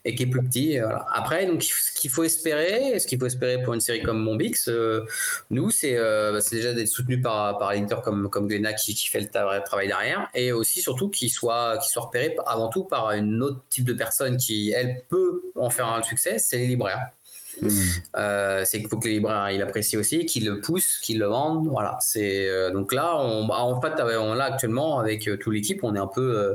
et 0.05 0.15
qui 0.15 0.23
est 0.23 0.27
plus 0.27 0.43
petit. 0.45 0.79
Après, 1.13 1.47
donc 1.47 1.65
ce 1.65 1.91
qu'il 2.01 2.11
faut 2.11 2.23
espérer, 2.23 2.97
ce 3.01 3.09
qu'il 3.09 3.19
faut 3.19 3.27
espérer 3.27 3.61
pour 3.61 3.75
une 3.75 3.81
série 3.81 4.03
comme 4.05 4.25
Bombix, 4.25 4.69
euh, 4.69 5.05
nous, 5.51 5.73
c'est 5.73 5.97
bah, 5.97 6.41
c'est 6.41 6.55
déjà 6.55 6.73
d'être 6.75 6.87
soutenu 6.87 7.21
par, 7.21 7.59
par 7.59 7.71
un 7.71 7.73
éditeur 7.73 8.03
comme, 8.03 8.31
comme 8.31 8.49
qui, 8.49 8.95
qui 8.95 9.09
fait 9.09 9.21
le 9.21 9.63
travail 9.65 9.89
derrière, 9.89 10.29
et 10.33 10.53
aussi 10.53 10.81
surtout 10.81 11.11
qu'il 11.11 11.31
soit, 11.31 11.81
soit 11.81 12.03
repéré 12.03 12.37
avant 12.47 12.69
tout 12.69 12.85
par 12.85 13.11
une 13.11 13.43
autre 13.43 13.65
type 13.69 13.85
de 13.85 13.95
personne 13.95 14.37
qui, 14.37 14.71
elle, 14.71 15.03
peut 15.09 15.43
en 15.57 15.71
faire 15.71 15.89
un 15.89 16.05
succès, 16.05 16.39
c'est 16.39 16.59
les 16.59 16.69
libraires. 16.69 17.11
Mhm. 17.61 17.71
Euh, 18.17 18.63
c'est 18.65 18.79
qu'il 18.79 18.89
faut 18.89 18.99
que 18.99 19.09
les 19.09 19.15
libraires 19.15 19.51
ils 19.51 19.63
apprécient 19.63 19.99
aussi, 19.99 20.25
qu'ils 20.27 20.47
le 20.47 20.61
poussent, 20.61 20.99
qu'ils 20.99 21.19
le 21.19 21.27
vendent. 21.27 21.69
Voilà. 21.69 21.99
C'est 22.01 22.49
euh, 22.49 22.71
donc 22.71 22.93
là, 22.93 23.15
bah, 23.47 23.59
en 23.59 23.81
fait, 23.81 24.01
on, 24.01 24.35
là 24.35 24.45
actuellement 24.45 24.99
avec 24.99 25.29
euh, 25.29 25.37
toute 25.37 25.53
l'équipe, 25.53 25.83
on 25.83 25.95
est 25.95 25.99
un 25.99 26.07
peu 26.07 26.37
euh, 26.39 26.55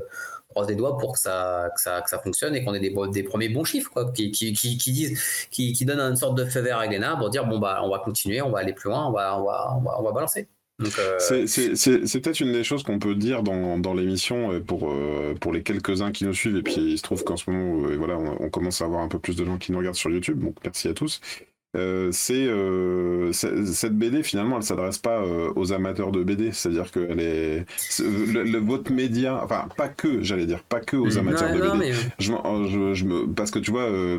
croise 0.50 0.68
des 0.68 0.76
doigts 0.76 0.98
pour 0.98 1.14
que 1.14 1.20
ça, 1.20 1.70
que 1.76 1.82
ça, 1.82 2.02
que 2.02 2.10
ça 2.10 2.20
fonctionne 2.20 2.56
et 2.56 2.64
qu'on 2.64 2.74
ait 2.74 2.80
des, 2.80 2.94
des 3.12 3.24
premiers 3.24 3.50
bons 3.50 3.64
chiffres, 3.64 4.12
qui, 4.14 4.32
qui, 4.32 4.54
qui, 4.54 4.76
disent, 4.92 5.48
qui, 5.52 5.86
donnent 5.86 6.00
une 6.00 6.16
sorte 6.16 6.38
de 6.38 6.46
feu 6.46 6.62
vert 6.62 6.80
à 6.80 6.88
Glénat 6.88 7.16
pour 7.18 7.30
dire 7.30 7.46
bon 7.46 7.60
bah 7.60 7.82
on 7.84 7.90
va 7.90 8.00
continuer, 8.00 8.42
on 8.42 8.52
va 8.52 8.60
aller 8.60 8.74
plus 8.74 8.90
loin, 8.90 9.08
on 9.08 9.12
va, 9.12 9.40
on 9.40 9.44
va, 9.44 9.78
on 10.00 10.04
va 10.04 10.12
balancer. 10.12 10.48
Euh, 10.82 11.18
C'est- 11.48 12.22
peut-être 12.22 12.40
une 12.40 12.52
des 12.52 12.64
choses 12.64 12.84
qu'on 12.84 13.00
peut 13.00 13.16
dire 13.16 13.42
dans, 13.44 13.80
dans 13.80 13.94
l'émission 13.96 14.62
pour, 14.62 14.92
euh, 14.92 15.34
pour 15.42 15.52
les 15.52 15.64
quelques-uns 15.64 16.12
qui 16.12 16.24
nous 16.26 16.34
suivent. 16.34 16.56
Et 16.58 16.62
puis 16.64 16.76
il 16.94 16.98
se 16.98 17.04
trouve 17.04 17.24
qu'en 17.24 17.36
ce 17.38 17.50
moment, 17.50 17.88
euh, 17.88 17.96
voilà, 17.98 18.18
on, 18.18 18.44
on 18.46 18.50
commence 18.50 18.82
à 18.82 18.86
avoir 18.86 19.02
un 19.02 19.08
peu 19.08 19.18
plus 19.20 19.36
de 19.36 19.44
gens 19.46 19.58
qui 19.58 19.72
nous 19.72 19.80
regardent 19.80 19.96
sur 19.96 20.12
YouTube. 20.12 20.40
Donc 20.40 20.56
merci 20.64 20.88
à 20.88 20.94
tous. 20.94 21.20
Euh, 21.76 22.10
c'est 22.14 22.48
euh, 22.48 23.32
c'est- 23.34 23.66
cette 23.66 23.96
BD 23.98 24.24
finalement, 24.24 24.56
elle 24.58 24.64
s'adresse 24.64 24.98
pas 24.98 25.20
euh, 25.22 25.52
aux 25.56 25.74
amateurs 25.74 26.12
de 26.12 26.24
BD. 26.24 26.52
C'est-à-dire 26.54 26.90
que 26.92 27.06
elle 27.10 27.20
est 27.20 27.66
c'est- 27.76 28.04
le, 28.04 28.44
le- 28.44 28.60
votre 28.60 28.92
média, 28.92 29.42
enfin 29.44 29.68
pas 29.76 29.90
que, 29.90 30.24
j'allais 30.24 30.46
dire, 30.46 30.64
pas 30.64 30.80
que 30.80 30.96
aux 30.96 31.06
Mhm. 31.12 31.18
amateurs 31.20 31.54
de 31.54 31.60
non, 31.60 31.76
BD. 31.78 31.90
mais- 31.90 31.94
Je, 32.20 32.32
m'en- 32.32 32.66
je, 32.68 32.94
je 32.94 33.06
me, 33.06 33.28
parce 33.28 33.52
que 33.52 33.60
tu 33.60 33.70
vois, 33.72 33.84
euh, 33.84 34.18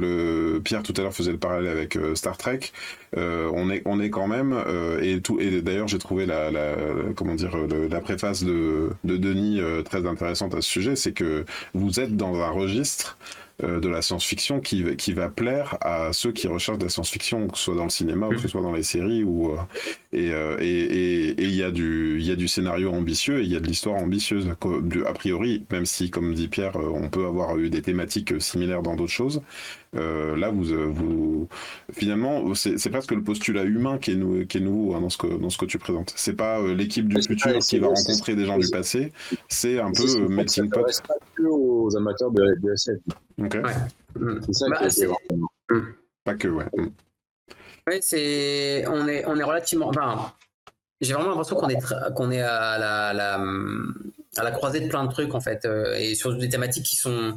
le, 0.55 0.61
Pierre 0.61 0.83
tout 0.83 0.93
à 0.99 1.01
l'heure 1.01 1.15
faisait 1.15 1.33
le 1.33 1.39
parallèle 1.39 1.71
avec 1.71 1.97
euh, 1.97 2.15
Star 2.15 2.37
Trek. 2.37 2.61
Euh, 3.17 3.51
on 3.55 3.71
est, 3.71 3.83
on 3.87 3.99
est 3.99 4.11
quand 4.11 4.29
même, 4.29 4.53
euh, 4.53 5.01
et 5.01 5.21
tout, 5.23 5.41
et 5.41 5.63
d'ailleurs 5.63 5.89
j'ai 5.89 5.99
trouvé 5.99 6.27
la, 6.27 6.51
la, 6.51 6.75
comment 7.17 7.35
dire, 7.35 7.57
le- 7.57 7.89
la 7.89 8.01
préface 8.01 8.45
de, 8.45 8.91
de 9.05 9.17
Denis 9.17 9.59
euh, 9.61 9.83
très 9.83 10.07
intéressante 10.07 10.55
à 10.55 10.61
ce 10.61 10.69
sujet, 10.69 10.97
c'est 10.97 11.13
que 11.13 11.47
vous 11.73 11.99
êtes 11.99 12.15
dans 12.17 12.37
un 12.43 12.51
registre 12.51 13.17
euh, 13.17 13.48
de 13.61 13.89
la 13.89 14.03
science-fiction 14.03 14.61
qui, 14.61 14.97
qui 14.97 15.13
va 15.13 15.29
plaire 15.29 15.77
à 15.81 16.13
ceux 16.13 16.33
qui 16.33 16.47
recherchent 16.47 16.79
de 16.79 16.85
la 16.85 16.91
science-fiction, 16.91 17.49
que 17.49 17.59
ce 17.59 17.65
soit 17.65 17.75
dans 17.75 17.85
le 17.85 17.91
cinéma 17.91 18.29
ou 18.29 18.31
que 18.31 18.39
ce 18.39 18.49
soit 18.49 18.63
dans 18.63 18.73
les 18.73 18.83
séries 18.83 19.25
ou 19.25 19.53
euh, 19.53 19.57
et 20.13 20.33
euh, 20.33 20.57
et 20.61 20.67
et- 20.69 21.29
et 21.31 21.45
il 21.45 21.55
y 21.55 21.63
a 21.63 21.71
du 21.71 22.17
il 22.19 22.25
y 22.27 22.31
a 22.31 22.37
du 22.37 22.49
scénario 22.49 22.91
ambitieux 22.91 23.41
et 23.41 23.43
il 23.45 23.53
y 23.53 23.57
a 23.57 23.61
de 23.61 23.67
l'histoire 23.67 23.97
ambitieuse. 23.97 24.49
A 25.07 25.13
priori 25.13 25.67
même 25.71 25.85
si 25.85 26.11
comme 26.11 26.33
dit 26.35 26.49
Pierre 26.49 26.77
euh, 26.77 26.89
on 26.93 27.09
peut 27.11 27.27
avoir 27.27 27.59
eu 27.59 27.69
des 27.69 27.83
thématiques 27.83 28.33
euh, 28.33 28.41
similaires 28.41 28.83
dans 28.83 28.97
d'autres 28.97 29.13
choses 29.13 29.43
euh, 29.97 30.37
là 30.37 30.51
vous 30.51 30.65
vous 30.93 31.49
finalement 31.93 32.55
c'est 32.55 32.91
presque 32.91 33.13
le 33.13 33.23
postulat 33.23 33.65
humain 33.65 33.99
qui 33.99 34.13
est, 34.13 34.17
nou- 34.17 34.47
qui 34.47 34.59
est 34.59 34.61
nouveau 34.63 34.95
hein, 34.95 35.01
dans 35.03 35.11
ce 35.11 35.19
que 35.19 35.27
dans 35.27 35.51
ce 35.51 35.59
que 35.59 35.67
tu 35.67 35.79
présentes. 35.79 36.13
C'est 36.17 36.37
pas 36.37 36.59
euh, 36.61 36.75
l'équipe 36.75 37.07
du 37.09 37.17
Ouais, 37.17 37.23
futur 37.23 37.53
pas- 37.53 37.59
qui 37.59 37.79
va 37.79 37.89
rencontrer 37.89 38.35
des 38.35 38.47
gens 38.47 38.59
du 38.59 38.69
passé. 38.69 39.13
C'est 39.49 39.79
un 39.79 39.93
peu 39.93 40.07
ce 40.07 40.19
s'adresse 40.49 41.01
pas 41.03 41.15
que 41.37 41.43
aux 41.43 41.95
amateurs 41.97 42.31
de, 42.31 42.43
de 42.63 42.73
SF. 42.73 42.97
ok. 43.43 43.57
Mm. 44.19 44.41
C'est 44.47 44.53
ça 44.55 44.67
Bah, 44.71 44.89
qui 44.89 45.01
est 45.03 45.07
vraiment- 45.07 45.49
pas 46.25 46.35
que 46.35 46.49
ouais 46.49 46.65
C'est 48.01 48.85
on 48.89 49.09
est 49.09 49.25
on 49.27 49.37
est 49.39 49.45
relativement 49.45 49.89
enfin 49.89 50.33
j'ai 51.01 51.15
vraiment 51.15 51.31
l'impression 51.31 51.57
qu'on 51.57 51.69
est 51.69 51.79
qu'on 52.15 52.31
est 52.31 52.43
à 52.43 52.79
la, 52.79 53.39
à 54.37 54.43
la 54.43 54.51
croisée 54.51 54.81
de 54.81 54.89
plein 54.89 55.05
de 55.05 55.11
trucs 55.13 55.35
en 55.35 55.41
fait 55.41 55.65
euh, 55.65 55.95
et 55.97 56.15
sur 56.15 56.37
des 56.37 56.49
thématiques 56.49 56.85
qui 56.85 56.97
sont 56.97 57.37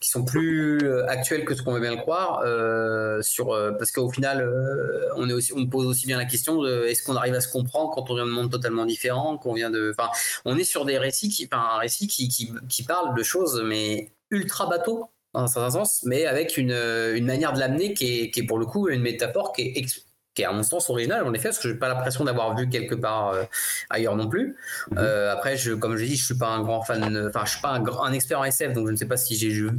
qui 0.00 0.08
sont 0.10 0.24
plus 0.24 0.78
euh, 0.84 1.06
actuelles 1.08 1.44
que 1.44 1.54
ce 1.54 1.62
qu'on 1.62 1.72
veut 1.72 1.80
bien 1.80 1.90
le 1.90 2.00
croire 2.00 2.42
euh, 2.44 3.20
sur 3.22 3.48
parce 3.78 3.90
qu'au 3.92 4.10
final 4.10 4.48
on 5.16 5.28
est 5.28 5.32
aussi 5.32 5.52
on 5.54 5.66
pose 5.66 5.86
aussi 5.86 6.06
bien 6.06 6.18
la 6.18 6.24
question 6.24 6.62
de 6.62 6.84
est-ce 6.86 7.02
qu'on 7.02 7.16
arrive 7.16 7.34
à 7.34 7.40
se 7.40 7.50
comprendre 7.50 7.92
quand 7.94 8.10
on 8.10 8.14
vient 8.14 8.26
de 8.26 8.30
mondes 8.30 8.50
totalement 8.50 8.84
différents 8.84 9.38
qu'on 9.38 9.54
vient 9.54 9.70
de 9.70 9.90
enfin 9.96 10.10
on 10.44 10.56
est 10.56 10.64
sur 10.64 10.84
des 10.84 10.98
récits 10.98 11.28
qui 11.28 11.48
enfin 11.50 11.76
un 11.76 11.78
récit 11.78 12.08
qui 12.08 12.28
qui, 12.28 12.52
qui 12.68 12.82
parle 12.82 13.16
de 13.16 13.22
choses 13.22 13.62
mais 13.64 14.12
ultra 14.30 14.66
bateau 14.66 15.08
dans 15.34 15.40
un 15.42 15.46
certain 15.46 15.70
sens, 15.70 16.02
mais 16.04 16.26
avec 16.26 16.56
une, 16.56 16.72
une 16.72 17.26
manière 17.26 17.52
de 17.52 17.58
l'amener 17.60 17.94
qui 17.94 18.20
est, 18.22 18.30
qui 18.30 18.40
est 18.40 18.46
pour 18.46 18.58
le 18.58 18.66
coup 18.66 18.88
une 18.88 19.02
métaphore 19.02 19.52
qui 19.52 19.62
est, 19.62 19.84
qui 20.34 20.42
est 20.42 20.44
à 20.46 20.52
mon 20.52 20.62
sens 20.62 20.88
originale 20.90 21.24
en 21.26 21.34
effet, 21.34 21.48
parce 21.48 21.58
que 21.58 21.68
j'ai 21.68 21.74
pas 21.74 21.88
l'impression 21.88 22.24
d'avoir 22.24 22.56
vu 22.56 22.68
quelque 22.68 22.94
part 22.94 23.30
euh, 23.30 23.44
ailleurs 23.90 24.16
non 24.16 24.28
plus. 24.28 24.56
Mhm. 24.90 24.98
Euh, 24.98 25.32
après, 25.32 25.56
je, 25.56 25.72
comme 25.74 25.96
je 25.96 26.04
dis, 26.04 26.16
je 26.16 26.24
suis 26.24 26.38
pas 26.38 26.48
un 26.48 26.62
grand 26.62 26.82
fan, 26.82 27.26
enfin 27.28 27.44
je 27.44 27.50
suis 27.52 27.60
pas 27.60 27.70
un, 27.70 27.80
grand- 27.80 28.04
un 28.04 28.12
expert 28.12 28.40
en 28.40 28.44
SF, 28.44 28.72
donc 28.72 28.86
je 28.86 28.92
ne 28.92 28.96
sais 28.96 29.06
pas 29.06 29.16
si 29.16 29.36
j'ai 29.36 29.50
ju- 29.50 29.70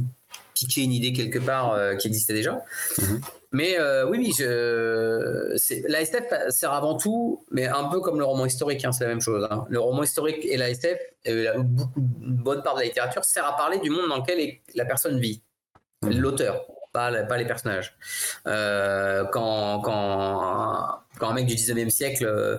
piqué 0.60 0.82
une 0.82 0.92
idée 0.92 1.12
quelque 1.12 1.38
part 1.38 1.72
euh, 1.72 1.94
qui 1.96 2.08
existait 2.08 2.32
déjà. 2.34 2.62
Mhm. 2.98 3.20
Mais 3.52 3.78
euh, 3.80 4.06
oui, 4.08 4.18
oui, 4.18 4.32
je, 4.38 5.88
la 5.88 6.00
SF 6.02 6.24
sert 6.50 6.72
avant 6.72 6.96
tout, 6.96 7.44
mais 7.50 7.66
un 7.66 7.84
peu 7.88 8.00
comme 8.00 8.18
le 8.18 8.24
roman 8.24 8.46
historique, 8.46 8.84
hein, 8.84 8.92
c'est 8.92 9.04
la 9.04 9.10
même 9.10 9.20
chose. 9.20 9.46
hein. 9.50 9.64
Le 9.68 9.80
roman 9.80 10.02
historique 10.04 10.44
et 10.44 10.56
la 10.56 10.70
SF, 10.70 10.98
euh, 11.28 11.42
la- 11.44 11.58
beaucoup, 11.58 11.98
une 11.98 12.36
bonne 12.36 12.62
part 12.62 12.74
de 12.74 12.80
la 12.80 12.86
littérature 12.86 13.24
sert 13.24 13.44
à 13.44 13.56
parler 13.56 13.78
du 13.78 13.90
monde 13.90 14.08
dans 14.08 14.18
lequel 14.18 14.38
est- 14.40 14.60
la 14.74 14.84
personne 14.84 15.18
vit, 15.18 15.42
Mhm. 16.02 16.18
l'auteur, 16.20 16.64
pas, 16.92 17.10
les 17.10 17.44
personnages. 17.44 17.96
Euh, 18.46 19.24
quand, 19.32 19.80
quand, 19.80 21.00
quand 21.18 21.28
un 21.28 21.34
mec 21.34 21.46
du 21.46 21.54
19e 21.54 21.90
siècle 21.90 22.24
euh, 22.24 22.56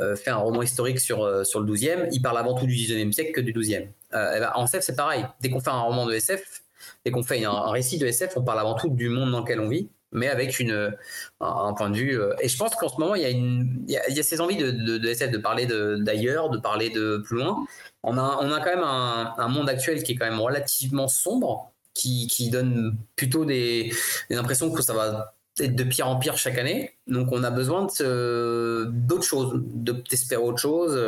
euh, 0.00 0.14
fait 0.16 0.30
un 0.30 0.36
roman 0.36 0.62
historique 0.62 1.00
sur, 1.00 1.22
euh, 1.22 1.44
sur 1.44 1.60
le 1.60 1.66
12e, 1.66 2.08
il 2.12 2.20
parle 2.22 2.38
avant 2.38 2.54
tout 2.54 2.66
du 2.66 2.74
19e 2.74 3.12
siècle 3.12 3.32
que 3.32 3.40
du 3.40 3.52
12e. 3.52 3.88
Euh, 4.14 4.32
eh 4.36 4.40
ben, 4.40 4.52
en 4.54 4.64
SF, 4.66 4.82
c'est 4.84 4.96
pareil. 4.96 5.26
Dès 5.40 5.50
qu'on 5.50 5.60
fait 5.60 5.70
un 5.70 5.80
roman 5.80 6.06
de 6.06 6.12
SF, 6.14 6.62
dès 7.04 7.10
qu'on 7.10 7.22
fait 7.22 7.44
un, 7.44 7.70
récit 7.70 7.98
de 7.98 8.06
SF, 8.06 8.36
on 8.36 8.42
parle 8.42 8.60
avant 8.60 8.74
tout 8.74 8.88
du 8.88 9.08
monde 9.08 9.30
dans 9.32 9.40
lequel 9.40 9.60
on 9.60 9.68
vit, 9.68 9.90
mais 10.12 10.28
avec 10.28 10.58
une, 10.60 10.94
un, 11.40 11.72
point 11.74 11.90
de 11.90 11.96
vue. 11.96 12.20
euh, 12.20 12.34
et 12.40 12.48
je 12.48 12.56
pense 12.56 12.74
qu'en 12.74 12.88
ce 12.88 12.98
moment, 12.98 13.14
il 13.14 13.22
y 13.22 13.96
a, 13.96 14.10
y 14.10 14.20
a, 14.20 14.22
ces 14.22 14.40
envies 14.40 14.56
de, 14.56 14.70
de, 14.70 14.98
de 14.98 15.08
SF 15.08 15.30
de 15.30 15.38
parler 15.38 15.66
de- 15.66 15.96
d'ailleurs, 16.00 16.50
de, 16.50 16.58
parler 16.58 16.90
de 16.90 17.18
plus 17.18 17.38
loin. 17.38 17.64
On 18.02 18.16
a, 18.18 18.38
on 18.40 18.52
a 18.52 18.60
quand 18.60 18.74
même 18.74 18.84
un, 18.84 19.34
un 19.36 19.48
monde 19.48 19.68
actuel 19.68 20.02
qui 20.02 20.12
est 20.12 20.16
quand 20.16 20.28
même 20.28 20.40
relativement 20.40 21.08
sombre, 21.08 21.72
qui, 21.94 22.26
qui 22.26 22.50
donne 22.50 22.96
plutôt 23.16 23.44
des, 23.44 23.92
des 24.30 24.36
impressions 24.36 24.70
que 24.72 24.82
ça 24.82 24.92
va 24.94 25.33
de 25.58 25.84
pire 25.84 26.08
en 26.08 26.16
pire 26.18 26.36
chaque 26.36 26.58
année. 26.58 26.90
Donc 27.06 27.28
on 27.30 27.44
a 27.44 27.50
besoin 27.50 27.86
de 28.00 28.88
d'autres 28.90 29.24
choses, 29.24 29.52
de 29.54 29.92
d'espérer 30.10 30.40
autre 30.42 30.58
chose. 30.58 30.98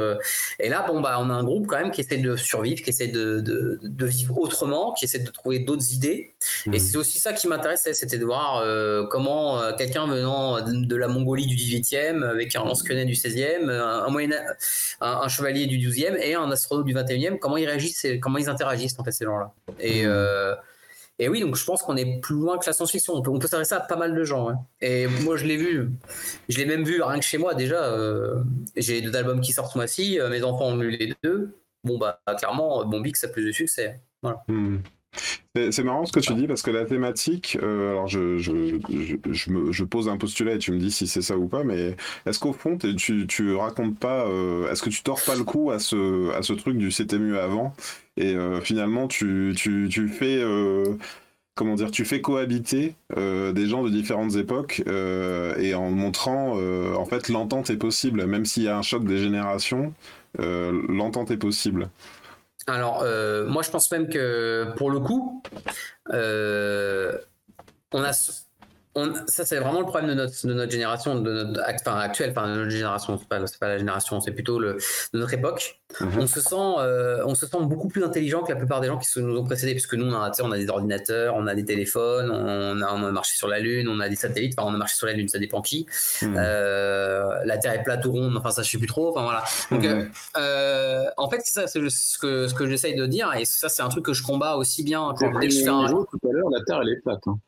Et 0.60 0.68
là, 0.68 0.84
bon 0.86 1.00
bah, 1.00 1.16
on 1.20 1.30
a 1.30 1.32
un 1.32 1.42
groupe 1.42 1.66
quand 1.66 1.78
même 1.78 1.90
qui 1.90 2.02
essaie 2.02 2.18
de 2.18 2.36
survivre, 2.36 2.82
qui 2.82 2.90
essaie 2.90 3.08
de, 3.08 3.40
de, 3.40 3.80
de 3.82 4.06
vivre 4.06 4.38
autrement, 4.38 4.92
qui 4.92 5.06
essaie 5.06 5.18
de 5.18 5.30
trouver 5.30 5.60
d'autres 5.60 5.92
idées. 5.92 6.34
Et 6.66 6.68
Mhm. 6.70 6.78
c'est 6.78 6.96
aussi 6.96 7.18
ça 7.18 7.32
qui 7.32 7.48
m'intéressait, 7.48 7.92
c'était 7.94 8.18
de 8.18 8.24
voir 8.24 8.58
euh, 8.58 9.04
comment 9.10 9.58
euh, 9.60 9.72
quelqu'un 9.72 10.06
venant 10.06 10.60
de 10.62 10.96
la 10.96 11.08
Mongolie 11.08 11.46
du 11.46 11.56
18e, 11.56 12.22
avec 12.22 12.54
un 12.54 12.64
lance-quenet 12.64 13.04
du 13.06 13.14
16e, 13.14 13.68
un, 13.70 14.04
un 14.04 14.08
moyen, 14.10 14.30
un, 15.00 15.10
un 15.22 15.28
chevalier 15.28 15.66
du 15.66 15.78
12e 15.78 16.16
et 16.20 16.34
un 16.34 16.50
astronaute 16.50 16.86
du 16.86 16.94
21e, 16.94 17.38
comment 17.38 17.56
ils 17.56 17.66
réagissent, 17.66 18.04
et 18.04 18.20
comment 18.20 18.38
ils 18.38 18.48
interagissent 18.48 18.96
en 18.98 19.04
fait 19.04 19.12
ces 19.12 19.24
gens-là. 19.24 19.52
Et 19.80 20.02
Mhm. 20.02 20.08
euh, 20.10 20.54
et 21.18 21.28
oui, 21.28 21.40
donc 21.40 21.56
je 21.56 21.64
pense 21.64 21.82
qu'on 21.82 21.96
est 21.96 22.20
plus 22.20 22.34
loin 22.36 22.58
que 22.58 22.66
la 22.66 22.72
science-fiction. 22.72 23.14
On 23.14 23.38
peut, 23.38 23.46
s'adresser 23.46 23.74
à 23.74 23.80
pas 23.80 23.96
mal 23.96 24.14
de 24.14 24.22
gens. 24.24 24.50
hein. 24.50 24.58
Et 24.80 25.06
moi, 25.06 25.36
je 25.36 25.46
l'ai 25.46 25.56
vu. 25.56 25.90
Je 26.48 26.58
l'ai 26.58 26.66
même 26.66 26.84
vu 26.84 27.02
rien 27.02 27.18
que 27.18 27.24
chez 27.24 27.38
moi 27.38 27.54
déjà. 27.54 27.84
euh, 27.84 28.42
J'ai 28.76 29.00
deux 29.00 29.14
albums 29.16 29.40
qui 29.40 29.52
sortent 29.52 29.72
ce 29.72 29.78
mois-ci. 29.78 30.20
euh, 30.20 30.28
Mes 30.28 30.42
enfants 30.42 30.66
ont 30.66 30.76
lu 30.76 30.90
les 30.90 31.14
deux. 31.22 31.56
Bon, 31.84 31.96
bah, 31.98 32.20
clairement, 32.38 32.84
Bon 32.84 33.00
Bix 33.00 33.22
a 33.24 33.28
plus 33.28 33.46
de 33.46 33.52
succès. 33.52 34.00
Hmm. 34.48 34.78
C'est 35.70 35.84
marrant 35.84 36.04
ce 36.06 36.12
que 36.12 36.20
tu 36.20 36.34
dis 36.34 36.46
parce 36.46 36.62
que 36.62 36.70
la 36.70 36.84
thématique, 36.84 37.58
euh, 37.62 37.92
alors 37.92 38.08
je, 38.08 38.38
je, 38.38 38.78
je, 38.90 39.16
je 39.32 39.50
me, 39.50 39.72
je 39.72 39.84
pose 39.84 40.08
un 40.08 40.16
postulat 40.16 40.54
et 40.54 40.58
tu 40.58 40.72
me 40.72 40.78
dis 40.78 40.90
si 40.90 41.06
c'est 41.06 41.22
ça 41.22 41.36
ou 41.36 41.48
pas, 41.48 41.64
mais 41.64 41.96
est-ce 42.26 42.38
qu'au 42.38 42.52
fond 42.52 42.76
tu, 42.78 43.26
tu 43.26 43.54
racontes 43.54 43.98
pas, 43.98 44.26
euh, 44.26 44.70
est-ce 44.70 44.82
que 44.82 44.90
tu 44.90 45.02
tords 45.02 45.22
pas 45.24 45.34
le 45.36 45.44
cou 45.44 45.70
à 45.70 45.78
ce, 45.78 46.32
à 46.34 46.42
ce 46.42 46.52
truc 46.52 46.76
du 46.76 46.90
c'était 46.90 47.18
mieux 47.18 47.40
avant 47.40 47.74
et 48.16 48.34
euh, 48.34 48.60
finalement 48.60 49.08
tu, 49.08 49.54
tu, 49.56 49.88
tu 49.90 50.08
fais, 50.08 50.42
comment 51.56 51.74
dire, 51.74 51.90
tu 51.90 52.04
fais 52.04 52.20
cohabiter 52.20 52.94
euh, 53.16 53.52
des 53.52 53.66
gens 53.66 53.82
de 53.82 53.90
différentes 53.90 54.36
époques 54.36 54.82
euh, 54.86 55.56
et 55.56 55.74
en 55.74 55.90
montrant 55.90 56.54
euh, 56.58 56.94
en 56.94 57.06
fait 57.06 57.28
l'entente 57.28 57.70
est 57.70 57.76
possible, 57.78 58.26
même 58.26 58.44
s'il 58.44 58.62
y 58.64 58.68
a 58.68 58.76
un 58.78 58.82
choc 58.82 59.04
des 59.04 59.18
générations, 59.18 59.92
l'entente 60.38 61.30
est 61.30 61.38
possible. 61.38 61.88
Alors, 62.66 63.02
euh, 63.02 63.46
moi, 63.46 63.62
je 63.62 63.70
pense 63.70 63.90
même 63.92 64.08
que 64.08 64.72
pour 64.76 64.90
le 64.90 65.00
coup, 65.00 65.42
euh, 66.12 67.18
on 67.92 68.02
a. 68.02 68.12
On, 68.98 69.12
ça, 69.26 69.44
c'est 69.44 69.58
vraiment 69.58 69.80
le 69.80 69.86
problème 69.86 70.08
de 70.08 70.14
notre, 70.14 70.46
de 70.46 70.54
notre 70.54 70.72
génération, 70.72 71.20
de 71.20 71.42
notre, 71.44 71.60
enfin, 71.86 71.98
actuelle, 71.98 72.30
enfin, 72.30 72.48
de 72.48 72.54
notre 72.60 72.70
génération, 72.70 73.18
c'est 73.18 73.28
pas, 73.58 73.68
la 73.68 73.76
génération, 73.78 74.20
c'est 74.22 74.30
plutôt 74.32 74.58
le, 74.58 74.78
de 75.12 75.18
notre 75.18 75.34
époque. 75.34 75.80
Mhm. 76.00 76.18
On, 76.18 76.26
se 76.26 76.40
sent, 76.40 76.54
euh, 76.78 77.22
on 77.26 77.34
se 77.34 77.46
sent 77.46 77.58
beaucoup 77.60 77.88
plus 77.88 78.02
intelligent 78.04 78.42
que 78.42 78.50
la 78.50 78.56
plupart 78.56 78.80
des 78.80 78.88
gens 78.88 78.96
qui 78.98 79.06
nous 79.20 79.36
ont 79.38 79.44
précédés, 79.44 79.72
puisque 79.72 79.94
nous, 79.94 80.06
on 80.06 80.14
a, 80.14 80.32
on 80.42 80.50
a 80.50 80.56
des 80.56 80.68
ordinateurs, 80.70 81.34
on 81.36 81.46
a 81.46 81.54
des 81.54 81.64
téléphones, 81.64 82.30
on 82.30 82.80
a, 82.82 82.92
on 82.94 83.04
a 83.04 83.10
marché 83.12 83.36
sur 83.36 83.48
la 83.48 83.60
Lune, 83.60 83.86
on 83.88 84.00
a 84.00 84.08
des 84.08 84.16
satellites, 84.16 84.54
enfin, 84.58 84.68
on 84.70 84.74
a 84.74 84.78
marché 84.78 84.96
sur 84.96 85.06
la 85.06 85.12
Lune, 85.12 85.28
ça 85.28 85.38
dépend 85.38 85.60
qui. 85.62 85.86
Hmm. 86.22 86.34
Euh, 86.38 87.28
la 87.44 87.58
Terre 87.58 87.74
est 87.74 87.82
plate 87.82 88.04
ou 88.06 88.12
ronde, 88.12 88.36
enfin, 88.38 88.50
ça, 88.50 88.62
je 88.62 88.70
sais 88.70 88.78
plus 88.78 88.86
trop, 88.88 89.10
enfin, 89.10 89.22
voilà. 89.24 89.44
Donc, 89.70 89.84
Mhm. 89.84 90.10
euh, 90.38 90.40
euh, 90.40 91.04
en 91.18 91.28
fait, 91.28 91.40
c'est 91.44 91.52
ça, 91.52 91.66
c'est 91.66 91.80
ce 91.90 92.18
que, 92.18 92.48
ce 92.48 92.54
que 92.54 92.66
j'essaye 92.66 92.94
de 92.94 93.06
dire, 93.06 93.32
et 93.38 93.44
ça, 93.44 93.68
c'est 93.68 93.82
un 93.82 93.88
truc 93.88 94.04
que 94.06 94.12
je 94.14 94.22
combats 94.22 94.56
aussi 94.56 94.82
bien 94.82 95.12
quand 95.18 95.38
dès 95.38 95.48
que 95.48 95.54
je 95.54 95.60
fais 95.60 95.68
un. 95.68 95.86
tout 95.88 96.28
à 96.28 96.32
l'heure, 96.32 96.48
la 96.50 96.64
Terre, 96.64 96.80
elle 96.82 96.88
est 96.94 97.02
plate. 97.02 97.20
hein. 97.26 97.38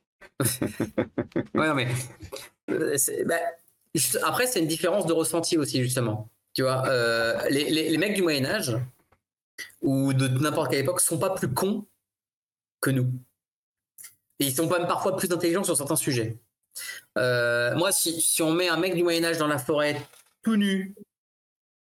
Ouais, 1.54 1.74
mais. 1.74 1.88
euh, 2.70 2.96
bah, 3.26 3.36
après, 4.22 4.46
c'est 4.46 4.60
une 4.60 4.66
différence 4.68 5.06
de 5.06 5.12
ressenti 5.12 5.56
aussi, 5.58 5.82
justement. 5.82 6.28
Tu 6.54 6.62
vois, 6.62 6.86
euh, 6.88 7.40
les, 7.50 7.70
les- 7.70 7.88
les 7.90 7.98
mecs 7.98 8.14
du 8.14 8.22
Moyen-Âge, 8.22 8.76
ou 9.82 10.12
de 10.12 10.28
n'importe 10.28 10.70
quelle 10.70 10.80
époque, 10.80 11.00
sont 11.00 11.18
pas 11.18 11.30
plus 11.30 11.48
cons 11.52 11.86
que 12.80 12.90
nous. 12.90 13.10
Et 14.40 14.46
ils 14.46 14.54
sont 14.54 14.68
même 14.68 14.86
parfois 14.86 15.16
plus 15.16 15.30
intelligents 15.32 15.64
sur 15.64 15.76
certains 15.76 15.96
sujets. 15.96 16.38
Euh, 17.16 17.74
moi, 17.74 17.90
si, 17.90 18.20
si 18.20 18.42
on 18.42 18.52
met 18.52 18.68
un 18.68 18.76
mec 18.76 18.94
du 18.94 19.02
Moyen-Âge 19.02 19.38
dans 19.38 19.48
la 19.48 19.58
forêt 19.58 20.00
tout 20.42 20.56
nu 20.56 20.94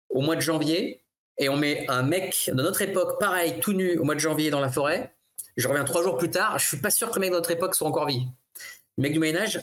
au 0.10 0.22
mois 0.22 0.36
de 0.36 0.41
janvier, 0.41 1.03
et 1.38 1.49
on 1.49 1.58
met 1.58 1.86
un 1.88 2.01
mec 2.01 2.49
de 2.51 2.62
notre 2.64 2.82
époque, 2.82 3.20
pareil, 3.20 3.60
tout 3.60 3.74
nu 3.74 3.97
au 3.99 4.03
mois 4.03 4.16
de 4.16 4.20
janvier 4.20 4.49
dans 4.49 4.60
la 4.60 4.72
forêt, 4.72 5.14
je 5.55 5.68
reviens 5.68 5.84
trois 5.84 6.01
jours 6.01 6.18
plus 6.18 6.32
tard, 6.32 6.58
je 6.58 6.66
suis 6.68 6.78
pas 6.78 6.89
sûr 6.89 7.10
que 7.12 7.16
le 7.16 7.22
mec 7.22 7.30
de 7.30 7.36
notre 7.36 7.51
époque 7.51 7.76
soit 7.76 7.88
encore 7.88 8.08
vie. 8.08 8.28
Le 8.98 9.04
mec 9.04 9.14
du 9.14 9.20
Moyen-Âge, 9.20 9.62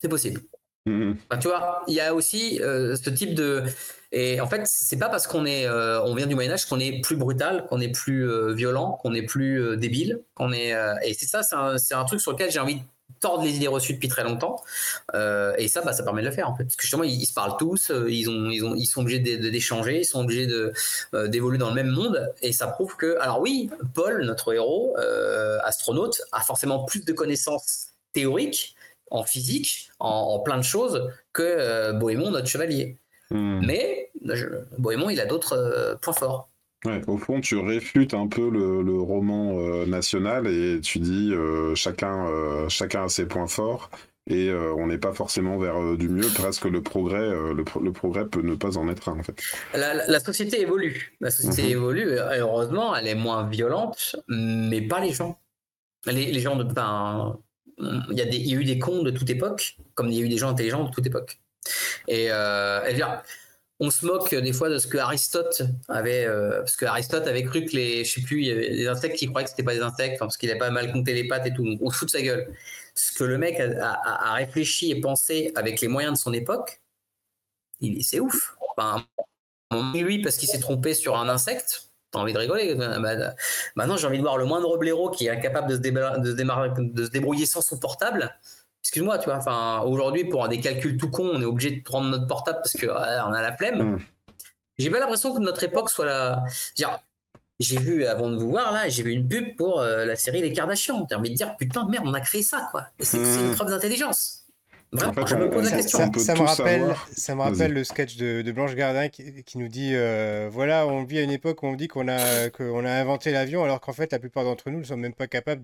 c'est 0.00 0.08
possible. 0.08 0.40
Enfin, 0.88 1.38
tu 1.40 1.48
vois, 1.48 1.82
il 1.88 1.94
y 1.94 2.00
a 2.00 2.14
aussi 2.14 2.60
euh, 2.62 2.94
ce 2.96 3.10
type 3.10 3.34
de. 3.34 3.64
Et 4.12 4.40
en 4.40 4.46
fait, 4.46 4.62
c'est 4.66 4.98
pas 4.98 5.08
parce 5.08 5.26
qu'on 5.26 5.44
est, 5.44 5.66
euh, 5.66 6.00
on 6.02 6.14
vient 6.14 6.26
du 6.26 6.36
Moyen 6.36 6.52
Âge 6.52 6.66
qu'on 6.66 6.78
est 6.78 7.00
plus 7.00 7.16
brutal, 7.16 7.66
qu'on 7.68 7.80
est 7.80 7.90
plus 7.90 8.28
euh, 8.28 8.52
violent, 8.52 8.92
qu'on 9.02 9.12
est 9.12 9.22
plus 9.22 9.76
débile, 9.76 10.22
qu'on 10.34 10.52
est. 10.52 10.74
et 11.04 11.14
c'est 11.14 11.26
ça, 11.26 11.42
c'est 11.42 11.56
un, 11.56 11.78
c'est 11.78 11.94
un 11.94 12.04
truc 12.04 12.20
sur 12.20 12.32
lequel 12.32 12.52
j'ai 12.52 12.60
envie 12.60 12.76
de 12.76 12.82
tordre 13.18 13.42
les 13.42 13.56
idées 13.56 13.66
reçues 13.66 13.94
depuis 13.94 14.08
très 14.08 14.22
longtemps. 14.22 14.62
Et 15.58 15.66
ça, 15.66 15.82
bah, 15.82 15.92
ça 15.92 16.04
permet 16.04 16.22
de 16.22 16.28
le 16.28 16.32
faire 16.32 16.48
en 16.48 16.54
fait, 16.54 16.64
parce 16.64 16.76
que 16.76 16.82
justement, 16.82 17.02
ils, 17.02 17.20
ils 17.20 17.26
se 17.26 17.34
parlent 17.34 17.56
tous, 17.58 17.90
ils 18.08 18.30
ont, 18.30 18.50
ils 18.50 18.64
ont, 18.64 18.74
ils 18.76 18.86
sont 18.86 19.00
obligés 19.00 19.18
d'échanger, 19.18 20.00
ils 20.00 20.04
sont 20.04 20.20
obligés 20.20 20.46
de 20.46 20.72
d'évoluer 21.26 21.58
dans 21.58 21.68
le 21.68 21.74
même 21.74 21.90
monde, 21.90 22.32
et 22.42 22.52
ça 22.52 22.68
prouve 22.68 22.96
que. 22.96 23.18
Alors 23.20 23.40
oui, 23.40 23.70
Paul, 23.94 24.24
notre 24.24 24.54
héros, 24.54 24.96
astronaute, 25.64 26.22
a 26.30 26.42
forcément 26.42 26.84
plus 26.84 27.04
de 27.04 27.12
connaissances 27.12 27.95
théoriques 28.20 28.74
en 29.10 29.22
physique, 29.24 29.90
en, 30.00 30.08
en 30.34 30.38
plein 30.40 30.56
de 30.58 30.64
choses, 30.74 30.96
que 31.32 31.42
euh, 31.42 31.92
Bohémond, 31.92 32.30
notre 32.30 32.48
chevalier. 32.48 32.96
Hmm. 33.30 33.60
Mais 33.64 34.10
je- 34.24 34.46
Bohémond, 34.78 35.10
il 35.10 35.20
a 35.20 35.26
d'autres 35.26 35.54
euh, 35.56 35.94
points 36.02 36.12
forts. 36.22 36.48
Ouais, 36.84 37.00
au 37.06 37.18
fond, 37.18 37.40
tu 37.40 37.56
réfutes 37.58 38.14
un 38.14 38.28
peu 38.28 38.48
le, 38.50 38.82
le 38.82 39.00
roman 39.00 39.58
euh, 39.58 39.86
national 39.86 40.46
et 40.46 40.80
tu 40.80 40.98
dis 40.98 41.32
chacun, 41.74 42.26
chacun 42.68 43.04
a 43.04 43.08
ses 43.08 43.26
points 43.26 43.46
forts 43.48 43.90
et 44.28 44.48
euh, 44.50 44.74
on 44.76 44.86
n'est 44.88 44.98
pas 44.98 45.12
forcément 45.12 45.56
vers 45.58 45.76
euh, 45.80 45.96
du 45.96 46.08
mieux. 46.08 46.28
Presque 46.34 46.64
le 46.66 46.82
progrès, 46.82 47.18
euh, 47.18 47.54
le, 47.54 47.64
pro- 47.64 47.80
le 47.80 47.92
progrès 47.92 48.26
peut 48.26 48.42
ne 48.42 48.54
pas 48.56 48.76
en 48.76 48.88
être 48.88 49.08
un 49.08 49.18
en 49.18 49.22
fait. 49.22 49.36
La, 49.72 49.94
la- 49.94 50.06
la 50.06 50.20
société 50.20 50.60
évolue. 50.60 51.16
La 51.20 51.30
société 51.30 51.62
Mhm. 51.62 51.70
évolue. 51.78 52.10
et 52.12 52.38
heureusement, 52.40 52.94
elle 52.96 53.06
est 53.08 53.14
moins 53.14 53.48
violente, 53.48 54.16
mais 54.28 54.80
pas 54.82 55.00
les 55.00 55.12
gens. 55.12 55.38
Les, 56.06 56.26
les 56.30 56.40
gens 56.40 56.56
de. 56.56 56.64
enfin, 56.70 57.36
il 57.78 58.16
y, 58.16 58.22
a 58.22 58.24
a 58.24 58.60
eu 58.60 58.64
des 58.64 58.78
cons 58.78 59.02
de 59.02 59.10
toute 59.10 59.28
époque, 59.30 59.76
comme 59.94 60.08
il 60.08 60.14
y 60.14 60.22
a 60.22 60.24
eu 60.24 60.28
des 60.28 60.38
gens 60.38 60.48
intelligents 60.48 60.84
de 60.84 60.90
toute 60.90 61.06
époque. 61.06 61.40
Et, 62.08 62.28
euh, 62.30 62.80
on 63.78 63.90
se 63.90 64.06
moque 64.06 64.34
des 64.34 64.52
fois 64.54 64.70
de 64.70 64.78
ce 64.78 64.86
que 64.86 64.96
Aristote 64.96 65.62
avait, 65.88 66.24
euh, 66.24 66.60
parce 66.60 66.76
que 66.76 66.86
Aristote 66.86 67.26
avait 67.26 67.42
cru 67.44 67.66
que 67.66 67.76
les, 67.76 68.04
je 68.04 68.14
sais 68.14 68.22
plus, 68.22 68.44
il 68.46 68.88
insectes 68.88 69.16
qui 69.16 69.26
croyaient 69.26 69.44
que 69.44 69.50
c'était 69.50 69.62
pas 69.62 69.74
des 69.74 69.82
insectes, 69.82 70.18
parce 70.18 70.38
qu'il 70.38 70.50
avait 70.50 70.58
pas 70.58 70.70
mal 70.70 70.90
compté 70.92 71.12
les 71.12 71.28
pattes 71.28 71.46
et 71.46 71.52
tout. 71.52 71.76
On 71.82 71.90
se 71.90 71.98
fout 71.98 72.08
de 72.08 72.12
sa 72.12 72.22
gueule. 72.22 72.54
Ce 72.94 73.12
que 73.12 73.24
le 73.24 73.36
mec 73.36 73.60
a, 73.60 73.92
a- 73.92 74.30
a 74.30 74.34
réfléchi 74.34 74.90
et 74.90 75.00
pensé 75.00 75.52
avec 75.56 75.82
les 75.82 75.88
moyens 75.88 76.14
de 76.14 76.18
son 76.18 76.32
époque, 76.32 76.80
c'est 78.00 78.20
ouf. 78.20 78.56
Enfin, 78.76 79.06
lui, 79.94 80.22
parce 80.22 80.36
qu'il 80.36 80.48
s'est 80.48 80.60
trompé 80.60 80.94
sur 80.94 81.16
un 81.18 81.28
insecte, 81.28 81.85
t'as 82.16 82.22
envie 82.22 82.32
de 82.32 82.38
rigoler. 82.38 82.74
Bah, 82.74 82.98
bah, 82.98 83.34
maintenant, 83.76 83.96
j'ai 83.96 84.06
envie 84.06 84.18
de 84.18 84.22
voir 84.22 84.36
le 84.38 84.44
moindre 84.44 84.76
blaireau 84.78 85.10
qui 85.10 85.26
est 85.26 85.30
incapable 85.30 85.68
de 85.68 85.76
se, 85.76 85.80
déba- 85.80 86.18
de 86.20 86.30
se 86.36 86.80
de 86.92 87.04
se 87.04 87.10
débrouiller 87.10 87.46
sans 87.46 87.60
son 87.60 87.78
portable. 87.78 88.34
Excuse-moi, 88.82 89.18
tu 89.18 89.26
vois. 89.26 89.36
Enfin, 89.36 89.80
aujourd'hui, 89.84 90.24
pour 90.24 90.46
des 90.48 90.60
calculs 90.60 90.96
tout 90.96 91.10
cons, 91.10 91.30
on 91.34 91.40
est 91.42 91.44
obligé 91.46 91.70
de 91.72 91.82
prendre 91.82 92.08
notre 92.08 92.26
portable 92.26 92.58
parce 92.62 92.72
que 92.74 92.86
on 92.86 93.32
a 93.32 93.42
la 93.42 93.56
flemme. 93.56 93.82
Mm. 93.94 94.00
J'ai 94.78 94.90
pas 94.90 94.98
l'impression 95.00 95.34
que 95.34 95.40
notre 95.40 95.62
époque 95.64 95.90
soit 95.90 96.04
la. 96.06 96.44
J'ai 97.58 97.78
vu, 97.78 98.04
avant 98.04 98.28
de 98.28 98.36
vous 98.36 98.50
voir, 98.50 98.70
là, 98.70 98.88
j'ai 98.90 99.02
vu 99.02 99.12
une 99.12 99.26
pub 99.26 99.56
pour 99.56 99.80
euh, 99.80 100.04
la 100.04 100.14
série 100.14 100.42
Les 100.42 100.52
Kardashians. 100.52 101.06
J'ai 101.08 101.16
envie 101.16 101.30
de 101.30 101.34
dire, 101.36 101.56
putain, 101.56 101.88
merde, 101.88 102.04
on 102.06 102.12
a 102.12 102.20
créé 102.20 102.42
ça, 102.42 102.68
quoi. 102.70 102.84
C'est 103.00 103.16
une 103.16 103.52
Mm. 103.52 103.54
preuve 103.54 103.70
d'intelligence. 103.70 104.35
Vraiment, 104.96 105.10
En 105.12 105.14
fait, 105.14 105.26
je 105.26 105.34
me 105.36 105.46
on- 105.46 105.50
pose 105.50 105.64
la 105.64 105.70
on- 105.70 105.76
question. 105.76 105.98
Ça, 106.18 106.34
me 106.34 106.40
rappelle, 106.40 106.80
savoir. 106.80 107.08
ça 107.16 107.34
me 107.34 107.38
Vas-y. 107.42 107.50
rappelle 107.52 107.72
le 107.72 107.84
sketch 107.84 108.16
de, 108.16 108.42
de 108.42 108.52
Blanche 108.52 108.74
Gardin 108.74 109.08
qui, 109.08 109.42
qui 109.44 109.58
nous 109.58 109.68
dit 109.68 109.92
euh, 109.94 110.48
voilà, 110.50 110.86
on 110.86 111.04
vit 111.04 111.18
à 111.18 111.22
une 111.22 111.30
époque 111.30 111.62
où 111.62 111.66
on 111.66 111.74
dit 111.74 111.88
qu'on 111.88 112.08
a, 112.08 112.16
inventé 113.00 113.30
l'avion, 113.30 113.62
alors 113.64 113.80
qu'en 113.80 113.92
fait, 113.92 114.10
la 114.12 114.18
plupart 114.18 114.44
d'entre 114.44 114.70
nous 114.70 114.78
ne 114.80 114.84
sont 114.84 114.96
même 114.96 115.14
pas 115.14 115.26
capables 115.26 115.62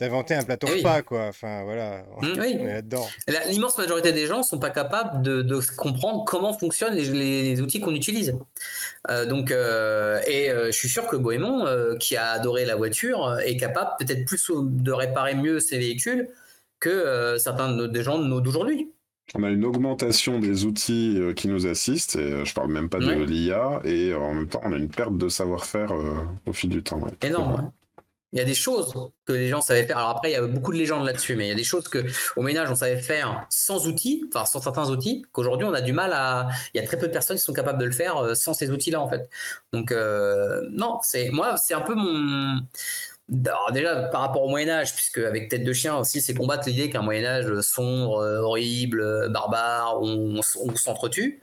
d'inventer 0.00 0.34
un 0.34 0.42
plateau 0.42 0.66
Eh 0.70 0.72
oui. 0.74 0.78
repas, 0.78 1.02
quoi. 1.02 1.26
Enfin, 1.28 1.64
voilà, 1.64 2.04
on, 2.16 2.22
Mm, 2.24 2.38
oui. 2.40 2.56
on 2.60 2.66
est 2.66 2.72
là-dedans. 2.74 3.06
L'immense 3.50 3.76
majorité 3.78 4.12
des 4.12 4.26
gens 4.26 4.42
sont 4.42 4.58
pas 4.58 4.70
capables 4.70 5.22
de, 5.22 5.42
de 5.42 5.60
comprendre 5.76 6.24
comment 6.26 6.52
fonctionnent 6.52 6.94
les, 6.94 7.04
les- 7.04 7.42
les 7.54 7.60
outils 7.60 7.80
qu'on 7.80 7.94
utilise. 7.94 8.34
Euh, 9.10 9.26
donc, 9.26 9.50
euh, 9.50 10.20
et 10.26 10.50
euh, 10.50 10.66
je 10.66 10.72
suis 10.72 10.88
sûr 10.88 11.06
que 11.06 11.16
Bohémond, 11.16 11.66
euh, 11.66 11.96
qui 11.96 12.16
a 12.16 12.30
adoré 12.32 12.64
la 12.64 12.76
voiture, 12.76 13.38
est 13.44 13.56
capable 13.56 13.90
peut-être 13.98 14.24
plus 14.24 14.50
de 14.54 14.92
réparer 14.92 15.34
mieux 15.34 15.60
ses 15.60 15.78
véhicules 15.78 16.28
que 16.80 16.88
euh, 16.88 17.38
certains 17.38 17.74
de- 17.74 17.86
des 17.86 18.02
gens 18.02 18.18
de 18.18 18.24
nos- 18.26 18.40
d'aujourd'hui. 18.40 18.90
On 19.34 19.42
a 19.42 19.50
une 19.50 19.64
augmentation 19.66 20.38
des 20.38 20.64
outils 20.64 21.16
euh, 21.18 21.34
qui 21.34 21.48
nous 21.48 21.66
assistent, 21.66 22.16
et 22.16 22.32
euh, 22.32 22.44
je 22.46 22.54
parle 22.54 22.72
même 22.72 22.88
pas 22.88 22.98
de 22.98 23.10
l'IA, 23.24 23.80
et 23.84 24.14
en 24.14 24.32
même 24.34 24.48
temps, 24.48 24.60
on 24.64 24.72
a 24.72 24.76
une 24.76 24.88
perte 24.88 25.18
de 25.18 25.28
savoir-faire 25.28 25.92
au 26.46 26.52
fil 26.52 26.70
du 26.70 26.82
temps. 26.82 26.98
ouais. 27.00 27.10
Énorme. 27.22 27.70
Il 28.34 28.38
y 28.38 28.42
a 28.42 28.44
des 28.44 28.54
choses 28.54 28.92
que 29.24 29.32
les 29.32 29.48
gens 29.48 29.62
savaient 29.62 29.86
faire. 29.86 29.96
Alors 29.96 30.10
après, 30.10 30.30
il 30.30 30.32
y 30.34 30.36
a 30.36 30.46
beaucoup 30.46 30.70
de 30.70 30.76
légendes 30.76 31.06
là-dessus, 31.06 31.34
mais 31.34 31.46
il 31.46 31.48
y 31.48 31.52
a 31.52 31.54
des 31.54 31.64
choses 31.64 31.88
que 31.88 32.04
au 32.36 32.42
ménage 32.42 32.70
on 32.70 32.74
savait 32.74 33.00
faire 33.00 33.46
sans 33.48 33.86
outils, 33.86 34.22
enfin 34.28 34.44
sans 34.44 34.60
certains 34.60 34.90
outils, 34.90 35.24
qu'aujourd'hui 35.32 35.66
on 35.66 35.72
a 35.72 35.80
du 35.80 35.94
mal 35.94 36.12
à. 36.12 36.48
Il 36.74 36.80
y 36.80 36.84
a 36.84 36.86
très 36.86 36.98
peu 36.98 37.06
de 37.06 37.12
personnes 37.12 37.38
qui 37.38 37.42
sont 37.42 37.54
capables 37.54 37.78
de 37.80 37.86
le 37.86 37.90
faire 37.92 38.36
sans 38.36 38.52
ces 38.52 38.70
outils-là 38.70 39.00
en 39.00 39.08
fait. 39.08 39.30
Donc 39.72 39.92
euh, 39.92 40.60
non, 40.70 40.98
c'est 41.02 41.30
moi, 41.30 41.56
c'est 41.56 41.72
un 41.72 41.80
peu 41.80 41.94
mon 41.94 42.60
Déjà, 43.28 44.04
par 44.04 44.22
rapport 44.22 44.42
au 44.42 44.48
Moyen-Âge, 44.48 44.94
puisque 44.94 45.18
avec 45.18 45.50
Tête 45.50 45.62
de 45.62 45.72
Chien 45.74 45.96
aussi, 45.98 46.22
c'est 46.22 46.32
combattre 46.32 46.66
l'idée 46.66 46.88
qu'un 46.88 47.02
Moyen-Âge 47.02 47.60
sombre, 47.60 48.20
euh, 48.20 48.40
horrible, 48.40 49.02
euh, 49.02 49.28
barbare, 49.28 50.00
on, 50.00 50.40
s'entretue. 50.42 51.42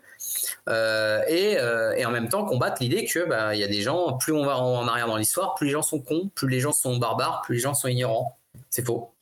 Euh, 0.68 1.22
et, 1.28 2.04
en 2.06 2.10
même 2.10 2.28
temps, 2.28 2.44
combattre 2.44 2.82
l'idée 2.82 3.06
que 3.06 3.28
bah, 3.28 3.56
y 3.56 3.64
a 3.64 3.68
des 3.68 3.84
gens, 3.84 4.18
plus 4.18 4.34
on 4.34 4.44
va 4.44 4.58
en, 4.58 4.88
arrière 4.88 5.06
dans 5.06 5.18
l'histoire, 5.18 5.54
plus 5.54 5.68
les 5.68 5.74
gens 5.74 5.84
sont 5.84 6.00
cons, 6.00 6.32
plus 6.34 6.50
les 6.50 6.60
gens 6.60 6.72
sont 6.72 6.98
barbares, 6.98 7.44
plus 7.44 7.56
les 7.56 7.62
gens 7.62 7.76
sont 7.76 7.88
ignorants. 7.88 8.36
C'est 8.72 8.84
faux. 8.84 9.14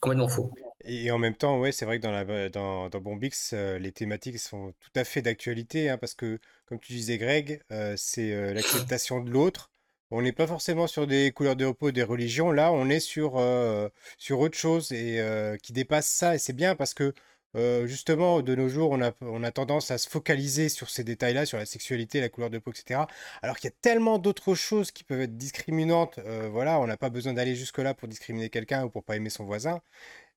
Complètement 0.00 0.28
faux. 0.28 0.52
Et 0.84 1.12
en 1.12 1.18
même 1.18 1.36
temps, 1.36 1.60
ouais, 1.60 1.70
c'est 1.70 1.84
vrai 1.84 2.00
que 2.00 2.02
dans, 2.48 2.88
la, 2.90 3.00
Bombix, 3.00 3.52
les 3.52 3.92
thématiques 3.92 4.40
sont 4.40 4.74
tout 4.80 4.90
à 4.96 5.04
fait 5.04 5.22
d'actualité, 5.22 5.88
hein, 5.88 5.98
parce 5.98 6.14
que, 6.14 6.40
comme 6.66 6.80
tu 6.80 6.94
disais, 6.94 7.16
Greg, 7.16 7.62
c'est 7.96 8.52
l'acceptation 8.52 9.20
de 9.20 9.30
l'autre. 9.30 9.71
On 10.14 10.20
n'est 10.22 10.32
pas 10.32 10.46
forcément 10.46 10.86
sur 10.86 11.06
des 11.06 11.32
couleurs 11.32 11.56
de 11.56 11.64
repos, 11.64 11.90
des 11.90 12.02
religions. 12.02 12.52
Là, 12.52 12.70
on 12.72 12.88
est 12.90 13.00
sur, 13.00 13.38
euh, 13.38 13.88
sur 14.18 14.40
autre 14.40 14.56
chose 14.58 14.92
et 14.92 15.18
euh, 15.20 15.56
qui 15.56 15.72
dépasse 15.72 16.06
ça. 16.08 16.34
Et 16.34 16.38
c'est 16.38 16.52
bien 16.52 16.76
parce 16.76 16.92
que, 16.92 17.14
euh, 17.56 17.86
justement, 17.86 18.42
de 18.42 18.54
nos 18.54 18.68
jours, 18.68 18.90
on 18.90 19.00
a, 19.02 19.12
on 19.22 19.42
a 19.42 19.50
tendance 19.52 19.90
à 19.90 19.96
se 19.98 20.08
focaliser 20.10 20.68
sur 20.68 20.90
ces 20.90 21.02
détails-là, 21.02 21.46
sur 21.46 21.56
la 21.58 21.64
sexualité, 21.66 22.20
la 22.20 22.28
couleur 22.28 22.50
de 22.50 22.58
peau, 22.58 22.72
etc. 22.72 23.08
Alors 23.42 23.56
qu'il 23.56 23.70
y 23.70 23.72
a 23.72 23.76
tellement 23.80 24.18
d'autres 24.18 24.54
choses 24.54 24.90
qui 24.92 25.02
peuvent 25.04 25.22
être 25.22 25.36
discriminantes. 25.38 26.18
Voilà, 26.50 26.78
on 26.80 26.86
n'a 26.86 26.96
pas 26.98 27.10
besoin 27.10 27.32
d'aller 27.32 27.54
jusque-là 27.56 27.94
pour 27.94 28.06
discriminer 28.08 28.50
quelqu'un 28.50 28.84
ou 28.84 28.90
pour 28.90 29.04
pas 29.04 29.16
aimer 29.16 29.30
son 29.30 29.44
voisin. 29.44 29.80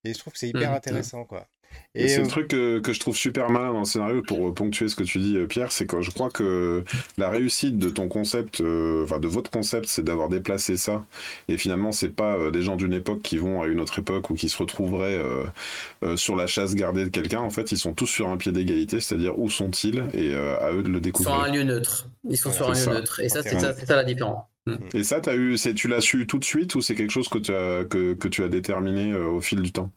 Et 0.05 0.13
je 0.13 0.19
trouve 0.19 0.33
que 0.33 0.39
c'est 0.39 0.49
hyper 0.49 0.71
Mhm. 0.71 0.75
intéressant, 0.77 1.25
quoi. 1.25 1.47
Et 1.97 2.09
c'est 2.09 2.19
euh, 2.19 2.23
le 2.23 2.27
truc 2.27 2.47
que, 2.49 2.79
que 2.79 2.91
je 2.91 2.99
trouve 2.99 3.15
super 3.15 3.49
malin 3.49 3.71
dans 3.71 3.79
le 3.79 3.85
scénario 3.85 4.21
pour 4.21 4.53
ponctuer 4.53 4.89
ce 4.89 4.97
que 4.97 5.03
tu 5.03 5.17
dis, 5.19 5.37
euh, 5.37 5.47
Pierre, 5.47 5.71
c'est 5.71 5.85
que 5.85 6.01
je 6.01 6.11
crois 6.11 6.29
que 6.29 6.83
la 7.17 7.29
réussite 7.29 7.77
de 7.77 7.89
ton 7.89 8.09
concept, 8.09 8.59
euh, 8.59 9.05
enfin 9.05 9.19
de 9.19 9.27
votre 9.29 9.49
concept, 9.49 9.85
c'est 9.87 10.03
d'avoir 10.03 10.27
déplacé 10.27 10.75
ça. 10.75 11.05
Et 11.47 11.57
finalement, 11.57 11.93
c'est 11.93 12.09
pas 12.09 12.35
euh, 12.35 12.51
des 12.51 12.61
gens 12.61 12.75
d'une 12.75 12.91
époque 12.93 13.21
qui 13.21 13.37
vont 13.37 13.61
à 13.61 13.67
une 13.67 13.79
autre 13.79 13.97
époque 13.99 14.29
ou 14.29 14.33
qui 14.33 14.49
se 14.49 14.57
retrouveraient 14.57 15.17
euh, 15.17 15.45
euh, 16.03 16.17
sur 16.17 16.35
la 16.35 16.47
chasse 16.47 16.75
gardée 16.75 17.05
de 17.05 17.09
quelqu'un. 17.09 17.39
En 17.39 17.49
fait, 17.49 17.71
ils 17.71 17.77
sont 17.77 17.93
tous 17.93 18.07
sur 18.07 18.27
un 18.27 18.35
pied 18.35 18.51
d'égalité, 18.51 18.99
c'est-à-dire 18.99 19.39
où 19.39 19.49
sont-ils 19.49 20.03
et 20.13 20.33
euh, 20.33 20.59
à 20.59 20.73
eux 20.73 20.83
de 20.83 20.89
le 20.89 20.95
Ils 20.95 20.95
sont 20.95 20.99
découvrir. 20.99 21.35
sur 21.35 21.43
un 21.45 21.51
lieu 21.53 21.63
neutre. 21.63 22.09
Ils 22.29 22.37
sont 22.37 22.51
sur 22.51 22.65
un 22.67 22.69
lieu 22.71 22.75
ça. 22.75 22.93
neutre. 22.93 23.21
Et 23.21 23.29
ça, 23.29 23.41
c'est 23.41 23.57
ça, 23.57 23.73
ça 23.73 23.95
la 23.95 24.03
différence. 24.03 24.43
Mm. 24.67 24.75
Et 24.95 25.03
ça, 25.03 25.21
as 25.25 25.35
eu, 25.35 25.57
c'est, 25.57 25.73
tu 25.73 25.87
l'as 25.87 26.01
su 26.01 26.27
tout 26.27 26.39
de 26.39 26.43
suite 26.45 26.75
ou 26.75 26.81
c'est 26.81 26.95
quelque 26.95 27.11
chose 27.11 27.29
que 27.29 27.37
tu 27.37 27.53
as, 27.53 27.85
que, 27.85 28.13
que 28.15 28.27
tu 28.27 28.43
as 28.43 28.49
déterminé 28.49 29.13
euh, 29.13 29.27
au 29.27 29.39
fil 29.39 29.61
du 29.61 29.71
temps? 29.71 29.91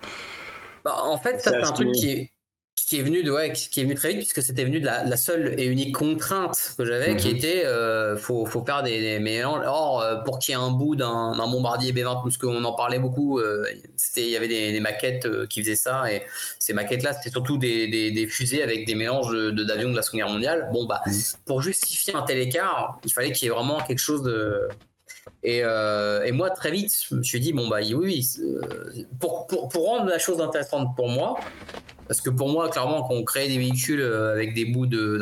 Bah, 0.84 0.96
en 1.04 1.18
fait, 1.18 1.40
ça, 1.40 1.50
C'est 1.52 1.64
un 1.64 1.72
truc 1.72 1.92
qui 1.92 2.10
est, 2.10 2.32
qui 2.76 2.98
est 2.98 3.02
venu 3.02 3.22
de 3.22 3.30
ouais, 3.30 3.52
qui 3.52 3.80
est 3.80 3.82
venu 3.82 3.94
très 3.94 4.10
vite 4.10 4.18
puisque 4.18 4.42
c'était 4.42 4.64
venu 4.64 4.80
de 4.80 4.86
la, 4.86 5.04
la 5.04 5.16
seule 5.16 5.54
et 5.60 5.66
unique 5.66 5.94
contrainte 5.94 6.74
que 6.78 6.84
j'avais 6.86 7.16
qui 7.16 7.28
Mhm. 7.28 7.36
était 7.36 7.66
euh, 7.66 8.16
faut, 8.16 8.46
faut 8.46 8.64
faire 8.64 8.82
des, 8.82 9.00
des 9.00 9.18
mélanges 9.18 9.62
or 9.66 10.00
euh, 10.00 10.16
pour 10.24 10.38
qu'il 10.38 10.54
y 10.54 10.56
ait 10.56 10.60
un 10.60 10.70
bout 10.70 10.96
d'un 10.96 11.36
d'un 11.36 11.48
bombardier 11.48 11.92
B20 11.92 12.22
parce 12.22 12.38
qu'on 12.38 12.64
en 12.64 12.72
parlait 12.72 12.98
beaucoup 13.00 13.40
euh, 13.40 13.66
c'était 13.96 14.22
il 14.22 14.30
y 14.30 14.36
avait 14.36 14.48
des, 14.48 14.72
des 14.72 14.80
maquettes 14.80 15.26
euh, 15.26 15.46
qui 15.46 15.60
faisaient 15.60 15.76
ça 15.76 16.10
et 16.10 16.22
ces 16.58 16.72
maquettes 16.72 17.02
là 17.02 17.12
c'était 17.12 17.30
surtout 17.30 17.58
des, 17.58 17.88
des, 17.88 18.26
fusées 18.28 18.62
avec 18.62 18.86
des 18.86 18.94
mélanges 18.94 19.30
de 19.32 19.50
de- 19.50 19.64
d'avions 19.64 19.90
de, 19.90 19.96
la 19.96 20.02
Seconde 20.02 20.20
Guerre 20.20 20.30
mondiale 20.32 20.68
bon 20.72 20.86
bah 20.86 21.02
Mhm. 21.06 21.12
pour 21.46 21.60
justifier 21.60 22.14
un 22.14 22.22
tel 22.22 22.38
écart 22.38 23.00
il 23.04 23.12
fallait 23.12 23.32
qu'il 23.32 23.46
y 23.48 23.50
ait 23.50 23.54
vraiment 23.54 23.80
quelque 23.80 23.98
chose 23.98 24.22
de 24.22 24.68
et, 25.42 25.62
euh, 25.62 26.24
et 26.24 26.32
moi, 26.32 26.50
très 26.50 26.70
vite, 26.70 26.92
je 27.08 27.14
me 27.14 27.22
suis 27.22 27.40
dit, 27.40 27.52
bon, 27.52 27.68
bah 27.68 27.78
oui, 27.80 27.94
oui, 27.94 28.28
euh, 28.40 29.04
pour, 29.20 29.46
pour, 29.46 29.68
pour 29.68 29.86
rendre 29.86 30.06
la 30.06 30.18
chose 30.18 30.40
intéressante 30.40 30.94
pour 30.96 31.08
moi, 31.08 31.38
parce 32.06 32.20
que 32.20 32.30
pour 32.30 32.48
moi, 32.48 32.68
clairement, 32.70 33.02
quand 33.02 33.14
on 33.14 33.24
crée 33.24 33.48
des 33.48 33.58
véhicules 33.58 34.00
euh, 34.00 34.32
avec 34.32 34.54
des 34.54 34.64
bouts 34.64 34.86
de. 34.86 35.20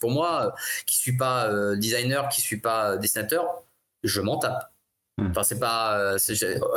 pour 0.00 0.10
moi, 0.10 0.54
qui 0.86 0.96
suis 0.96 1.16
pas 1.16 1.50
designer, 1.76 2.28
qui 2.28 2.40
suis 2.40 2.58
pas 2.58 2.96
dessinateur, 2.96 3.62
je 4.02 4.20
m'en 4.20 4.38
tape. 4.38 4.70
Hmm. 5.18 5.28
Enfin, 5.30 5.42
c'est 5.42 5.58
pas. 5.58 6.16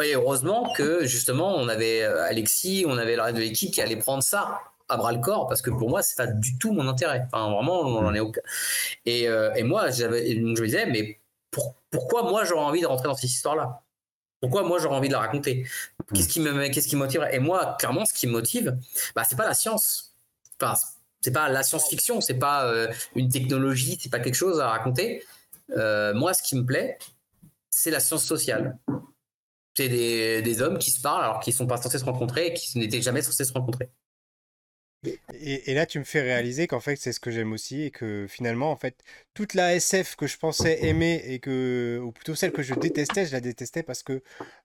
Et 0.03 0.14
heureusement 0.16 0.72
que, 0.74 1.05
justement, 1.05 1.55
on 1.55 1.68
avait 1.68 2.03
Alexis, 2.03 2.86
on 2.88 2.97
avait 2.97 3.16
le 3.16 3.22
reste 3.22 3.36
de 3.36 3.41
l'équipe 3.41 3.74
qui 3.74 3.82
allait 3.82 3.97
prendre 3.97 4.24
ça 4.24 4.59
à 4.89 4.97
bras 4.97 5.11
le 5.11 5.20
corps, 5.20 5.47
parce 5.47 5.61
que 5.61 5.70
pour 5.70 5.89
moi, 5.89 6.01
c'est 6.01 6.18
pas 6.18 6.28
du 6.28 6.57
tout 6.57 6.72
mon 6.72 6.88
intérêt. 6.88 7.24
Enfin, 7.26 7.51
vraiment, 7.51 7.82
on 7.82 8.05
en 8.05 8.14
est 8.14 8.20
aucun. 8.20 8.41
Et, 9.05 9.28
euh, 9.28 9.53
et 9.55 9.64
moi, 9.64 9.89
j'avais, 9.91 10.36
je 10.36 10.39
me 10.39 10.66
disais, 10.66 10.86
mais 10.86 11.20
pour- 11.54 11.76
pourquoi 11.89 12.24
moi 12.24 12.43
j'aurais 12.43 12.66
envie 12.66 12.82
de 12.82 12.88
rentrer 12.88 13.08
dans 13.08 13.16
cette 13.16 13.30
histoire-là? 13.30 13.82
Pourquoi 14.41 14.64
moi 14.64 14.78
j'aurais 14.80 14.97
envie 14.97 15.08
de 15.08 15.14
la 15.14 15.20
raconter? 15.20 15.66
Qu'est-ce 16.14 16.28
qui 16.28 16.41
me, 16.41 16.68
qu'est-ce 16.68 16.88
qui 16.89 16.95
me 16.97 17.01
motiverait 17.01 17.34
Et 17.34 17.39
moi, 17.39 17.78
clairement, 17.80 18.04
ce 18.06 18.14
qui 18.14 18.28
me 18.28 18.34
motive, 18.34 18.78
bah, 19.16 19.24
c'est 19.24 19.38
pas 19.38 19.45
la 19.45 19.54
science. 19.54 20.18
Enfin, 20.62 20.74
c'est 21.22 21.32
pas 21.32 21.47
la 21.47 21.64
science-fiction, 21.64 22.20
c'est 22.20 22.34
pas 22.38 22.66
euh, 22.66 22.91
une 23.16 23.30
technologie, 23.30 23.97
c'est 24.01 24.10
pas 24.10 24.20
quelque 24.20 24.36
chose 24.36 24.60
à 24.60 24.68
raconter. 24.68 25.24
Euh, 25.78 26.14
moi, 26.14 26.34
ce 26.34 26.43
qui 26.43 26.58
me 26.58 26.66
plaît, 26.66 26.97
c'est 27.70 27.89
la 27.91 28.01
science 28.01 28.26
sociale. 28.26 28.78
C'est 29.76 29.88
des, 29.88 30.41
des 30.41 30.62
hommes 30.62 30.78
qui 30.78 30.91
se 30.91 31.01
parlent 31.01 31.24
alors 31.24 31.39
qu'ils 31.39 31.54
sont 31.54 31.66
pas 31.66 31.78
censés 31.78 31.97
se 31.97 32.06
rencontrer 32.06 32.47
et 32.47 32.54
qui 32.54 32.78
n'étaient 32.78 33.01
jamais 33.01 33.22
censés 33.22 33.45
se 33.45 33.54
rencontrer. 33.54 33.89
Et, 35.34 35.72
et 35.72 35.74
là, 35.74 35.86
tu 35.86 35.99
me 35.99 36.04
fais 36.04 36.22
réaliser 36.22 36.68
qu'en 36.68 36.80
fait, 36.80 36.95
c'est 36.95 37.12
ce 37.12 37.20
que 37.20 37.30
j'aime 37.30 37.51
aussi 37.51 37.84
et 37.84 37.91
que 37.91 38.26
finalement, 38.30 38.72
en 38.72 38.78
fait, 38.78 38.95
toute 39.34 39.54
la 39.54 39.76
SF 39.76 40.16
que 40.16 40.28
je 40.28 40.38
pensais 40.38 40.86
aimer 40.86 41.22
et 41.26 41.39
que, 41.39 41.99
ou 42.01 42.12
plutôt 42.12 42.36
celle 42.36 42.51
que 42.54 42.62
je 42.64 42.74
détestais, 42.74 43.26
je 43.26 43.34
la 43.34 43.41
détestais 43.41 43.84
parce 43.84 44.01
que 44.04 44.22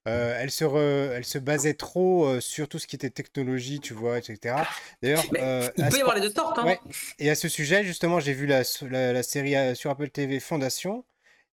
euh, 0.06 0.38
elle 0.38 0.50
se, 0.50 0.64
re- 0.64 1.10
elle 1.16 1.24
se 1.24 1.38
basait 1.38 1.74
trop 1.74 2.26
euh, 2.26 2.40
sur 2.40 2.68
tout 2.68 2.78
ce 2.78 2.86
qui 2.86 2.94
était 2.96 3.10
technologie, 3.10 3.80
tu 3.80 3.94
vois, 3.94 4.18
etc. 4.18 4.54
D'ailleurs, 5.02 5.24
euh, 5.38 5.68
Il 5.76 5.88
peut 5.88 5.98
y 5.98 6.00
avoir 6.00 6.14
les 6.14 6.22
deux 6.22 6.30
sortes. 6.32 6.58
Hein. 6.58 6.66
Ouais. 6.66 6.78
Et 7.18 7.30
à 7.30 7.34
ce 7.34 7.48
sujet, 7.48 7.82
justement, 7.84 8.20
j'ai 8.20 8.32
vu 8.32 8.46
la, 8.46 8.62
la, 8.90 9.12
la 9.12 9.22
série 9.22 9.54
sur 9.76 9.90
Apple 9.90 10.10
TV 10.10 10.38
Fondation. 10.40 11.04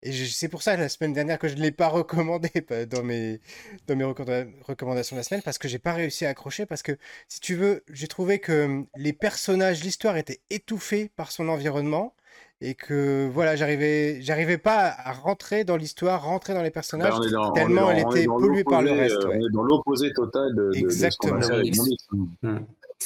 Et 0.04 0.12
c'est 0.12 0.48
pour 0.48 0.62
ça, 0.62 0.76
la 0.76 0.88
semaine 0.90 1.12
dernière, 1.14 1.38
que 1.38 1.48
je 1.48 1.54
ne 1.56 1.62
l'ai 1.62 1.72
pas 1.72 1.88
recommandé 1.88 2.50
dans 2.90 3.02
mes, 3.02 3.40
dans 3.86 3.96
mes 3.96 4.04
recommanda- 4.04 4.46
recommandations 4.68 5.16
de 5.16 5.20
la 5.20 5.24
semaine, 5.24 5.42
parce 5.42 5.56
que 5.58 5.66
j'ai 5.66 5.78
pas 5.78 5.94
réussi 5.94 6.26
à 6.26 6.28
accrocher. 6.28 6.66
Parce 6.66 6.82
que, 6.82 6.92
si 7.28 7.40
tu 7.40 7.54
veux, 7.54 7.82
j'ai 7.90 8.06
trouvé 8.06 8.38
que 8.38 8.66
hum, 8.66 8.86
les 8.96 9.12
personnages, 9.14 9.82
l'histoire 9.82 10.16
était 10.18 10.40
étouffée 10.50 11.10
par 11.16 11.32
son 11.32 11.48
environnement. 11.48 12.14
Et 12.60 12.74
que, 12.74 13.28
voilà, 13.32 13.56
j'arrivais, 13.56 14.20
j'arrivais 14.22 14.58
pas 14.58 14.86
à 14.88 15.12
rentrer 15.12 15.64
dans 15.64 15.76
l'histoire, 15.76 16.22
rentrer 16.24 16.54
dans 16.54 16.62
les 16.62 16.70
personnages, 16.70 17.12
Bah, 17.12 17.18
on 17.20 17.26
est 17.26 17.30
dans- 17.30 17.52
tellement 17.52 17.80
dans- 17.82 17.90
elle 17.90 17.98
était 18.00 18.24
polluée 18.26 18.64
par 18.64 18.80
le 18.82 18.92
reste. 18.92 19.16
euh, 19.16 19.28
ouais. 19.28 19.38
On 19.42 19.46
est 19.46 19.52
dans 19.52 19.62
l'opposé 19.64 20.12
total 20.12 20.54
de, 20.54 20.62
de, 20.62 20.68
de 20.68 20.72
ce 20.72 20.80
qu'on 20.80 20.86
Exactement. 21.28 21.36
a 21.36 21.42
fait 21.42 21.52
avec. 21.52 21.74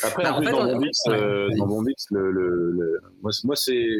Après, 0.04 0.22
Bah, 0.22 0.32
en 0.32 0.36
en 0.36 0.38
plus, 0.40 0.46
fait, 0.46 0.52
dans 0.52 0.68
on- 0.68 0.72
Bombix, 0.74 0.98
ouais, 1.06 1.14
euh, 1.16 1.48
dans 1.56 1.66
Bombix, 1.66 2.06
le, 2.10 2.30
le, 2.30 2.70
le- 2.72 3.00
moi, 3.22 3.56
c'est- 3.56 3.98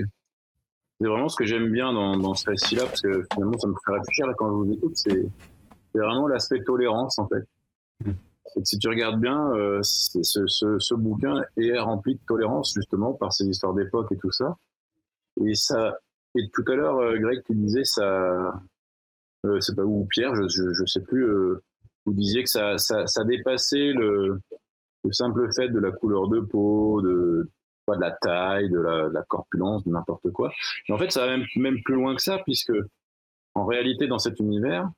c'est 1.00 1.06
vraiment 1.06 1.28
ce 1.28 1.36
que 1.36 1.44
j'aime 1.44 1.70
bien 1.70 1.92
dans, 1.92 2.16
dans 2.16 2.34
ce 2.34 2.48
récit-là, 2.50 2.84
parce 2.86 3.00
que 3.02 3.22
finalement, 3.32 3.58
ça 3.58 3.68
me 3.68 3.74
fait 3.84 3.92
réfléchir 3.92 4.26
là, 4.26 4.34
quand 4.36 4.48
je 4.48 4.54
vous 4.54 4.72
écoute, 4.72 4.96
c'est 4.96 5.26
c'est 5.92 6.00
vraiment 6.00 6.28
l'aspect 6.28 6.62
tolérance, 6.64 7.18
en 7.18 7.26
fait. 7.28 7.44
Mm. 8.04 8.10
Et 8.56 8.60
que 8.60 8.66
si 8.66 8.78
tu 8.78 8.88
regardes 8.88 9.20
bien, 9.20 9.50
euh, 9.52 9.80
c'est- 9.82 10.22
ce, 10.22 10.46
ce, 10.46 10.78
ce 10.78 10.94
bouquin 10.94 11.42
est 11.56 11.78
rempli 11.78 12.14
de 12.14 12.20
tolérance, 12.26 12.72
justement, 12.74 13.14
par 13.14 13.32
ces 13.32 13.46
histoires 13.46 13.72
d'époque 13.74 14.10
et 14.12 14.16
tout 14.18 14.30
ça. 14.30 14.56
Et 15.44 15.54
ça, 15.54 15.96
et 16.34 16.48
tout 16.52 16.64
à 16.68 16.74
l'heure, 16.74 16.98
euh, 16.98 17.16
Greg, 17.18 17.42
tu 17.44 17.54
disais 17.54 17.84
ça, 17.84 18.60
euh, 19.46 19.60
c'est 19.60 19.74
pas 19.76 19.84
où 19.84 20.04
Pierre, 20.10 20.34
je, 20.34 20.48
je, 20.48 20.72
je 20.72 20.84
sais 20.84 21.00
plus, 21.00 21.24
euh, 21.24 21.62
vous 22.04 22.12
disiez 22.12 22.42
que 22.42 22.50
ça, 22.50 22.76
ça, 22.78 23.06
ça 23.06 23.24
dépassait 23.24 23.92
le, 23.92 24.40
le 25.04 25.12
simple 25.12 25.48
fait 25.54 25.68
de 25.68 25.78
la 25.78 25.90
couleur 25.92 26.28
de 26.28 26.40
peau, 26.40 27.00
de, 27.02 27.48
de 27.96 28.00
la 28.00 28.12
taille, 28.12 28.70
de 28.70 28.78
la, 28.78 29.08
de 29.08 29.14
la 29.14 29.22
corpulence, 29.22 29.84
de 29.84 29.90
n'importe 29.90 30.30
quoi. 30.32 30.50
Mais 30.88 30.94
en 30.94 30.98
fait, 30.98 31.10
ça 31.10 31.26
va 31.26 31.36
même, 31.36 31.46
même 31.56 31.82
plus 31.82 31.94
loin 31.94 32.14
que 32.14 32.22
ça, 32.22 32.38
puisque 32.44 32.72
en 33.54 33.66
réalité, 33.66 34.06
dans 34.06 34.18
cet 34.18 34.38
univers, 34.40 34.88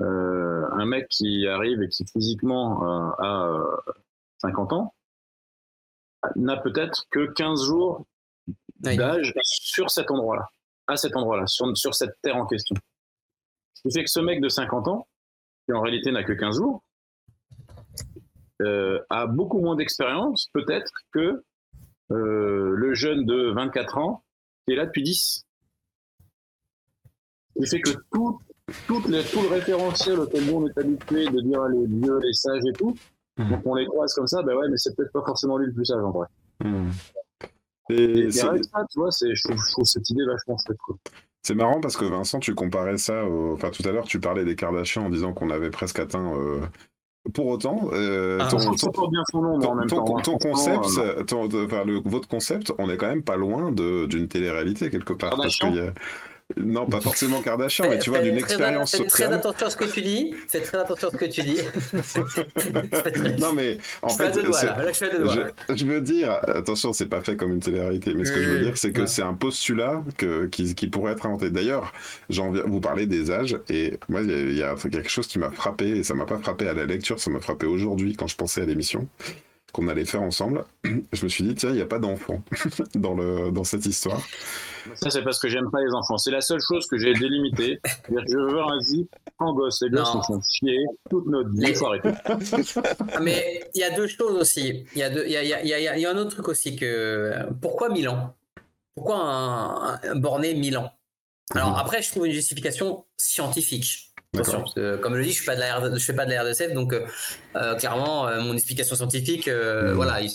euh, 0.00 0.66
un 0.72 0.86
mec 0.86 1.08
qui 1.08 1.46
arrive 1.46 1.82
et 1.82 1.88
qui 1.88 2.04
physiquement 2.06 2.82
euh, 2.82 3.10
a 3.18 3.46
euh, 3.48 3.92
50 4.38 4.72
ans 4.72 4.94
n'a 6.36 6.56
peut-être 6.56 7.06
que 7.10 7.26
15 7.32 7.66
jours 7.66 8.06
d'âge 8.78 9.34
sur 9.42 9.90
cet 9.90 10.10
endroit-là, 10.10 10.48
à 10.86 10.96
cet 10.96 11.16
endroit-là, 11.16 11.46
sur, 11.46 11.76
sur 11.76 11.94
cette 11.94 12.14
terre 12.22 12.36
en 12.36 12.46
question. 12.46 12.76
Ce 13.74 13.82
qui 13.82 13.92
fait 13.92 14.04
que 14.04 14.10
ce 14.10 14.20
mec 14.20 14.40
de 14.40 14.48
50 14.48 14.88
ans, 14.88 15.06
qui 15.66 15.72
en 15.72 15.80
réalité 15.80 16.10
n'a 16.12 16.24
que 16.24 16.32
15 16.32 16.56
jours, 16.56 16.82
euh, 18.62 19.00
a 19.10 19.26
beaucoup 19.26 19.60
moins 19.60 19.76
d'expérience, 19.76 20.48
peut-être, 20.52 20.92
que 21.12 21.42
euh, 22.12 22.74
le 22.76 22.94
jeune 22.94 23.24
de 23.24 23.52
24 23.52 23.98
ans 23.98 24.22
qui 24.66 24.74
est 24.74 24.76
là 24.76 24.86
depuis 24.86 25.02
10. 25.02 25.44
Ce 27.56 27.60
qui 27.60 27.66
fait 27.68 27.80
que 27.80 27.90
tout, 28.12 28.40
tout, 28.86 29.02
le, 29.08 29.22
tout 29.30 29.42
le 29.42 29.48
référentiel 29.48 30.18
auquel 30.20 30.42
on 30.52 30.66
est 30.66 30.78
habitué 30.78 31.26
de 31.26 31.40
dire 31.40 31.64
les 31.68 31.86
vieux, 31.86 32.18
les 32.20 32.32
sages 32.32 32.62
et 32.68 32.72
tout, 32.72 32.94
Mhm. 33.38 33.48
donc 33.48 33.62
on 33.64 33.74
les 33.76 33.86
croise 33.86 34.12
comme 34.12 34.26
ça, 34.26 34.42
ben 34.42 34.54
ouais, 34.54 34.68
mais 34.68 34.76
c'est 34.76 34.94
peut-être 34.94 35.10
pas 35.12 35.24
forcément 35.24 35.56
lui 35.56 35.66
le 35.66 35.72
plus 35.72 35.86
sage 35.86 36.04
en 36.04 36.10
vrai. 36.10 36.26
Hmm. 36.62 36.90
Et, 37.88 38.28
Et 38.28 38.40
avec 38.42 38.64
ça, 38.64 38.84
tu 38.90 38.98
vois, 38.98 39.08
je, 39.10 39.42
trouve, 39.42 39.56
je 39.56 39.72
trouve 39.72 39.84
cette 39.86 40.10
idée 40.10 40.24
vachement 40.26 40.58
chouette. 40.58 40.76
Quoi. 40.84 40.96
C'est 41.42 41.54
marrant 41.54 41.80
parce 41.80 41.96
que 41.96 42.04
Vincent, 42.04 42.40
tu 42.40 42.54
comparais 42.54 42.98
ça 42.98 43.24
au... 43.24 43.54
Enfin, 43.54 43.70
tout 43.70 43.82
à 43.88 43.90
l'heure, 43.92 44.04
tu 44.04 44.20
parlais 44.20 44.44
des 44.44 44.54
Kardashians 44.54 45.06
en 45.06 45.08
disant 45.08 45.32
qu'on 45.32 45.48
avait 45.48 45.70
presque 45.70 45.98
atteint. 45.98 46.36
euh, 46.36 46.60
Pour 47.34 47.46
autant, 47.46 47.88
euh, 47.92 48.38
Ah, 48.40 48.48
ton, 48.48 48.58
bien 48.58 49.22
son 49.30 49.40
nom, 49.42 49.58
temps. 49.60 50.38
concept, 50.38 50.86
euh, 50.98 51.22
enfin, 51.66 51.84
le- 51.84 52.00
votre 52.04 52.26
concept, 52.26 52.72
on 52.78 52.90
est 52.90 52.96
quand 52.96 53.06
même 53.06 53.22
pas 53.22 53.36
loin 53.36 53.70
de- 53.70 54.06
d'une 54.06 54.26
télé-réalité 54.26 54.90
quelque 54.90 55.12
part. 55.12 55.30
Parce 55.30 55.56
Kardashian 55.56 55.68
qu'il 55.68 55.76
y 55.76 55.86
a- 55.86 55.92
Non, 56.56 56.86
pas 56.86 57.00
forcément 57.00 57.40
Kardashian, 57.42 57.86
mais 57.88 57.98
tu 57.98 58.10
vois, 58.10 58.20
d'une 58.20 58.32
très- 58.38 58.40
expérience 58.54 58.90
Fais 58.92 58.98
très 58.98 59.08
sociale. 59.08 59.32
attention 59.34 59.66
à 59.66 59.70
ce 59.70 59.76
que 59.76 59.84
tu 59.84 60.02
dis. 60.02 60.34
Fais 60.48 60.60
très 60.60 60.78
attention 60.78 61.08
à 61.08 61.10
ce 61.10 61.16
que 61.16 61.24
tu 61.26 61.42
dis. 61.42 61.58
Non, 63.40 63.52
mais 63.52 63.78
en 64.02 64.08
je 64.08 64.16
fait, 64.16 64.30
deux 64.32 64.42
doigts 64.44 64.52
c'est- 64.58 64.66
là. 64.66 64.76
Là, 64.84 65.74
je 65.74 65.84
veux 65.84 66.00
dire, 66.00 66.38
attention, 66.48 66.92
c'est 66.92 67.06
pas 67.06 67.20
fait 67.22 67.36
comme 67.36 67.52
une 67.52 67.60
télé-réalité, 67.60 68.14
mais 68.14 68.24
ce 68.24 68.32
que 68.32 68.42
je 68.42 68.48
veux 68.50 68.60
dire, 68.60 68.76
c'est 68.76 68.92
que 68.92 69.02
ouais. 69.02 69.06
c'est 69.06 69.22
un 69.22 69.34
postulat 69.34 70.02
que, 70.16 70.46
qui, 70.46 70.74
qui 70.74 70.86
pourrait 70.88 71.12
être 71.12 71.26
inventé. 71.26 71.50
D'ailleurs, 71.50 71.92
j'en 72.30 72.50
viens, 72.50 72.62
vous 72.66 72.80
parlez 72.80 73.06
des 73.06 73.30
âges, 73.30 73.58
et 73.68 73.98
moi, 74.08 74.20
il 74.22 74.52
y, 74.52 74.56
y 74.58 74.62
a 74.62 74.74
quelque 74.74 75.08
chose 75.08 75.26
qui 75.26 75.38
m'a 75.38 75.50
frappé, 75.50 75.88
et 75.90 76.02
ça 76.02 76.14
m'a 76.14 76.26
pas 76.26 76.38
frappé 76.38 76.68
à 76.68 76.74
la 76.74 76.84
lecture, 76.86 77.18
ça 77.20 77.30
m'a 77.30 77.40
frappé 77.40 77.66
aujourd'hui 77.66 78.16
quand 78.16 78.26
je 78.26 78.36
pensais 78.36 78.62
à 78.62 78.64
l'émission 78.66 79.08
qu'on 79.72 79.88
allait 79.88 80.04
faire 80.04 80.22
ensemble. 80.22 80.64
Je 81.12 81.24
me 81.24 81.28
suis 81.28 81.44
dit, 81.44 81.54
tiens, 81.54 81.70
il 81.70 81.76
n'y 81.76 81.80
a 81.82 81.86
pas 81.86 81.98
d'enfant 81.98 82.42
dans, 82.94 83.14
le, 83.14 83.50
dans 83.50 83.64
cette 83.64 83.86
histoire. 83.86 84.20
Ça, 84.94 85.10
c'est 85.10 85.22
parce 85.22 85.38
que 85.38 85.48
j'aime 85.48 85.70
pas 85.70 85.80
les 85.80 85.92
enfants. 85.94 86.18
C'est 86.18 86.30
la 86.32 86.40
seule 86.40 86.60
chose 86.60 86.86
que 86.88 86.98
j'ai 86.98 87.14
délimitée. 87.14 87.80
Je 88.10 88.36
veux 88.52 88.60
un 88.60 88.80
zip 88.80 89.08
en 89.38 89.54
gosse. 89.54 89.80
Les 89.82 89.90
gosses 89.90 90.14
nous 90.14 90.22
font 90.22 90.40
chier 90.42 90.78
toute 91.08 91.26
notre 91.26 91.50
vie. 91.50 91.72
Ah, 93.12 93.20
Mais 93.20 93.64
il 93.74 93.80
y 93.80 93.84
a 93.84 93.90
deux 93.90 94.08
choses 94.08 94.40
aussi. 94.40 94.84
Il 94.94 94.98
y, 94.98 95.02
a 95.02 95.10
deux- 95.10 95.26
y, 95.26 95.36
a, 95.36 95.42
il 95.42 95.48
y, 95.48 95.54
a, 95.54 95.62
il 95.62 95.68
y, 95.68 95.88
a, 95.88 95.98
y 95.98 96.04
a 96.06 96.10
un 96.10 96.16
autre 96.18 96.30
truc 96.30 96.48
aussi 96.48 96.76
que. 96.76 97.32
Pourquoi 97.60 97.88
Milan? 97.90 98.34
Pourquoi 98.94 99.16
un, 99.16 100.00
un 100.02 100.14
borné 100.16 100.54
Milan? 100.54 100.90
Alors 101.54 101.70
Mhm. 101.70 101.76
après, 101.78 102.02
je 102.02 102.10
trouve 102.10 102.26
une 102.26 102.32
justification 102.32 103.04
scientifique. 103.16 104.11
Attention, 104.34 104.64
que, 104.74 104.96
comme 104.96 105.12
je 105.12 105.18
le 105.18 105.24
dis, 105.26 105.32
je 105.32 105.40
je 105.42 105.44
fais 105.44 106.14
pas 106.14 106.24
de 106.24 106.30
la 106.30 106.40
RDSF, 106.42 106.72
donc 106.72 106.94
euh, 106.94 107.04
euh, 107.54 107.74
clairement, 107.74 108.26
euh, 108.28 108.40
mon 108.40 108.54
explication 108.54 108.96
scientifique, 108.96 109.46
euh, 109.46 109.90
Mhm. 109.90 109.94
voilà, 109.94 110.22
il- 110.22 110.34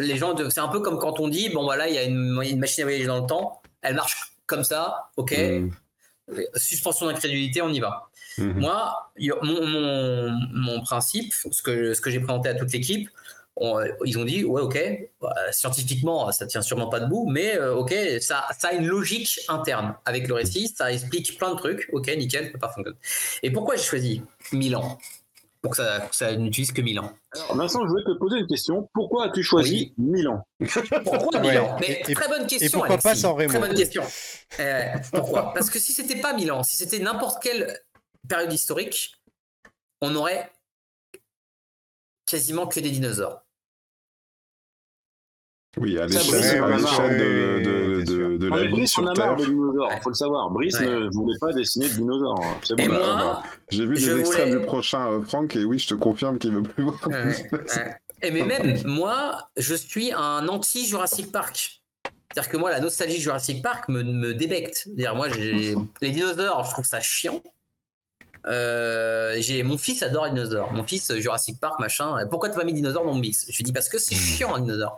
les 0.00 0.16
gens, 0.16 0.34
c'est 0.50 0.58
un 0.58 0.66
peu 0.66 0.80
comme 0.80 0.98
quand 0.98 1.20
on 1.20 1.28
dit, 1.28 1.48
bon 1.50 1.62
voilà, 1.62 1.88
il 1.88 1.94
y 1.94 1.98
a 1.98 2.02
une, 2.02 2.40
une 2.42 2.58
machine 2.58 2.82
à 2.82 2.86
voyager 2.86 3.06
dans 3.06 3.20
le 3.20 3.26
temps, 3.28 3.62
elle 3.82 3.94
marche 3.94 4.32
comme 4.46 4.64
ça, 4.64 5.10
ok, 5.16 5.30
Mhm. 5.38 5.70
suspension 6.56 7.06
d'incrédulité, 7.06 7.62
on 7.62 7.68
y 7.68 7.78
va. 7.78 8.08
Mhm. 8.36 8.58
Moi, 8.58 9.12
mon, 9.42 10.30
mon 10.52 10.80
principe, 10.80 11.32
ce 11.32 11.62
que, 11.62 11.94
ce 11.94 12.00
que 12.00 12.10
j'ai 12.10 12.18
présenté 12.18 12.48
à 12.48 12.54
toute 12.56 12.72
l'équipe, 12.72 13.08
on- 13.60 13.80
ils 14.04 14.18
ont 14.18 14.24
dit, 14.24 14.42
ouais, 14.44 14.62
ok, 14.62 14.78
bah, 15.20 15.34
scientifiquement, 15.52 16.32
ça 16.32 16.46
tient 16.46 16.62
sûrement 16.62 16.88
pas 16.88 16.98
debout, 17.00 17.28
mais 17.30 17.56
euh, 17.56 17.74
ok, 17.76 17.94
ça, 18.20 18.46
ça 18.58 18.68
a 18.68 18.72
une 18.72 18.86
logique 18.86 19.38
interne 19.48 19.94
avec 20.06 20.26
le 20.28 20.34
récit, 20.34 20.68
ça 20.68 20.90
explique 20.92 21.38
plein 21.38 21.52
de 21.52 21.58
trucs, 21.58 21.88
ok, 21.92 22.08
nickel, 22.16 22.46
ça 22.46 22.50
peut 22.52 22.58
pas 22.58 22.70
fonctionner. 22.70 22.98
Et 23.42 23.50
pourquoi 23.50 23.76
j'ai 23.76 23.82
choisi 23.84 24.22
Milan? 24.52 24.98
Pour 25.62 25.72
que 25.72 25.76
ça, 26.10 26.36
n'utilise 26.36 26.72
que 26.72 26.80
Milan. 26.80 27.12
Alors, 27.34 27.54
Vincent, 27.54 27.82
je 27.84 27.88
voulais 27.90 28.04
te 28.04 28.18
poser 28.18 28.38
une 28.38 28.46
question. 28.46 28.88
Pourquoi 28.94 29.26
as-tu 29.26 29.42
choisi 29.42 29.92
Milan? 29.98 30.42
Pourquoi 31.04 31.38
Ouais, 31.38 31.50
Milan? 31.50 31.76
Mais 31.80 32.00
et- 32.08 32.14
très 32.14 32.28
bonne 32.28 32.46
question. 32.46 32.78
pourquoi 32.78 32.96
pas 32.96 33.14
sans 33.14 33.34
Remo 33.34 33.50
Très 33.50 33.58
bonne 33.58 33.74
question. 33.74 34.02
Euh, 34.58 34.84
pourquoi? 35.12 35.52
Parce 35.52 35.68
que 35.68 35.78
si 35.78 35.92
c'était 35.92 36.18
pas 36.18 36.32
Milan, 36.32 36.62
si 36.62 36.78
c'était 36.78 36.98
n'importe 36.98 37.42
quelle 37.42 37.78
période 38.26 38.50
historique, 38.50 39.16
on 40.00 40.14
aurait 40.16 40.50
quasiment 42.24 42.66
que 42.66 42.80
des 42.80 42.90
dinosaures. 42.90 43.42
Oui, 45.76 45.96
à 45.98 46.06
l'échelle 46.06 46.40
de, 47.16 47.64
de, 47.64 48.02
de, 48.02 48.36
de, 48.38 48.48
la 48.48 48.56
mais 48.56 48.62
vie 48.66 48.72
Brice, 48.72 48.98
on 48.98 49.02
sur 49.02 49.10
a 49.10 49.14
Terre. 49.14 49.36
dinosaures. 49.36 49.92
Faut 50.02 50.08
le 50.10 50.14
savoir. 50.16 50.50
Brice 50.50 50.78
Ouais. 50.80 50.86
ne 50.86 51.08
voulait 51.12 51.38
pas 51.40 51.52
dessiner 51.52 51.88
de 51.88 51.94
dinosaures. 51.94 52.40
hein. 52.44 52.56
C'est 52.64 52.74
bon. 52.76 52.88
Bah, 52.88 52.98
moi, 52.98 53.14
bah, 53.16 53.42
J'ai 53.70 53.86
vu 53.86 53.94
des 53.94 54.18
extraits 54.18 54.48
voulais- 54.48 54.60
du 54.60 54.66
prochain 54.66 55.12
euh, 55.12 55.22
Franck 55.22 55.54
et 55.54 55.64
oui, 55.64 55.78
je 55.78 55.86
te 55.88 55.94
confirme 55.94 56.38
qu'il 56.38 56.52
veut 56.52 56.62
plus 56.64 56.82
voir. 56.82 56.98
Ouais, 57.06 57.24
ouais. 57.24 57.96
Et 58.22 58.30
mais 58.32 58.42
même 58.42 58.82
moi, 58.84 59.48
je 59.56 59.74
suis 59.74 60.12
un 60.12 60.48
anti 60.48 60.86
Jurassic 60.86 61.30
Park. 61.30 61.80
C'est-à-dire 62.32 62.50
que 62.50 62.56
moi, 62.56 62.70
la 62.70 62.80
nostalgie 62.80 63.20
Jurassic 63.20 63.62
Park 63.62 63.88
me, 63.88 64.02
me 64.02 64.34
débecte. 64.34 64.74
C'est-à-dire 64.84 65.14
moi, 65.14 65.28
les 66.02 66.10
dinosaures, 66.10 66.64
je 66.64 66.70
trouve 66.72 66.84
ça 66.84 67.00
chiant. 67.00 67.40
Euh, 68.46 69.36
j'ai 69.38 69.62
mon 69.62 69.76
fils 69.78 70.02
adore 70.02 70.24
les 70.24 70.30
dinosaures. 70.32 70.72
Mon 70.72 70.82
fils 70.82 71.14
Jurassic 71.18 71.60
Park 71.60 71.78
machin. 71.78 72.16
Pourquoi 72.28 72.48
t'as 72.48 72.56
pas 72.56 72.64
mis 72.64 72.72
dinosaures 72.72 73.04
dans 73.04 73.14
le 73.14 73.20
mix? 73.20 73.46
Je 73.48 73.56
lui 73.56 73.64
dis 73.64 73.72
parce 73.72 73.88
que 73.88 73.98
c'est 73.98 74.14
chiant 74.16 74.54
un 74.54 74.60
dinosaure. 74.60 74.96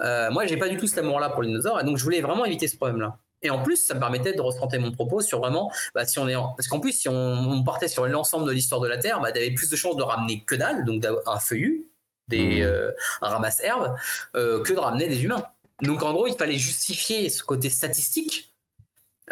Euh, 0.00 0.30
moi, 0.30 0.46
j'ai 0.46 0.56
pas 0.56 0.68
du 0.68 0.76
tout 0.78 0.86
cet 0.86 0.98
amour-là 0.98 1.30
pour 1.30 1.42
les 1.42 1.48
dinosaures 1.48 1.80
et 1.80 1.84
donc 1.84 1.96
je 1.98 2.04
voulais 2.04 2.20
vraiment 2.20 2.44
éviter 2.44 2.66
ce 2.68 2.76
problème-là. 2.76 3.18
Et 3.44 3.50
en 3.50 3.62
plus, 3.62 3.76
ça 3.76 3.94
me 3.94 4.00
permettait 4.00 4.32
de 4.34 4.40
recentrer 4.40 4.78
mon 4.78 4.92
propos 4.92 5.20
sur 5.20 5.40
vraiment, 5.40 5.70
bah, 5.94 6.06
si 6.06 6.18
on 6.20 6.28
est, 6.28 6.36
en- 6.36 6.54
parce 6.56 6.68
qu'en 6.68 6.78
plus, 6.80 6.92
si 6.92 7.08
on, 7.08 7.14
on 7.14 7.62
partait 7.64 7.88
sur 7.88 8.06
l'ensemble 8.06 8.46
de 8.46 8.52
l'histoire 8.52 8.80
de 8.80 8.86
la 8.88 8.98
Terre, 8.98 9.20
bah, 9.20 9.32
t'avais 9.32 9.50
plus 9.50 9.68
de 9.68 9.76
chances 9.76 9.96
de 9.96 10.02
ramener 10.02 10.42
que 10.44 10.54
dalle, 10.54 10.84
donc 10.84 11.00
d'avoir 11.02 11.28
un 11.28 11.40
feuillu, 11.40 11.88
des, 12.28 12.60
Mhm. 12.60 12.62
euh, 12.62 12.92
un 13.20 13.28
ramasse-herbe, 13.28 13.96
euh, 14.36 14.62
que 14.62 14.72
de 14.72 14.78
ramener 14.78 15.08
des 15.08 15.24
humains. 15.24 15.44
Donc 15.82 16.02
en 16.04 16.12
gros, 16.12 16.28
il 16.28 16.34
fallait 16.34 16.56
justifier 16.58 17.28
ce 17.30 17.42
côté 17.42 17.68
statistique. 17.70 18.48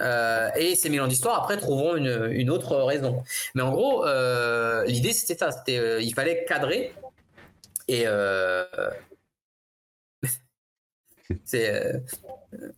euh, 0.00 0.48
et 0.56 0.76
ces 0.76 0.88
mille 0.88 1.00
ans 1.02 1.08
d'histoire, 1.08 1.38
après, 1.42 1.56
trouveront 1.56 1.94
une, 1.96 2.28
une 2.32 2.48
autre 2.50 2.76
raison. 2.76 3.22
Mais 3.54 3.62
en 3.62 3.70
gros, 3.70 4.04
l'idée, 4.86 5.12
c'était 5.12 5.36
ça. 5.36 5.50
C'était, 5.52 6.02
il 6.04 6.12
fallait 6.14 6.44
cadrer. 6.46 6.94
Et. 7.88 8.06
Euh, 11.30 11.34
c'est. 11.44 11.70
euh, 11.70 11.98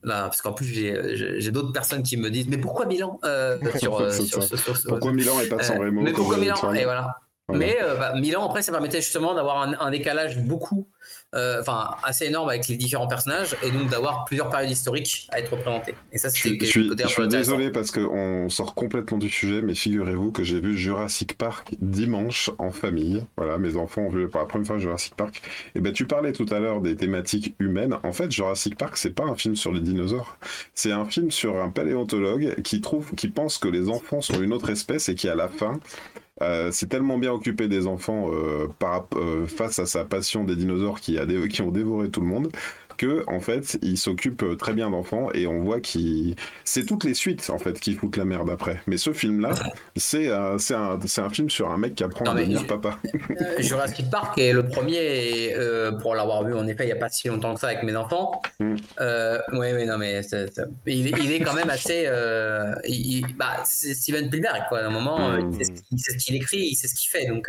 là, 0.03 0.22
parce 0.24 0.42
qu'en 0.42 0.53
plus, 0.53 0.66
j'ai, 0.66 1.50
d'autres 1.50 1.72
personnes 1.72 2.03
qui 2.03 2.16
me 2.16 2.30
disent 2.30 2.48
Mais 2.48 2.59
pourquoi 2.59 2.86
Milan 2.86 3.18
euh, 3.24 3.59
sur, 3.78 4.00
euh, 4.00 4.11
sur- 4.20 4.42
sur- 4.44 4.82
Pourquoi 4.86 5.12
Milan 5.12 5.40
est 5.40 5.48
pas 5.48 5.57
de 5.57 5.62
San 5.62 5.76
euh, 5.78 5.84
Remo 5.86 6.03
mais 6.03 6.12
pourquoi 6.12 6.36
Milan? 6.38 6.72
Et 6.74 6.84
voilà. 6.84 7.16
Mais 7.59 7.78
euh, 7.82 7.96
bah, 7.96 8.12
Milan, 8.18 8.44
après, 8.46 8.62
ça 8.62 8.72
permettait 8.72 9.00
justement 9.00 9.34
d'avoir 9.34 9.62
un, 9.62 9.74
un 9.80 9.90
décalage 9.90 10.38
beaucoup, 10.38 10.86
euh, 11.34 11.61
enfin, 11.61 11.90
assez 12.03 12.26
énorme 12.26 12.48
avec 12.48 12.68
les 12.68 12.76
différents 12.76 13.07
personnages 13.09 13.57
et 13.62 13.70
donc 13.70 13.88
d'avoir 13.88 14.24
plusieurs 14.26 14.50
périodes 14.50 14.70
historiques 14.70 15.28
à 15.32 15.38
être 15.40 15.50
représentées. 15.53 15.94
Et 16.12 16.18
ça, 16.18 16.28
c'était 16.30 16.59
je 16.61 16.64
suis- 16.70 16.90
je 16.98 17.07
suis 17.09 17.28
désolé 17.28 17.70
parce 17.70 17.90
qu'on 17.90 18.48
sort 18.48 18.74
complètement 18.74 19.18
du 19.18 19.30
sujet, 19.30 19.62
mais 19.62 19.74
figurez-vous 19.74 20.30
que 20.32 20.44
j'ai 20.44 20.61
vu 20.61 20.76
Jurassic 20.76 21.36
Park 21.38 21.74
dimanche 21.80 22.50
en 22.59 22.70
famille. 22.70 23.24
Voilà, 23.36 23.59
mes 23.59 23.76
enfants 23.76 24.03
ont 24.03 24.11
vu 24.11 24.28
pour 24.28 24.40
la 24.40 24.46
première 24.46 24.66
fois 24.66 24.78
Jurassic 24.78 25.14
Park. 25.14 25.42
Et 25.74 25.80
ben, 25.80 25.92
tu 25.92 26.07
parlais 26.07 26.32
tout 26.32 26.46
à 26.50 26.59
l'heure 26.59 26.80
des 26.80 26.96
thématiques 26.96 27.55
humaines. 27.59 27.96
En 28.03 28.12
fait, 28.12 28.30
Jurassic 28.30 28.76
Park, 28.76 28.96
c'est 28.96 29.14
pas 29.14 29.24
un 29.24 29.34
film 29.34 29.57
sur 29.57 29.72
les 29.72 29.80
dinosaures. 29.80 30.36
C'est 30.74 30.92
un 30.92 31.07
film 31.07 31.30
sur 31.30 31.61
un 31.62 31.70
paléontologue 31.70 32.61
qui 32.62 32.80
trouve, 32.80 33.14
qui 33.14 33.28
pense 33.28 33.59
que 33.59 33.68
les 33.68 33.88
enfants 33.88 34.20
sont 34.20 34.40
une 34.42 34.53
autre 34.53 34.70
espèce 34.70 35.09
et 35.09 35.14
qui, 35.14 35.28
à 35.28 35.34
la 35.34 35.48
fin, 35.48 35.80
euh, 36.40 36.72
s'est 36.72 36.86
tellement 36.86 37.18
bien 37.18 37.32
occupé 37.32 37.68
des 37.68 37.86
enfants 37.86 38.30
euh, 38.32 38.66
euh, 39.14 39.46
face 39.46 39.78
à 39.78 39.84
sa 39.86 40.04
passion 40.06 40.44
des 40.44 40.56
dinosaures 40.56 40.98
qui, 40.98 41.18
qui 41.50 41.62
ont 41.62 41.70
dévoré 41.70 42.10
tout 42.10 42.20
le 42.20 42.26
monde 42.26 42.50
que 43.07 43.24
en 43.26 43.40
fait 43.40 43.78
il 43.82 43.98
s'occupe 43.98 44.42
euh, 44.42 44.55
très 44.57 44.72
bien 44.74 44.90
d'enfants 44.90 45.28
et 45.34 45.46
on 45.46 45.62
voit 45.62 45.80
qu'il 45.80 46.36
c'est 46.64 46.84
toutes 46.86 47.05
les 47.05 47.14
suites 47.14 47.50
en 47.50 47.59
fait 47.59 47.78
qui 47.80 47.94
foutent 47.94 48.16
la 48.16 48.24
merde 48.24 48.48
après 48.50 48.80
mais 48.86 48.96
ce 48.96 49.12
film 49.12 49.40
là 49.40 49.50
c'est 49.96 50.28
euh, 50.28 50.57
c'est 50.59 50.74
un, 50.74 50.98
c'est 51.07 51.20
un 51.20 51.30
film 51.30 51.50
sur 51.50 51.70
un 51.70 51.78
mec 51.78 51.94
qui 51.96 52.05
apprend 52.05 52.24
Non, 52.24 52.30
à 52.30 52.34
mais 52.34 52.42
devenir 52.42 52.66
papa 52.66 52.98
Euh, 53.40 53.61
Jurassic 53.61 54.09
Park 54.11 54.38
est 54.38 54.53
le 54.53 54.64
premier, 54.66 54.96
et, 55.48 55.55
euh, 55.57 55.90
pour 55.92 56.14
l'avoir 56.14 56.44
vu 56.44 56.55
en 56.55 56.66
effet 56.66 56.84
il 56.84 56.86
n'y 56.86 56.92
a 56.92 56.96
pas 56.96 57.09
si 57.09 57.28
longtemps 57.28 57.55
que 57.55 57.61
ça 57.61 57.68
avec 57.68 57.82
mes 57.82 57.96
enfants. 57.96 58.40
Mm. 58.61 58.76
Euh, 59.00 59.38
oui, 59.55 59.66
oui, 59.74 59.86
non, 59.86 59.98
mais 59.98 60.20
il, 60.86 61.07
est- 61.09 61.14
il 61.24 61.32
est 61.32 61.40
quand 61.40 61.55
même 61.55 61.70
assez. 61.70 62.07
il- 62.86 63.26
bah, 63.36 63.62
c'est 63.64 63.94
Steven 63.94 64.26
Spielberg, 64.26 64.62
quoi. 64.68 64.80
À 64.80 64.86
un 64.86 64.90
moment, 64.90 65.30
Mm. 65.30 65.53
il, 65.53 65.98
sait 65.98 66.12
ce 66.12 66.24
qu'il- 66.24 66.36
écrit, 66.36 66.59
il 66.72 66.74
sait 66.76 66.88
ce 66.88 66.94
qu'il 66.94 67.11
fait. 67.11 67.26
Donc, 67.26 67.48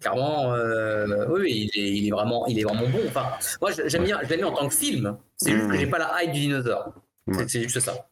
clairement, 0.00 0.52
euh, 0.54 1.26
oui, 1.30 1.70
il 1.74 1.80
est, 1.80 1.90
il 1.98 2.06
est 2.08 2.10
vraiment, 2.10 2.46
il 2.46 2.58
est 2.58 2.64
vraiment 2.64 2.88
bon. 2.88 3.00
Enfin, 3.06 3.26
moi, 3.60 3.70
je- 3.72 3.88
j'aime 3.88 4.04
bien, 4.04 4.18
je 4.22 4.28
l'aime 4.28 4.38
bien 4.40 4.48
en 4.48 4.52
tant 4.54 4.68
que 4.68 4.74
film. 4.74 5.16
C'est 5.36 5.52
juste 5.52 5.68
que 5.70 5.76
j'ai 5.78 5.86
pas 5.86 5.98
la 5.98 6.22
hype 6.22 6.32
du 6.32 6.40
dinosaure. 6.40 6.92
Ouais. 7.26 7.34
C'est- 7.38 7.48
C'est 7.48 7.62
juste 7.62 7.80
ça. 7.80 8.08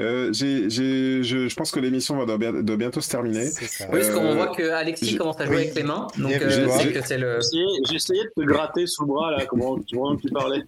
Euh, 0.00 0.32
j'ai- 0.32 0.68
j'ai- 0.70 1.22
je, 1.22 1.46
je 1.48 1.54
pense 1.54 1.70
que 1.70 1.78
l'émission 1.78 2.16
va 2.16 2.26
doit, 2.26 2.36
bien- 2.36 2.52
doit 2.52 2.76
bientôt 2.76 3.00
se 3.00 3.08
terminer 3.08 3.46
ça. 3.46 3.84
Oui, 3.92 4.00
parce 4.00 4.10
qu'on 4.10 4.24
Euh, 4.26 4.34
voit 4.34 4.48
que 4.48 4.70
Alexis 4.70 5.06
j'ai- 5.10 5.16
commence 5.18 5.38
à 5.40 5.46
jouer 5.46 5.54
oui. 5.56 5.62
avec 5.62 5.74
les 5.76 5.84
mains. 5.84 6.08
Donc, 6.18 6.32
J'ai- 6.32 6.42
euh, 6.42 6.50
j'ai- 6.50 6.68
c'est 6.68 6.82
j'ai- 6.82 6.92
que 6.92 7.06
c'est 7.06 7.18
le. 7.18 7.38
J'ai 7.40 7.58
essayé- 7.60 7.80
J'ai 7.88 7.94
essayé 7.96 8.24
de 8.24 8.30
te 8.42 8.44
gratter 8.44 8.86
sous 8.88 9.02
le 9.02 9.08
bras, 9.08 9.30
là, 9.30 9.46
comment 9.46 9.78
tu, 9.78 9.96
parlais. 10.32 10.62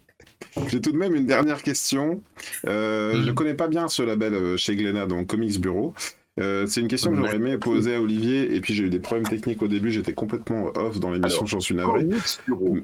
j'ai 0.69 0.81
tout 0.81 0.93
de 0.93 0.97
même 0.97 1.15
une 1.17 1.27
dernière 1.27 1.61
question 1.63 2.23
euh, 2.69 3.15
Mm. 3.19 3.25
je 3.27 3.31
connais 3.33 3.55
pas 3.55 3.67
bien 3.69 3.89
ce 3.89 4.03
label 4.03 4.57
chez 4.57 4.77
Glénat 4.77 5.07
donc 5.07 5.27
Comics 5.27 5.61
Bureau 5.61 5.93
Euh, 6.39 6.67
c'est 6.67 6.83
une 6.83 6.89
question 6.89 7.11
que 7.13 7.17
j'aurais 7.17 7.37
aimé 7.37 7.57
poser 7.57 7.95
à 7.95 8.01
Olivier 8.03 8.55
et 8.55 8.61
puis 8.61 8.75
j'ai 8.75 8.85
eu 8.85 8.91
des 8.91 8.99
problèmes 8.99 9.27
techniques 9.27 9.63
au 9.63 9.69
début 9.69 9.91
j'étais 9.91 10.13
complètement 10.13 10.67
off 10.77 11.01
dans 11.01 11.11
l'émission 11.11 11.47
j'en 11.47 11.61
suis 11.61 11.75
navré 11.75 12.07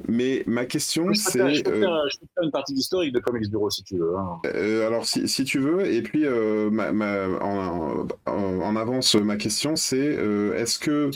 mais 0.08 0.42
ma 0.46 0.64
question 0.64 1.12
je, 1.12 1.20
c'est 1.20 1.40
euh, 1.40 2.08
je 2.08 2.18
peux 2.18 2.26
faire 2.34 2.44
une 2.44 2.50
partie 2.50 2.72
d'historique 2.72 3.12
de 3.12 3.18
Comics 3.20 3.50
Bureau 3.50 3.68
si 3.68 3.82
tu 3.84 3.98
veux. 3.98 4.16
hein. 4.16 4.40
Euh, 4.46 4.86
alors, 4.86 5.04
si, 5.04 5.28
si 5.28 5.44
tu 5.44 5.58
veux, 5.58 5.86
et 5.86 6.00
puis 6.00 6.24
euh, 6.24 6.70
ma, 6.70 6.92
ma- 6.92 7.28
en, 7.42 8.06
en- 8.26 8.60
en 8.60 8.76
avance, 8.76 9.14
ma 9.16 9.36
question, 9.36 9.76
c'est 9.76 10.16
euh, 10.18 10.54
est-ce 10.56 10.78
que 10.78 11.10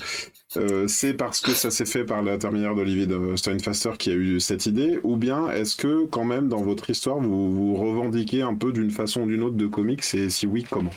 euh, 0.58 0.86
c'est 0.88 1.14
parce 1.14 1.40
que 1.40 1.52
ça 1.52 1.70
s'est 1.70 1.86
fait 1.86 2.04
par 2.04 2.22
l'intermédiaire 2.22 2.74
d'Olivier 2.74 3.06
de 3.06 3.34
Steinfaster 3.36 3.92
qui 3.98 4.10
a 4.10 4.14
eu 4.14 4.40
cette 4.40 4.66
idée, 4.66 5.00
ou 5.04 5.16
bien 5.16 5.50
est-ce 5.50 5.74
que 5.76 6.04
quand 6.06 6.24
même 6.24 6.48
dans 6.48 6.62
votre 6.62 6.90
histoire 6.90 7.18
vous, 7.18 7.50
vous 7.50 7.74
revendiquez 7.76 8.42
un 8.42 8.54
peu 8.54 8.72
d'une 8.72 8.90
façon 8.90 9.22
ou 9.22 9.26
d'une 9.26 9.42
autre 9.42 9.56
de 9.56 9.66
comics, 9.66 10.02
et 10.14 10.28
si 10.28 10.46
oui, 10.46 10.66
comment? 10.68 10.92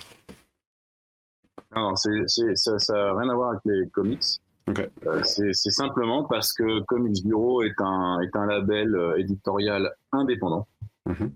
Non, 1.76 1.89
non, 1.89 1.95
c'est- 1.95 2.24
c'est- 2.28 2.55
ça 2.80 2.93
n'a 2.93 3.13
rien 3.20 3.30
à 3.30 3.36
voir 3.36 3.49
avec 3.51 3.61
les 3.65 3.88
comics. 3.89 4.22
Ok. 4.67 4.88
Euh, 5.07 5.22
c'est 5.24 5.51
c'est 5.53 5.72
simplement 5.72 6.24
parce 6.26 6.53
que 6.53 6.82
Comics 6.82 7.24
Bureau 7.26 7.63
est 7.63 7.74
un, 7.80 8.20
est 8.22 8.36
un 8.36 8.45
label 8.45 8.95
euh, 8.95 9.17
éditorial 9.17 9.91
indépendant. 10.11 10.67
Mhm. 11.07 11.32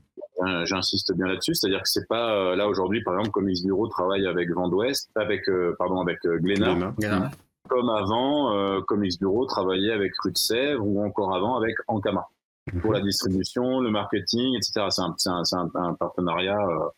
euh, 0.45 0.65
j'insiste 0.65 1.13
bien 1.15 1.27
là-dessus, 1.27 1.55
c'est-à-dire 1.55 1.81
que 1.81 1.87
c'est 1.89 2.07
pas 2.07 2.33
euh, 2.35 2.55
là 2.55 2.67
aujourd'hui, 2.67 3.01
par 3.03 3.13
exemple, 3.13 3.31
comme 3.31 3.49
X 3.49 3.63
Bureau 3.63 3.87
travaille 3.87 4.27
avec 4.27 4.51
Vendouest, 4.51 5.09
avec 5.15 5.47
euh, 5.47 5.73
pardon, 5.79 6.01
avec 6.01 6.19
euh, 6.25 6.37
Glénat, 6.39 6.73
Glénat. 6.97 7.31
comme 7.69 7.89
avant, 7.89 8.51
euh, 8.55 8.81
X 9.03 9.19
Bureau 9.19 9.45
travaillait 9.45 9.93
avec 9.93 10.11
Rue 10.23 10.31
de 10.31 10.37
Sèvres 10.37 10.85
ou 10.85 11.03
encore 11.05 11.33
avant 11.35 11.55
avec 11.55 11.75
Ankama 11.87 12.27
pour 12.81 12.91
la 12.93 12.99
distribution, 13.01 13.79
le 13.79 13.89
marketing, 13.89 14.55
etc. 14.57 14.87
C'est 14.89 15.01
un, 15.01 15.13
c'est 15.17 15.29
un, 15.29 15.43
c'est 15.43 15.55
un, 15.55 15.69
un 15.75 15.93
partenariat 15.93 16.57
euh, 16.59 16.89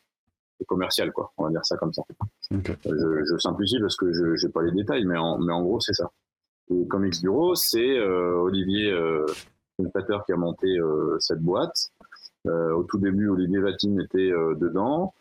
commercial, 0.63 1.11
quoi. 1.11 1.33
On 1.37 1.43
va 1.43 1.49
dire 1.49 1.65
ça 1.65 1.75
comme 1.77 1.91
ça. 1.91 2.03
Je, 2.49 2.57
je 2.85 3.37
simplifie 3.37 3.79
parce 3.79 3.97
que 3.97 4.11
je 4.13 4.45
n'ai 4.45 4.51
pas 4.51 4.63
les 4.63 4.71
détails, 4.71 5.05
mais 5.05 5.17
en, 5.17 5.37
mais 5.39 5.51
en 5.51 5.61
gros, 5.61 5.79
c'est 5.79 5.93
ça. 5.93 6.09
Et 6.71 6.87
comme 6.87 7.05
X 7.05 7.21
Bureau, 7.21 7.55
c'est 7.55 7.97
euh, 7.97 8.37
Olivier, 8.37 8.91
euh, 8.91 9.25
qui 9.77 10.31
a 10.31 10.37
monté 10.37 10.67
euh, 10.77 11.17
cette 11.19 11.41
boîte. 11.41 11.91
Euh, 12.47 12.71
au 12.73 12.83
tout 12.83 12.97
début, 12.97 13.27
Olivier 13.27 13.59
Vatine 13.59 13.99
était 14.01 14.31
dedans. 14.59 15.13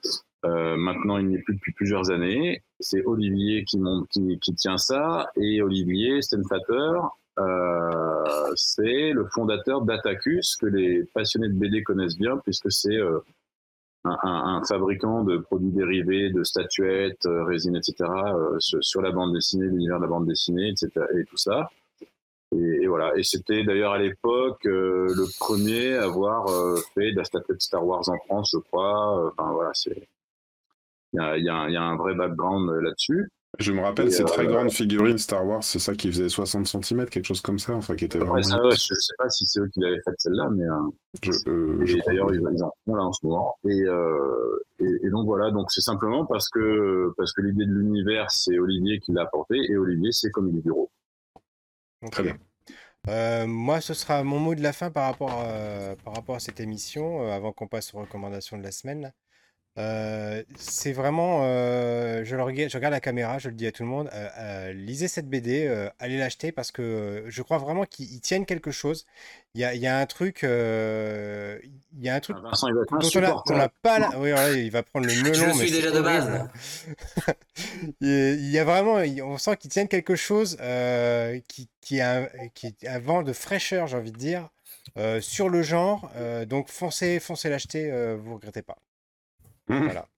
Maintenant, 0.42 1.16
il 1.16 1.28
n'y 1.28 1.36
est 1.36 1.42
plus 1.42 1.54
depuis 1.54 1.72
plusieurs 1.72 2.10
années. 2.10 2.62
C'est 2.78 3.02
Olivier 3.06 3.64
qui, 3.64 3.78
monte, 3.78 4.08
qui, 4.10 4.38
qui 4.40 4.54
tient 4.54 4.76
ça. 4.76 5.30
Et 5.36 5.62
Olivier 5.62 6.20
Stenfater, 6.20 7.00
c'est 8.54 9.12
le 9.12 9.24
fondateur 9.32 9.80
d'Atacus, 9.82 10.56
que 10.56 10.66
les 10.66 11.04
passionnés 11.14 11.48
de 11.48 11.54
BD 11.54 11.82
connaissent 11.82 12.18
bien, 12.18 12.36
puisque 12.36 12.70
c'est 12.70 12.98
un, 14.04 14.18
un- 14.22 14.62
fabricant 14.64 15.24
de 15.24 15.38
produits 15.38 15.72
dérivés, 15.72 16.30
de 16.30 16.42
statuettes, 16.44 17.26
euh, 17.26 17.44
résines, 17.44 17.76
etc., 17.76 17.94
euh, 18.34 18.56
sur, 18.60 19.02
la 19.02 19.10
bande 19.12 19.32
dessinée, 19.34 19.66
l'univers 19.66 19.98
de 19.98 20.02
la 20.04 20.08
bande 20.08 20.26
dessinée, 20.26 20.70
etc., 20.70 21.06
et 21.18 21.24
tout 21.24 21.36
ça. 21.36 21.68
Et, 22.52 22.56
et 22.82 22.86
voilà. 22.86 23.16
Et 23.16 23.22
c'était 23.22 23.64
d'ailleurs 23.64 23.92
à 23.92 23.98
l'époque 23.98 24.64
euh, 24.66 25.06
le 25.14 25.26
premier 25.38 25.96
à 25.96 26.04
avoir 26.04 26.48
euh, 26.48 26.76
fait 26.94 27.12
de 27.12 27.16
la 27.18 27.24
statuette 27.24 27.62
Star 27.62 27.84
Wars 27.86 28.08
en 28.08 28.18
France, 28.26 28.50
je 28.52 28.58
crois. 28.58 29.18
Euh, 29.26 29.30
Enfin 29.36 29.52
voilà, 29.52 29.70
c'est 29.74 30.08
il 31.14 31.18
y 31.18 31.20
a, 31.20 31.38
y 31.38 31.44
y 31.44 31.76
a 31.76 31.82
un 31.82 31.96
vrai 31.96 32.14
background 32.14 32.68
euh, 32.70 32.80
là-dessus. 32.82 33.30
Je 33.58 33.72
me 33.72 33.80
rappelle 33.80 34.08
Et, 34.08 34.10
ces 34.10 34.24
très 34.24 34.46
euh, 34.46 34.50
grandes 34.50 34.70
figurines 34.70 35.18
Star 35.18 35.46
Wars, 35.46 35.62
c'est 35.62 35.78
ça 35.78 35.94
qui 35.94 36.08
faisait 36.08 36.28
60 36.28 36.66
cm, 36.66 37.06
quelque 37.06 37.24
chose 37.24 37.40
comme 37.40 37.58
ça, 37.58 37.74
enfin 37.74 37.94
qui 37.96 38.04
était 38.04 38.18
vraiment. 38.18 38.34
Après 38.34 38.42
ça, 38.42 38.62
ouais, 38.62 38.70
je 38.74 38.94
sais 38.94 39.14
pas 39.18 39.28
si 39.28 39.46
c'est 39.46 39.60
eux 39.60 39.68
qui 39.72 39.80
l'avaient 39.80 40.00
fait 40.04 40.14
celle-là, 40.18 40.48
mais 40.50 40.64
euh, 40.64 41.48
euh, 41.48 42.00
d'ailleurs, 42.06 42.34
ils, 42.34 42.40
ils 42.40 42.62
en 42.62 42.72
font 42.84 42.94
là 42.94 43.04
en 43.04 43.12
ce 43.12 43.26
moment. 43.26 43.56
Et, 43.68 43.82
euh, 43.82 44.64
et, 44.80 45.06
et 45.06 45.10
donc 45.10 45.26
voilà, 45.26 45.50
donc 45.50 45.70
c'est 45.70 45.80
simplement 45.80 46.26
parce 46.26 46.48
que 46.48 47.12
parce 47.16 47.32
que 47.32 47.42
l'idée 47.42 47.66
de 47.66 47.72
l'univers, 47.72 48.30
c'est 48.30 48.58
Olivier 48.58 49.00
qui 49.00 49.12
l'a 49.12 49.22
apporté, 49.22 49.56
et 49.56 49.76
Olivier, 49.76 50.10
c'est 50.12 50.30
comme 50.30 50.48
il 50.48 50.58
est 50.58 50.62
bureau. 50.62 50.90
Très 52.10 52.22
bien. 52.22 52.36
Euh, 53.08 53.46
moi, 53.46 53.80
ce 53.80 53.92
sera 53.92 54.24
mon 54.24 54.38
mot 54.38 54.54
de 54.54 54.62
la 54.62 54.72
fin 54.72 54.90
par 54.90 55.10
rapport 55.10 55.30
à, 55.30 55.94
par 56.04 56.14
rapport 56.14 56.36
à 56.36 56.40
cette 56.40 56.60
émission, 56.60 57.22
euh, 57.22 57.32
avant 57.32 57.52
qu'on 57.52 57.66
passe 57.66 57.92
aux 57.94 57.98
recommandations 57.98 58.56
de 58.56 58.62
la 58.62 58.72
semaine. 58.72 59.12
Euh, 59.76 60.42
c'est 60.56 60.92
vraiment, 60.92 61.40
euh, 61.42 62.22
je, 62.24 62.36
le 62.36 62.42
regarde, 62.44 62.70
je 62.70 62.76
regarde 62.76 62.92
la 62.92 63.00
caméra, 63.00 63.38
je 63.40 63.48
le 63.48 63.54
dis 63.56 63.66
à 63.66 63.72
tout 63.72 63.82
le 63.82 63.88
monde, 63.88 64.08
euh, 64.14 64.28
euh, 64.38 64.72
lisez 64.72 65.08
cette 65.08 65.28
BD, 65.28 65.66
euh, 65.66 65.90
allez 65.98 66.16
l'acheter 66.16 66.52
parce 66.52 66.70
que 66.70 66.80
euh, 66.82 67.24
je 67.28 67.42
crois 67.42 67.58
vraiment 67.58 67.84
qu'ils 67.84 68.12
ils 68.12 68.20
tiennent 68.20 68.46
quelque 68.46 68.70
chose. 68.70 69.04
Il 69.54 69.60
y 69.60 69.64
a, 69.64 69.74
il 69.74 69.80
y 69.80 69.86
a 69.88 69.98
un 69.98 70.06
truc, 70.06 70.44
euh, 70.44 71.58
il 71.96 72.02
y 72.04 72.08
a 72.08 72.14
un 72.14 72.20
truc 72.20 72.36
Vincent, 72.40 72.68
il 72.68 72.74
va 72.74 72.84
dont 72.84 73.08
on 73.16 73.24
a, 73.24 73.64
on 73.64 73.68
pas 73.82 73.98
la... 73.98 74.08
Oui, 74.18 74.30
voilà, 74.30 74.52
il 74.52 74.70
va 74.70 74.82
prendre 74.84 75.06
le 75.06 75.14
melon, 75.22 75.52
Je 75.54 75.58
suis 75.58 75.70
déjà 75.72 75.90
de 75.90 76.00
base. 76.00 76.48
Il 78.00 78.50
y 78.50 78.58
a 78.58 78.64
vraiment, 78.64 78.94
on 79.24 79.38
sent 79.38 79.56
qu'ils 79.56 79.70
tiennent 79.70 79.88
quelque 79.88 80.16
chose 80.16 80.56
euh, 80.60 81.40
qui, 81.48 81.68
qui, 81.80 82.00
a, 82.00 82.22
un- 82.22 82.48
qui 82.54 82.66
est 82.68 82.86
un 82.88 82.98
vent 82.98 83.22
de 83.22 83.32
fraîcheur, 83.32 83.86
j'ai 83.86 83.96
envie 83.96 84.12
de 84.12 84.18
dire, 84.18 84.48
euh, 84.98 85.20
sur 85.20 85.48
le 85.48 85.62
genre. 85.62 86.10
euh, 86.16 86.44
donc 86.44 86.68
foncez, 86.68 87.20
foncez 87.20 87.48
l'acheter, 87.48 87.90
euh, 87.90 88.16
vous 88.16 88.34
regrettez 88.34 88.62
pas. 88.62 88.76
Mhm. 89.68 89.84
Voilà. 89.84 90.08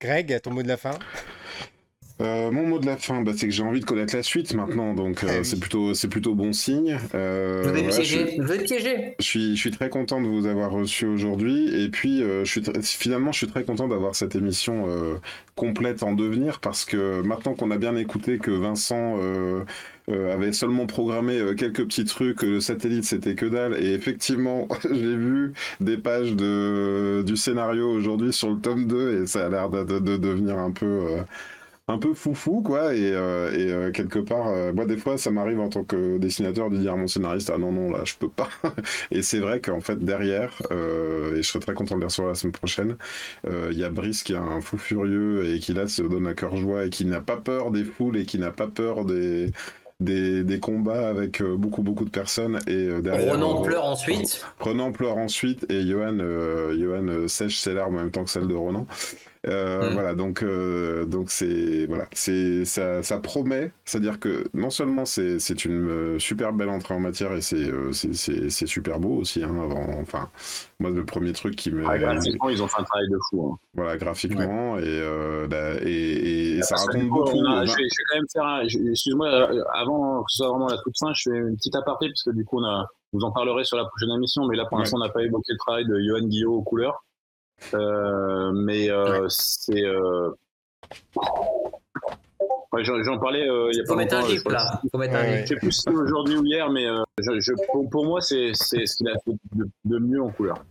Greg, 0.00 0.40
ton 0.42 0.50
mot 0.52 0.62
de 0.62 0.68
la 0.68 0.76
fin? 0.76 0.98
Euh, 2.20 2.50
mon 2.52 2.66
mot 2.66 2.78
de 2.78 2.86
la 2.86 2.96
fin, 2.96 3.22
bah, 3.22 3.32
c'est 3.36 3.46
que 3.46 3.52
j'ai 3.52 3.62
envie 3.62 3.80
de 3.80 3.84
connaître 3.84 4.14
la 4.14 4.22
suite 4.22 4.54
maintenant, 4.54 4.94
donc 4.94 5.24
euh, 5.24 5.38
oui. 5.38 5.44
c'est 5.44 5.58
plutôt, 5.58 5.92
c'est 5.94 6.08
plutôt 6.08 6.34
bon 6.34 6.52
signe. 6.52 6.98
Euh, 7.14 7.62
Je 7.64 7.68
vous 7.70 7.76
ai 7.76 7.82
voilà, 7.82 8.02
je 8.02 8.02
suis- 8.02 8.64
piégé. 8.66 9.14
Je 9.18 9.24
suis, 9.24 9.56
je 9.56 9.60
suis 9.60 9.70
très 9.70 9.88
content 9.88 10.20
de 10.20 10.28
vous 10.28 10.46
avoir 10.46 10.70
reçu 10.70 11.06
aujourd'hui 11.06 11.82
et 11.82 11.88
puis 11.88 12.22
euh, 12.22 12.44
je 12.44 12.50
suis 12.60 12.62
finalement 12.82 13.32
je 13.32 13.38
suis 13.38 13.46
très 13.48 13.64
content 13.64 13.88
d'avoir 13.88 14.14
cette 14.14 14.36
émission 14.36 14.84
euh, 14.88 15.14
complète 15.56 16.02
en 16.02 16.12
devenir 16.12 16.60
parce 16.60 16.84
que 16.84 17.22
maintenant 17.22 17.54
qu'on 17.54 17.70
a 17.70 17.78
bien 17.78 17.96
écouté 17.96 18.38
que 18.38 18.50
Vincent 18.52 19.18
euh, 19.20 19.60
euh, 20.10 20.34
avait 20.34 20.52
seulement 20.52 20.86
programmé 20.86 21.40
quelques 21.56 21.84
petits 21.86 22.04
trucs, 22.04 22.38
que 22.38 22.46
le 22.46 22.60
satellite 22.60 23.04
c'était 23.04 23.34
que 23.34 23.46
dalle 23.46 23.76
et 23.82 23.94
effectivement 23.94 24.68
j'ai 24.84 25.16
vu 25.16 25.52
des 25.80 25.96
pages 25.96 26.34
de, 26.34 27.22
du 27.26 27.36
scénario 27.36 27.90
aujourd'hui 27.90 28.32
sur 28.32 28.50
le 28.50 28.58
tome 28.58 28.86
2 28.86 29.22
et 29.22 29.26
ça 29.26 29.46
a 29.46 29.48
l'air 29.48 29.70
de, 29.70 29.82
de- 29.84 29.98
de 29.98 30.16
devenir 30.16 30.58
un 30.58 30.70
peu... 30.70 31.16
un 31.88 31.98
peu 31.98 32.14
foufou 32.14 32.62
quoi 32.62 32.94
et, 32.94 33.12
euh, 33.12 33.52
et 33.52 33.72
euh, 33.72 33.90
quelque 33.90 34.20
part 34.20 34.48
euh, 34.48 34.72
moi 34.72 34.84
des 34.86 34.96
fois 34.96 35.18
ça 35.18 35.30
m'arrive 35.30 35.58
en 35.58 35.68
tant 35.68 35.82
que 35.82 36.16
dessinateur 36.18 36.70
de 36.70 36.76
dire 36.76 36.92
à 36.92 36.96
mon 36.96 37.08
scénariste 37.08 37.50
ah 37.52 37.58
non 37.58 37.72
non 37.72 37.90
là 37.90 38.02
je 38.04 38.14
peux 38.14 38.28
pas 38.28 38.48
et 39.10 39.22
c'est 39.22 39.40
vrai 39.40 39.60
qu'en 39.60 39.80
fait 39.80 39.98
derrière 39.98 40.62
euh, 40.70 41.34
et 41.34 41.42
je 41.42 41.48
serais 41.48 41.58
très 41.58 41.74
content 41.74 41.96
de 41.96 42.00
les 42.00 42.06
recevoir 42.06 42.32
la 42.32 42.34
semaine 42.36 42.52
prochaine 42.52 42.96
euh, 43.48 43.70
il 43.72 43.78
y 43.78 43.84
a 43.84 43.90
Brice 43.90 44.22
qui 44.22 44.32
est 44.32 44.36
un 44.36 44.60
fou 44.60 44.78
furieux 44.78 45.52
et 45.52 45.58
qui 45.58 45.74
là 45.74 45.88
se 45.88 46.02
donne 46.02 46.28
à 46.28 46.34
cœur 46.34 46.56
joie 46.56 46.84
et 46.84 46.90
qui 46.90 47.04
n'a 47.04 47.20
pas 47.20 47.36
peur 47.36 47.72
des 47.72 47.84
foules 47.84 48.16
et 48.16 48.26
qui 48.26 48.38
n'a 48.38 48.52
pas 48.52 48.68
peur 48.68 49.04
des 49.04 49.50
des, 50.02 50.42
des 50.44 50.60
combats 50.60 51.08
avec 51.08 51.40
euh, 51.40 51.56
beaucoup 51.56 51.82
beaucoup 51.82 52.04
de 52.04 52.10
personnes 52.10 52.58
et 52.66 52.72
euh, 52.72 53.00
derrière 53.00 53.32
Ronan 53.32 53.60
euh, 53.60 53.64
pleure 53.64 53.84
ensuite. 53.84 54.44
Renan 54.58 54.92
pleure 54.92 55.16
ensuite 55.16 55.70
et 55.70 55.86
Johan, 55.86 56.18
euh, 56.20 56.76
Johan 56.78 57.28
sèche 57.28 57.58
ses 57.58 57.74
larmes 57.74 57.96
en 57.96 58.00
même 58.00 58.10
temps 58.10 58.24
que 58.24 58.30
celle 58.30 58.48
de 58.48 58.54
Ronan. 58.54 58.86
Euh, 59.48 59.90
Mm. 59.90 59.94
Voilà, 59.94 60.14
donc 60.14 60.42
euh, 60.44 61.04
donc 61.04 61.30
c'est 61.30 61.86
voilà, 61.86 62.06
c'est 62.12 62.64
ça, 62.64 63.02
ça 63.02 63.18
promet, 63.18 63.72
c'est-à-dire 63.84 64.20
que 64.20 64.44
non 64.54 64.70
seulement 64.70 65.04
c'est 65.04 65.40
c'est 65.40 65.64
une 65.64 65.88
euh, 65.88 66.18
super 66.20 66.52
belle 66.52 66.68
entrée 66.68 66.94
en 66.94 67.00
matière 67.00 67.32
et 67.32 67.40
c'est 67.40 67.56
euh, 67.68 67.90
c'est- 67.92 68.66
super 68.66 69.00
beau 69.00 69.16
aussi. 69.16 69.42
Hein, 69.42 69.50
avant, 69.60 69.88
enfin, 70.00 70.28
moi 70.78 70.90
le 70.90 71.04
premier 71.04 71.32
truc 71.32 71.56
qui 71.56 71.72
me 71.72 71.84
Ah, 71.88 71.98
graphiquement, 71.98 72.50
ils 72.50 72.62
ont 72.62 72.68
fait 72.68 72.80
un 72.80 72.84
travail 72.84 73.08
de 73.08 73.18
fou. 73.30 73.50
hein. 73.52 73.58
voilà 73.74 73.96
graphiquement 73.96 74.78
et, 74.78 74.82
euh, 74.86 75.48
la- 75.50 75.74
et, 75.82 76.58
et 76.58 76.62
ça 76.62 76.76
Parce 76.76 76.86
que, 76.86 76.92
raconte 76.92 77.08
beaucoup. 77.10 77.36
on 77.38 77.44
a- 77.46 77.64
je, 77.64 77.72
vais, 77.72 77.82
je 77.82 77.82
vais 77.82 78.04
quand 78.10 78.16
même 78.18 78.26
faire 78.32 78.46
un. 78.46 78.60
Excuse-moi, 78.62 79.28
avant 79.74 80.22
que 80.22 80.30
ce 80.30 80.36
soit 80.36 80.48
vraiment 80.50 80.68
la 80.68 80.78
toute 80.78 80.96
fin, 80.98 81.12
je 81.14 81.22
fais 81.30 81.36
une 81.36 81.56
petite 81.56 81.74
aparté, 81.74 82.06
parce 82.08 82.22
que 82.22 82.30
du 82.30 82.44
coup, 82.44 82.60
on 82.60 82.64
a, 82.64 82.86
vous 83.12 83.22
en 83.22 83.32
parlerez 83.32 83.64
sur 83.64 83.76
la 83.76 83.86
prochaine 83.86 84.10
émission, 84.16 84.46
mais 84.46 84.56
là, 84.56 84.66
pour 84.66 84.78
Ouais. 84.78 84.82
l'instant, 84.84 84.98
on 84.98 85.04
n'a 85.04 85.10
pas 85.12 85.22
évoqué 85.24 85.52
le 85.52 85.58
travail 85.58 85.84
de 85.86 85.98
Johan 85.98 86.26
Guillot 86.28 86.52
aux 86.54 86.62
couleurs. 86.62 87.04
Euh, 87.74 88.52
mais 88.52 88.90
euh, 88.90 89.26
c'est. 89.28 89.84
Euh... 89.84 90.30
ouais, 92.72 92.84
J'en 92.84 93.18
parlais 93.18 93.48
euh, 93.48 93.68
il 93.72 93.78
y 93.78 93.80
a 93.80 93.84
pas 93.84 93.88
Faut 93.92 93.96
mettre 93.96 94.16
un 94.16 94.20
longtemps. 94.28 94.50
là. 94.50 94.80
Faut 94.90 94.98
mettre 94.98 95.14
un 95.14 95.20
Ouais, 95.22 95.36
gif. 95.38 95.42
Je 95.42 95.46
sais 95.48 95.56
plus 95.56 95.72
si 95.72 95.88
aujourd'hui 95.90 96.36
ou 96.36 96.44
hier, 96.44 96.70
mais 96.70 96.86
euh, 96.86 97.02
je, 97.18 97.40
je- 97.40 97.52
pour, 97.70 97.88
pour 97.90 98.04
moi, 98.06 98.20
c'est 98.20 98.52
ce 98.54 98.96
qu'il 98.96 99.08
a 99.08 99.14
fait 99.24 99.32
de, 99.54 99.68
de 99.84 99.98
mieux 99.98 100.22
en 100.22 100.30
couleur. 100.30 100.64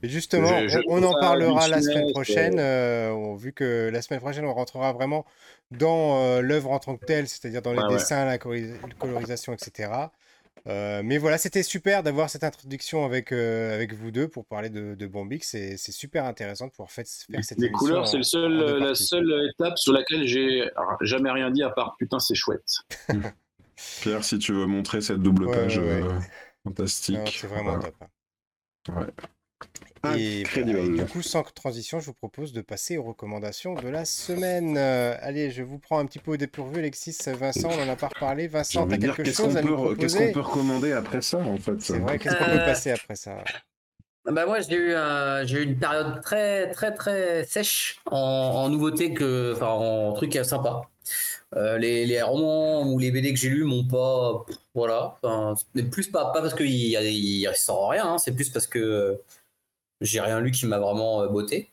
Et 0.00 0.08
justement, 0.08 0.46
Je- 0.60 0.68
je 0.68 0.78
on, 0.88 1.02
en 1.02 1.18
parlera 1.18 1.66
la 1.68 1.82
semaine 1.82 2.12
prochaine, 2.12 2.58
euh, 2.60 3.34
vu 3.36 3.52
que 3.52 3.90
la 3.92 4.00
semaine 4.00 4.20
prochaine, 4.20 4.44
on 4.44 4.54
rentrera 4.54 4.92
vraiment 4.92 5.24
dans 5.72 6.22
euh, 6.22 6.40
l'œuvre 6.40 6.70
en 6.70 6.78
tant 6.78 6.96
que 6.96 7.04
telle, 7.04 7.26
c'est-à-dire 7.26 7.62
dans 7.62 7.72
les 7.72 7.78
Ouais, 7.78 7.84
ouais. 7.86 7.92
dessins, 7.94 8.24
la 8.24 8.38
coloris- 8.38 8.78
colorisation, 9.00 9.52
etc. 9.52 9.90
Euh, 10.66 11.02
mais 11.04 11.18
voilà, 11.18 11.38
c'était 11.38 11.62
super 11.62 12.02
d'avoir 12.02 12.28
cette 12.28 12.44
introduction 12.44 13.04
avec, 13.04 13.32
euh, 13.32 13.74
avec 13.74 13.94
vous 13.94 14.10
deux 14.10 14.28
pour 14.28 14.44
parler 14.46 14.68
de, 14.70 14.94
de 14.94 15.06
Bombix. 15.06 15.48
C'est 15.48 15.76
c'est 15.76 15.92
super 15.92 16.24
intéressant 16.24 16.66
de 16.66 16.72
pouvoir 16.72 16.90
faire, 16.90 17.04
faire 17.30 17.44
cette 17.44 17.58
Les 17.58 17.70
couleurs, 17.70 18.06
c'est 18.08 18.16
le 18.18 18.22
seul, 18.22 18.58
deux 18.58 18.78
la 18.80 18.94
seule 18.94 19.50
étape 19.54 19.78
sur 19.78 19.92
laquelle 19.92 20.26
j'ai 20.26 20.68
jamais 21.02 21.30
rien 21.30 21.50
dit 21.50 21.62
à 21.62 21.70
part 21.70 21.96
putain, 21.98 22.18
c'est 22.18 22.34
chouette. 22.34 22.78
Pierre, 24.00 24.24
si 24.24 24.38
tu 24.38 24.52
veux 24.52 24.66
montrer 24.66 25.00
cette 25.00 25.22
double 25.22 25.46
Ouais, 25.46 25.54
page 25.54 25.78
ouais, 25.78 26.02
ouais. 26.02 26.08
euh, 26.08 26.20
fantastique. 26.64 27.38
C'est 27.40 27.46
vraiment 27.46 27.78
Voilà. 27.78 27.90
top. 27.90 27.94
hein. 28.00 29.06
Et, 30.16 30.44
voilà, 30.54 30.78
et 30.78 30.88
du 30.88 31.04
coup, 31.06 31.22
sans 31.22 31.42
transition, 31.42 31.98
je 31.98 32.06
vous 32.06 32.12
propose 32.14 32.52
de 32.52 32.60
passer 32.60 32.98
aux 32.98 33.02
recommandations 33.02 33.74
de 33.74 33.88
la 33.88 34.04
semaine. 34.04 34.76
Euh, 34.78 35.16
allez, 35.20 35.50
je 35.50 35.62
vous 35.64 35.78
prends 35.80 35.98
un 35.98 36.06
petit 36.06 36.20
peu 36.20 36.32
au 36.32 36.36
dépourvu, 36.36 36.78
Alexis, 36.78 37.16
Vincent, 37.26 37.68
on 37.72 37.82
en 37.82 37.88
a 37.88 37.96
pas 37.96 38.06
reparlé. 38.08 38.46
Vincent, 38.46 38.86
t'as 38.86 38.96
quelque 38.96 39.22
qu'est-ce 39.22 39.38
qu'on 39.42 39.48
chose 39.48 39.56
à 39.56 39.62
nous 39.62 39.76
peut, 39.88 39.96
qu'est-ce 39.96 40.16
qu'on 40.16 40.32
peut 40.32 40.40
recommander 40.40 40.92
après 40.92 41.20
ça, 41.20 41.38
en 41.38 41.56
fait 41.58 41.80
C'est 41.80 41.98
vrai, 41.98 42.18
qu'est-ce 42.18 42.36
qu'on 42.36 42.44
peut 42.44 42.50
Euh, 42.52 42.64
passer 42.64 42.92
après 42.92 43.16
ça 43.16 43.38
Bah 44.30 44.44
moi 44.46 44.60
j'ai 44.60 44.76
eu 44.76 44.92
un- 44.94 45.44
j'ai 45.46 45.58
eu 45.58 45.62
une 45.64 45.78
période 45.78 46.20
très 46.22 46.70
très 46.70 46.92
très 46.94 47.44
sèche 47.46 48.00
en, 48.10 48.16
en 48.18 48.68
nouveautés 48.68 49.14
que 49.14 49.54
enfin 49.56 49.68
en 49.68 50.12
trucs 50.12 50.34
sympas. 50.44 50.82
Euh, 51.56 51.78
les, 51.78 52.04
les 52.04 52.20
romans 52.20 52.82
ou 52.86 52.98
les 52.98 53.10
BD 53.10 53.32
que 53.32 53.38
j'ai 53.40 53.48
lus 53.48 53.64
m'ont 53.64 53.86
pas 53.88 54.44
voilà 54.74 55.16
enfin, 55.22 55.54
mais 55.74 55.82
plus 55.82 56.08
pas 56.08 56.26
pas 56.30 56.42
parce 56.42 56.52
qu'il 56.54 56.66
y 56.70 56.94
a 56.94 57.02
il 57.02 57.48
sort 57.56 57.88
rien 57.88 58.04
hein, 58.04 58.18
c'est 58.18 58.32
plus 58.32 58.50
parce 58.50 58.66
que 58.66 58.78
euh, 58.78 59.14
j'ai 60.00 60.20
rien 60.20 60.40
lu 60.40 60.50
qui 60.50 60.66
m'a 60.66 60.78
vraiment 60.78 61.22
euh, 61.22 61.28
botté. 61.28 61.70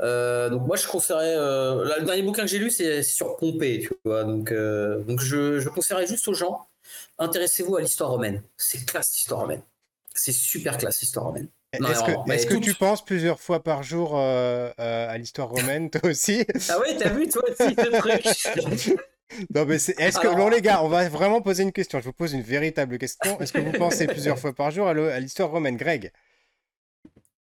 Euh, 0.00 0.48
donc 0.50 0.66
moi 0.66 0.76
je 0.76 0.88
conseillerais 0.88 1.36
euh, 1.36 1.84
là, 1.84 1.98
le 2.00 2.04
dernier 2.04 2.22
bouquin 2.22 2.42
que 2.42 2.48
j'ai 2.48 2.58
lu 2.58 2.68
c'est 2.68 3.04
sur 3.04 3.36
Pompée 3.36 3.78
tu 3.80 3.90
vois 4.04 4.24
donc 4.24 4.50
euh, 4.50 5.04
donc 5.04 5.20
je, 5.20 5.60
je 5.60 5.68
conseillerais 5.68 6.08
juste 6.08 6.26
aux 6.26 6.34
gens 6.34 6.66
intéressez-vous 7.20 7.76
à 7.76 7.80
l'histoire 7.80 8.10
romaine 8.10 8.42
c'est 8.56 8.84
classe 8.84 9.12
l'histoire 9.14 9.42
romaine 9.42 9.62
c'est 10.12 10.32
super 10.32 10.78
classe 10.78 11.00
l'histoire 11.00 11.26
romaine 11.26 11.46
Est-ce 11.72 12.02
que, 12.02 12.32
est-ce 12.32 12.46
que 12.46 12.56
tu 12.56 12.74
penses 12.74 13.04
plusieurs 13.04 13.38
fois 13.38 13.62
par 13.62 13.84
jour 13.84 14.18
à 14.18 15.16
l'histoire 15.16 15.48
romaine, 15.48 15.90
toi 15.90 16.10
aussi? 16.10 16.44
Ah 16.68 16.78
oui, 16.80 16.96
t'as 16.98 17.10
vu 17.10 17.28
toi 17.28 17.42
aussi 17.48 17.74
ce 17.74 17.98
truc? 17.98 18.98
Non, 19.54 19.64
mais 19.64 19.78
c'est, 19.78 19.98
est-ce 19.98 20.20
que, 20.20 20.28
non, 20.28 20.48
les 20.48 20.60
gars, 20.60 20.82
on 20.84 20.88
va 20.88 21.08
vraiment 21.08 21.40
poser 21.40 21.62
une 21.64 21.72
question. 21.72 21.98
Je 21.98 22.04
vous 22.04 22.12
pose 22.12 22.34
une 22.34 22.42
véritable 22.42 22.98
question. 22.98 23.40
Est-ce 23.40 23.52
que 23.52 23.58
vous 23.58 23.72
pensez 23.72 24.06
plusieurs 24.06 24.38
fois 24.38 24.52
par 24.52 24.70
jour 24.70 24.86
à 24.86 25.18
l'histoire 25.18 25.50
romaine, 25.50 25.76
Greg? 25.76 26.12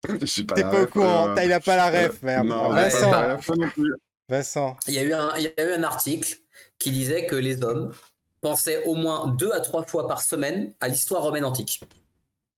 Je 0.21 0.25
suis 0.25 0.43
pas 0.43 0.55
T'es 0.55 0.63
pas 0.63 0.83
au 0.83 0.87
courant, 0.87 1.29
euh, 1.29 1.43
il 1.43 1.53
a 1.53 1.59
pas 1.59 1.75
la 1.75 1.87
euh, 1.87 2.07
ref, 2.07 2.21
merde. 2.23 2.47
Non, 2.47 2.69
Ouais, 2.69 2.75
Vincent, 2.75 3.11
pas 3.11 3.27
la 3.27 3.35
ref 3.35 3.49
non 3.49 3.69
plus. 3.69 3.93
Vincent. 4.29 4.77
Il 4.87 4.93
y, 4.93 4.99
a 4.99 5.03
eu 5.03 5.13
un, 5.13 5.35
il 5.37 5.43
y 5.43 5.61
a 5.61 5.69
eu 5.69 5.73
un 5.73 5.83
article 5.83 6.37
qui 6.79 6.91
disait 6.91 7.25
que 7.25 7.35
les 7.35 7.63
hommes 7.63 7.93
pensaient 8.41 8.83
au 8.85 8.95
moins 8.95 9.27
deux 9.27 9.51
à 9.51 9.59
trois 9.61 9.83
fois 9.85 10.07
par 10.07 10.21
semaine 10.21 10.73
à 10.81 10.87
l'histoire 10.87 11.23
romaine 11.23 11.45
antique. 11.45 11.81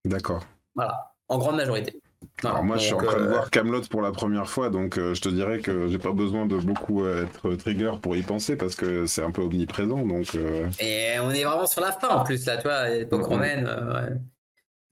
D'accord. 0.05 0.43
Voilà, 0.75 1.13
en 1.27 1.37
grande 1.37 1.57
majorité. 1.57 1.99
Voilà, 2.41 2.55
Alors 2.55 2.65
moi, 2.65 2.77
je 2.77 2.83
suis 2.85 2.93
en 2.93 2.97
train 2.97 3.19
de 3.19 3.25
euh, 3.25 3.29
voir 3.29 3.51
Camelot 3.51 3.81
pour 3.83 4.01
la 4.01 4.11
première 4.11 4.49
fois, 4.49 4.69
donc 4.69 4.97
euh, 4.97 5.13
je 5.13 5.21
te 5.21 5.29
dirais 5.29 5.59
que 5.59 5.87
j'ai 5.87 5.99
pas 5.99 6.11
besoin 6.11 6.47
de 6.47 6.57
beaucoup 6.57 7.03
euh, 7.03 7.25
être 7.25 7.55
trigger 7.55 7.91
pour 8.01 8.15
y 8.15 8.23
penser 8.23 8.55
parce 8.55 8.75
que 8.75 9.05
c'est 9.05 9.21
un 9.23 9.31
peu 9.31 9.43
omniprésent. 9.43 10.05
Donc 10.05 10.33
euh, 10.35 10.67
Et 10.79 11.19
on 11.19 11.29
est 11.31 11.43
vraiment 11.43 11.67
sur 11.67 11.81
la 11.81 11.91
fin 11.91 12.09
en 12.09 12.23
plus, 12.23 12.45
là, 12.45 12.57
tu 12.57 12.63
vois, 12.63 12.73
à 12.75 12.89
l'époque 12.89 13.21
Mhm. 13.21 13.27
romaine. 13.27 13.67
euh, 13.67 13.93
ouais. 14.09 14.17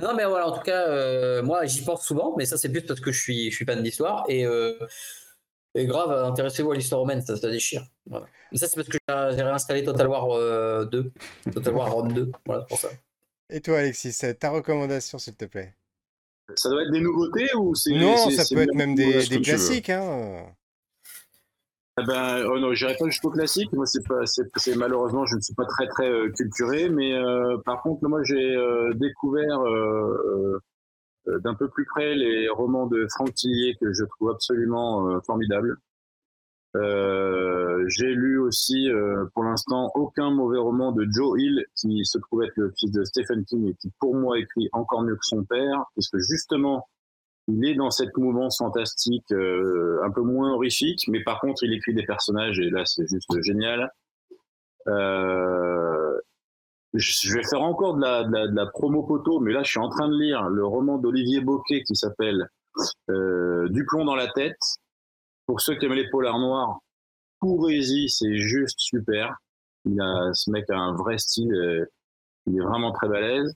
Non, 0.03 0.13
mais 0.13 0.25
voilà, 0.25 0.47
en 0.47 0.51
tout 0.51 0.61
cas, 0.61 0.87
euh, 0.89 1.41
moi, 1.41 1.65
j'y 1.65 1.81
pense 1.81 2.05
souvent, 2.05 2.35
mais 2.37 2.45
ça, 2.45 2.57
c'est 2.57 2.69
plus 2.69 2.81
parce 2.81 2.99
que 2.99 3.11
je 3.13 3.21
suis, 3.21 3.49
je 3.49 3.55
suis 3.55 3.65
fan 3.65 3.81
d'histoire. 3.81 4.25
Et, 4.27 4.45
euh, 4.45 4.77
et 5.75 5.85
grave, 5.85 6.11
intéressez-vous 6.11 6.71
à 6.71 6.75
l'histoire 6.75 6.99
romaine, 6.99 7.21
ça, 7.21 7.37
ça 7.37 7.49
déchire. 7.49 7.85
Voilà. 8.05 8.25
Mais 8.51 8.57
ça, 8.57 8.67
c'est 8.67 8.75
parce 8.75 8.89
que 8.89 8.97
j'ai 9.07 9.41
réinstallé 9.41 9.83
Total 9.85 10.07
War 10.07 10.29
euh, 10.31 10.83
2, 10.85 11.11
Total 11.53 11.73
War 11.73 11.91
Rome 11.91 12.11
2, 12.11 12.31
voilà, 12.45 12.63
c'est 12.63 12.67
pour 12.67 12.79
ça. 12.79 12.89
Et 13.49 13.61
toi, 13.61 13.79
Alexis, 13.79 14.19
ta 14.39 14.49
recommandation, 14.49 15.17
s'il 15.19 15.35
te 15.35 15.45
plaît? 15.45 15.73
Ça 16.55 16.69
doit 16.69 16.83
être 16.83 16.91
des 16.91 16.99
nouveautés 16.99 17.47
ou 17.55 17.73
c'est. 17.73 17.91
Non, 17.91 18.29
ça 18.29 18.43
peut 18.53 18.61
être 18.61 18.75
même 18.75 18.95
des, 18.95 19.25
classiques, 19.41 19.89
hein. 19.89 20.45
Eh 21.99 22.03
ben, 22.07 22.43
oh 22.49 22.59
non, 22.59 22.73
j'irai 22.73 22.95
pas 22.97 23.05
jusqu'au 23.05 23.29
classique. 23.29 23.71
Moi, 23.73 23.85
c'est 23.85 24.05
pas, 24.07 24.25
c'est, 24.25 24.75
malheureusement, 24.75 25.25
je 25.27 25.35
ne 25.35 25.41
suis 25.41 25.53
pas 25.53 25.65
très 25.65 25.87
très 25.87 26.09
euh, 26.09 26.31
culturé, 26.31 26.89
mais 26.89 27.13
euh, 27.13 27.57
par 27.65 27.83
contre, 27.83 28.07
moi, 28.07 28.23
j'ai 28.23 28.55
euh, 28.55 28.93
découvert 28.95 29.59
euh, 29.61 30.59
euh, 31.27 31.39
d'un 31.39 31.53
peu 31.53 31.69
plus 31.69 31.85
près 31.85 32.15
les 32.15 32.49
romans 32.49 32.87
de 32.87 33.05
Franck 33.11 33.35
Tillier 33.35 33.77
que 33.79 33.93
je 33.93 34.05
trouve 34.05 34.31
absolument 34.31 35.07
euh, 35.09 35.19
formidables. 35.21 35.77
J'ai 37.85 38.15
lu 38.15 38.39
aussi, 38.39 38.89
pour 39.35 39.43
l'instant, 39.43 39.91
aucun 39.93 40.31
mauvais 40.31 40.57
roman 40.57 40.91
de 40.91 41.05
Joe 41.11 41.39
Hill, 41.39 41.63
qui 41.75 42.03
se 42.03 42.17
trouve 42.17 42.43
être 42.43 42.55
le 42.55 42.71
fils 42.79 42.91
de 42.91 43.03
Stephen 43.03 43.45
King 43.45 43.67
et 43.69 43.75
qui, 43.75 43.91
pour 43.99 44.15
moi, 44.15 44.39
écrit 44.39 44.69
encore 44.71 45.03
mieux 45.03 45.13
que 45.13 45.25
son 45.25 45.43
père, 45.43 45.83
puisque 45.93 46.17
justement, 46.17 46.87
il 47.47 47.65
est 47.67 47.75
dans 47.75 47.91
cette 47.91 48.15
mouvance 48.17 48.57
fantastique, 48.59 49.31
euh, 49.31 50.01
un 50.03 50.11
peu 50.11 50.21
moins 50.21 50.53
horrifique, 50.53 51.05
mais 51.09 51.23
par 51.23 51.41
contre, 51.41 51.63
il 51.63 51.73
écrit 51.73 51.93
des 51.93 52.05
personnages 52.05 52.59
et 52.59 52.69
là, 52.69 52.85
c'est 52.85 53.07
juste 53.07 53.29
génial. 53.41 53.91
Euh, 54.87 56.19
je 56.93 57.33
vais 57.33 57.43
faire 57.43 57.61
encore 57.61 57.95
de 57.95 58.01
la, 58.01 58.23
de, 58.23 58.31
la, 58.31 58.47
de 58.47 58.55
la 58.55 58.65
promo 58.67 59.03
poteau, 59.03 59.39
mais 59.39 59.51
là, 59.51 59.63
je 59.63 59.71
suis 59.71 59.79
en 59.79 59.89
train 59.89 60.07
de 60.07 60.17
lire 60.17 60.47
le 60.49 60.65
roman 60.65 60.97
d'Olivier 60.97 61.41
Boquet 61.41 61.83
qui 61.83 61.95
s'appelle 61.95 62.47
euh, 63.09 63.67
Du 63.69 63.85
plomb 63.85 64.05
dans 64.05 64.15
la 64.15 64.27
tête. 64.27 64.59
Pour 65.45 65.59
ceux 65.59 65.75
qui 65.75 65.85
aiment 65.85 65.93
les 65.93 66.09
polars 66.09 66.39
noirs, 66.39 66.79
courez-y, 67.39 68.09
c'est 68.09 68.37
juste 68.37 68.79
super. 68.79 69.35
Il 69.85 69.99
a, 69.99 70.33
ce 70.33 70.49
mec 70.51 70.69
a 70.69 70.77
un 70.77 70.95
vrai 70.95 71.17
style, 71.17 71.53
euh, 71.53 71.85
il 72.45 72.57
est 72.57 72.63
vraiment 72.63 72.91
très 72.93 73.09
balèze. 73.09 73.53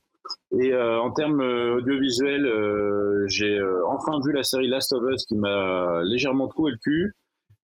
Et 0.59 0.73
euh, 0.73 0.99
en 1.01 1.11
termes 1.11 1.41
euh, 1.41 1.75
audiovisuels, 1.77 2.45
euh, 2.45 3.25
j'ai 3.27 3.57
euh, 3.57 3.85
enfin 3.87 4.19
vu 4.25 4.31
la 4.33 4.43
série 4.43 4.67
Last 4.67 4.93
of 4.93 5.03
Us 5.11 5.25
qui 5.25 5.35
m'a 5.35 6.01
légèrement 6.03 6.47
troué 6.47 6.71
le 6.71 6.77
cul. 6.77 7.13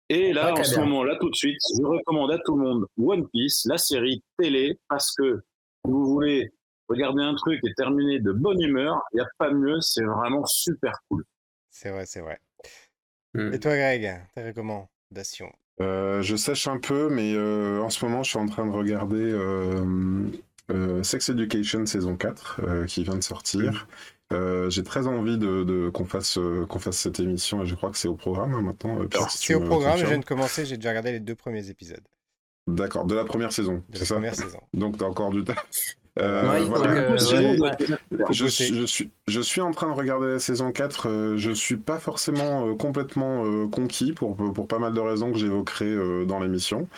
Et 0.09 0.33
là, 0.33 0.47
Ah, 0.49 0.59
en 0.59 0.63
ce 0.63 0.75
bien. 0.75 0.83
moment, 0.85 1.03
là 1.03 1.15
tout 1.19 1.29
de 1.29 1.35
suite, 1.35 1.57
je 1.77 1.83
recommande 1.85 2.31
à 2.31 2.39
tout 2.45 2.57
le 2.57 2.63
monde 2.63 2.85
One 2.97 3.27
Piece, 3.29 3.65
la 3.65 3.77
série 3.77 4.21
télé, 4.37 4.77
parce 4.89 5.13
que 5.15 5.41
si 5.85 5.91
vous 5.91 6.05
voulez 6.05 6.51
regarder 6.89 7.23
un 7.23 7.35
truc 7.35 7.61
et 7.65 7.73
terminer 7.75 8.19
de 8.19 8.33
bonne 8.33 8.61
humeur, 8.61 9.01
il 9.13 9.17
n'y 9.17 9.21
a 9.21 9.27
pas 9.37 9.51
mieux, 9.51 9.79
c'est 9.79 10.03
vraiment 10.03 10.43
super 10.45 10.93
cool. 11.09 11.23
C'est 11.69 11.91
vrai, 11.91 12.05
c'est 12.05 12.19
vrai. 12.19 12.39
Hmm. 13.33 13.53
Et 13.53 13.59
toi, 13.59 13.75
Greg, 13.77 14.11
ta 14.35 14.43
recommandation? 14.43 15.49
euh, 15.79 16.21
je 16.21 16.35
sèche 16.35 16.67
un 16.67 16.77
peu, 16.77 17.09
mais 17.09 17.33
euh, 17.33 17.81
en 17.81 17.89
ce 17.89 18.03
moment, 18.05 18.21
je 18.23 18.31
suis 18.31 18.39
en 18.39 18.45
train 18.47 18.65
de 18.67 18.71
regarder 18.71 19.31
Sex 21.03 21.29
Education 21.29 21.85
saison 21.85 22.15
4 22.15 22.61
euh, 22.63 22.85
qui 22.85 23.03
vient 23.03 23.15
de 23.15 23.23
sortir. 23.23 23.87
Euh, 24.31 24.69
j'ai 24.69 24.83
très 24.83 25.07
envie 25.07 25.37
de, 25.37 25.63
de- 25.63 25.89
qu'on 25.89 26.05
fasse 26.05 26.37
euh, 26.37 26.65
qu'on 26.65 26.79
fasse 26.79 26.97
cette 26.97 27.19
émission 27.19 27.63
et 27.63 27.65
je 27.65 27.75
crois 27.75 27.91
que 27.91 27.97
c'est 27.97 28.07
au 28.07 28.15
programme 28.15 28.53
hein, 28.53 28.61
maintenant. 28.61 29.01
euh, 29.01 29.07
Pierre, 29.07 29.29
si 29.29 29.39
C'est 29.47 29.55
au 29.55 29.59
me 29.59 29.65
programme, 29.65 29.97
je 29.97 30.05
viens 30.05 30.19
de 30.19 30.25
commencer, 30.25 30.65
j'ai 30.65 30.77
déjà 30.77 30.89
regardé 30.89 31.11
les 31.11 31.19
deux 31.19 31.35
premiers 31.35 31.69
épisodes 31.69 32.07
D'accord, 32.67 33.05
de 33.05 33.15
la 33.15 33.25
première 33.25 33.51
saison, 33.51 33.83
de 33.89 33.97
c'est 33.97 33.99
la 33.99 34.05
ça? 34.05 34.13
première 34.15 34.35
saison. 34.35 34.59
Donc 34.73 34.97
t'as 34.97 35.05
encore 35.05 35.31
du 35.31 35.43
temps? 35.43 35.53
Euh, 36.19 36.49
Ouais, 36.49 36.59
voilà. 36.65 36.87
donc, 36.87 36.97
euh, 36.97 37.17
J'ai- 37.17 37.59
ouais, 37.61 37.71
Je, 38.31 38.45
suis- 38.45 38.75
je, 38.75 38.85
suis, 38.85 39.09
je 39.29 39.39
suis 39.39 39.61
en 39.61 39.71
train 39.71 39.87
de 39.87 39.93
regarder 39.93 40.27
la 40.27 40.39
saison 40.39 40.71
4. 40.73 41.07
euh, 41.07 41.37
je 41.37 41.51
suis 41.51 41.77
pas 41.77 41.99
forcément 41.99 42.67
euh, 42.67 42.75
complètement 42.75 43.45
euh, 43.45 43.67
conquis 43.67 44.11
pour, 44.11 44.35
pour 44.35 44.67
pas 44.67 44.77
mal 44.79 44.93
de 44.93 44.99
raisons 44.99 45.31
que 45.31 45.37
j'évoquerai 45.39 45.85
euh, 45.85 46.25
dans 46.25 46.39
l'émission. 46.41 46.89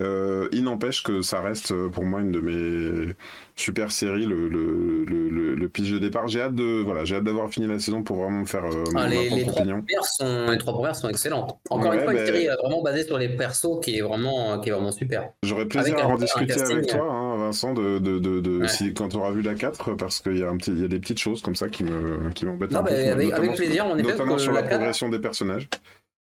Euh, 0.00 0.48
il 0.52 0.64
n'empêche 0.64 1.02
que 1.02 1.20
ça 1.20 1.40
reste 1.42 1.74
pour 1.88 2.04
moi 2.04 2.20
une 2.20 2.32
de 2.32 2.40
mes 2.40 3.12
super 3.56 3.92
séries, 3.92 4.24
le, 4.24 4.48
le, 4.48 5.04
le, 5.04 5.28
le, 5.28 5.54
le 5.54 5.68
pitch 5.68 5.90
de 5.90 5.98
départ. 5.98 6.26
J'ai 6.28 6.40
hâte 6.40 6.54
de 6.54 6.82
voilà, 6.82 7.04
j'ai 7.04 7.16
hâte 7.16 7.24
d'avoir 7.24 7.50
fini 7.50 7.66
la 7.66 7.78
saison 7.78 8.02
pour 8.02 8.16
vraiment 8.16 8.40
me 8.40 8.46
faire 8.46 8.64
euh, 8.64 8.84
Ah, 8.96 9.02
ma 9.02 9.08
les, 9.08 9.44
trois 9.44 9.64
sont, 10.02 10.46
les 10.50 10.58
trois 10.58 10.72
premières 10.72 10.96
sont 10.96 11.10
excellentes. 11.10 11.58
Encore 11.68 11.90
Ouais, 11.90 11.96
une 11.98 12.02
fois, 12.04 12.12
ben- 12.14 12.20
une 12.20 12.26
série 12.26 12.48
euh, 12.48 12.56
vraiment 12.62 12.82
basée 12.82 13.04
sur 13.04 13.18
les 13.18 13.28
persos 13.28 13.80
qui 13.82 13.98
est 13.98 14.00
vraiment, 14.00 14.58
qui 14.60 14.70
est 14.70 14.72
vraiment 14.72 14.92
super. 14.92 15.28
J'aurais 15.42 15.66
plaisir 15.66 15.92
Avec 15.94 16.04
à 16.06 16.08
en 16.08 16.16
discuter 16.16 16.54
avec 16.60 16.86
toi, 16.86 17.00
hein, 17.12 17.21
Vincent, 17.52 17.74
de, 17.74 17.98
de, 17.98 18.18
de, 18.18 18.40
de- 18.40 18.58
Ouais. 18.62 18.68
si, 18.68 18.94
quand 18.94 19.08
tu 19.10 19.16
auras 19.16 19.30
vu 19.30 19.42
la 19.42 19.54
4, 19.54 19.94
parce 19.94 20.20
qu'il 20.20 20.38
y, 20.38 20.42
a 20.42 20.48
un 20.48 20.56
petit- 20.56 20.70
il 20.72 20.80
y 20.80 20.84
a 20.84 20.88
des 20.88 20.98
petites 20.98 21.18
choses 21.18 21.42
comme 21.42 21.54
ça 21.54 21.68
qui 21.68 21.84
me 21.84 22.30
qui 22.30 22.46
m'embêtent 22.46 22.70
Non, 22.72 22.80
un 22.80 22.84
peu. 22.84 22.94
avec- 22.94 23.54
plaisir, 23.56 23.86
en 23.86 23.96
effet, 23.98 24.08
notamment 24.12 24.38
sur 24.38 24.52
la 24.52 24.62
la 24.62 24.66
4, 24.68 24.76
progression 24.78 25.08
des 25.10 25.18
personnages. 25.18 25.68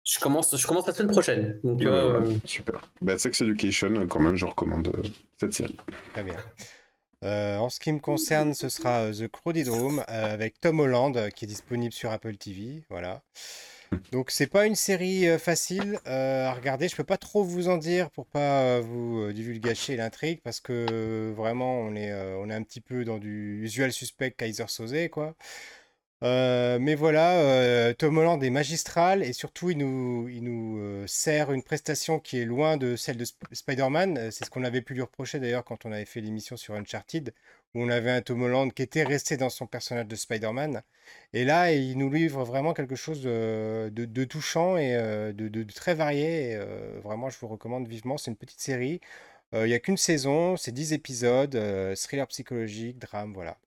Je 0.06 0.20
commence, 0.20 0.56
je 0.56 0.66
commence 0.66 0.88
la 0.88 0.94
semaine 0.94 1.12
prochaine. 1.12 1.60
Donc, 1.66 1.80
Ouais, 1.82 1.88
euh, 1.88 2.22
super. 2.46 2.80
Bah, 3.02 3.18
Sex 3.18 3.42
Education, 3.42 4.08
quand 4.08 4.22
même, 4.22 4.38
je 4.38 4.46
recommande 4.46 4.88
euh, 4.88 5.02
cette 5.38 5.54
série. 5.54 5.76
Très 6.14 6.24
bien. 6.24 6.38
Euh, 7.26 7.58
en 7.58 7.68
ce 7.70 7.80
qui 7.80 7.92
me 7.92 8.00
concerne, 8.00 8.54
ce 8.54 8.70
sera 8.70 9.12
The 9.12 9.28
Crowded 9.28 9.68
Room 9.68 10.00
euh, 10.10 10.34
avec 10.34 10.62
Tom 10.62 10.80
Holland 10.80 11.18
euh, 11.18 11.30
qui 11.30 11.44
est 11.46 11.48
disponible 11.48 11.92
sur 11.92 12.12
Apple 12.12 12.38
TV. 12.38 12.84
Voilà. 12.90 13.22
Donc 14.12 14.32
c'est 14.32 14.48
pas 14.48 14.66
une 14.66 14.76
série 14.76 15.28
euh, 15.28 15.38
facile 15.38 16.00
euh, 16.08 16.48
à 16.48 16.54
regarder. 16.54 16.88
Je 16.88 16.96
peux 16.96 17.04
pas 17.04 17.18
trop 17.18 17.44
vous 17.44 17.70
en 17.70 17.78
dire 17.78 18.10
pour 18.12 18.26
pas 18.26 18.62
euh, 18.62 18.82
vous 18.82 19.32
divulgacher 19.34 19.96
l'intrigue 19.96 20.42
parce 20.44 20.60
que 20.60 21.34
vraiment 21.36 21.80
on 21.80 21.96
est 21.96 22.14
on 22.14 22.50
est 22.50 22.54
un 22.54 22.64
petit 22.64 22.82
peu 22.82 23.04
dans 23.06 23.18
du 23.18 23.62
usual 23.64 23.92
suspect 23.92 24.32
Kaiser 24.32 24.68
Soze 24.68 24.94
quoi. 25.12 25.36
Mais 26.22 26.96
voilà, 26.96 27.94
Tom 27.96 28.18
Holland 28.18 28.44
est 28.44 28.50
magistral 28.50 29.24
et 29.24 29.34
surtout 29.34 29.70
il 29.72 29.78
nous, 29.78 30.28
il 30.30 30.44
nous 30.44 31.08
sert 31.08 31.52
une 31.52 31.64
prestation 31.64 32.20
qui 32.20 32.40
est 32.40 32.46
loin 32.46 32.78
de 32.78 32.96
celle 32.96 33.18
de 33.18 33.26
Sp- 33.26 33.36
Spider-Man. 33.52 34.32
C'est 34.32 34.46
ce 34.46 34.50
qu'on 34.50 34.64
avait 34.64 34.82
pu 34.82 34.94
lui 34.96 35.02
reprocher 35.02 35.40
d'ailleurs 35.40 35.64
quand 35.64 35.86
on 35.86 35.92
avait 35.92 36.06
fait 36.06 36.22
l'émission 36.22 36.58
sur 36.58 36.74
Uncharted, 36.76 37.34
où 37.74 37.84
on 37.84 37.90
avait 37.90 38.12
un 38.12 38.22
Tom 38.22 38.42
Holland 38.42 38.72
qui 38.74 38.82
était 38.82 39.04
resté 39.04 39.38
dans 39.38 39.50
son 39.50 39.68
personnage 39.68 40.08
de 40.08 40.16
Spider-Man. 40.16 40.82
Et 41.34 41.46
là, 41.46 41.72
il 41.74 41.98
nous 41.98 42.12
livre 42.12 42.44
vraiment 42.44 42.74
quelque 42.74 42.96
chose 42.96 43.22
de, 43.22 44.24
touchant 44.26 44.78
et 44.78 44.96
euh, 44.96 45.34
de, 45.34 45.64
très 45.64 45.96
varié. 45.96 46.56
Euh, 46.56 47.00
vraiment, 47.04 47.30
je 47.30 47.38
vous 47.40 47.48
recommande 47.48 47.88
vivement. 47.88 48.18
C'est 48.18 48.32
une 48.32 48.38
petite 48.38 48.62
série. 48.62 49.02
Euh, 49.54 49.66
Il 49.66 49.70
n'y 49.70 49.76
a 49.76 49.80
qu'une 49.80 49.98
saison, 49.98 50.58
c'est 50.58 50.72
10 50.72 50.94
épisodes, 50.94 51.58
thriller 51.96 52.28
psychologique, 52.28 53.00
drame, 53.00 53.34
voilà. 53.34 53.58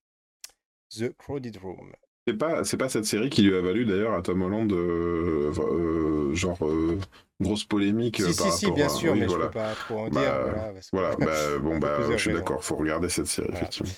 The 0.91 1.17
Crowded 1.17 1.57
Room. 1.59 1.93
C'est 2.27 2.37
pas, 2.37 2.63
pas 2.79 2.89
cette 2.89 3.07
série 3.07 3.31
qui 3.31 3.43
lui 3.43 3.57
a 3.57 3.61
valu 3.61 3.87
d'ailleurs 3.87 4.15
à 4.15 4.23
Tom 4.23 4.43
Holland, 4.43 4.71
genre, 6.35 6.59
grosse 7.41 7.65
polémique 7.65 8.21
euh, 8.21 8.31
Si, 8.33 8.37
par 8.39 8.53
si, 8.53 8.59
si, 8.59 8.65
rapport 8.67 8.77
bien 8.77 8.87
à- 8.87 8.89
sûr, 8.91 9.13
oui, 9.13 9.21
mais 9.21 9.27
voilà. 9.27 9.45
je 9.45 9.49
peux 9.49 9.55
pas 9.55 9.75
trop 9.75 9.99
en 10.01 10.09
Bah, 10.09 10.21
dire. 10.21 10.33
Voilà, 10.43 10.73
parce 10.73 10.91
que- 10.91 10.97
Voilà, 10.97 11.17
bah, 11.19 11.59
bon, 11.61 11.79
bah, 11.79 11.99
je 12.13 12.17
suis 12.17 12.33
d'accord, 12.33 12.63
faut 12.65 12.77
regarder 12.77 13.09
cette 13.09 13.27
série, 13.27 13.49
Voilà. 13.49 13.61
effectivement. 13.63 13.93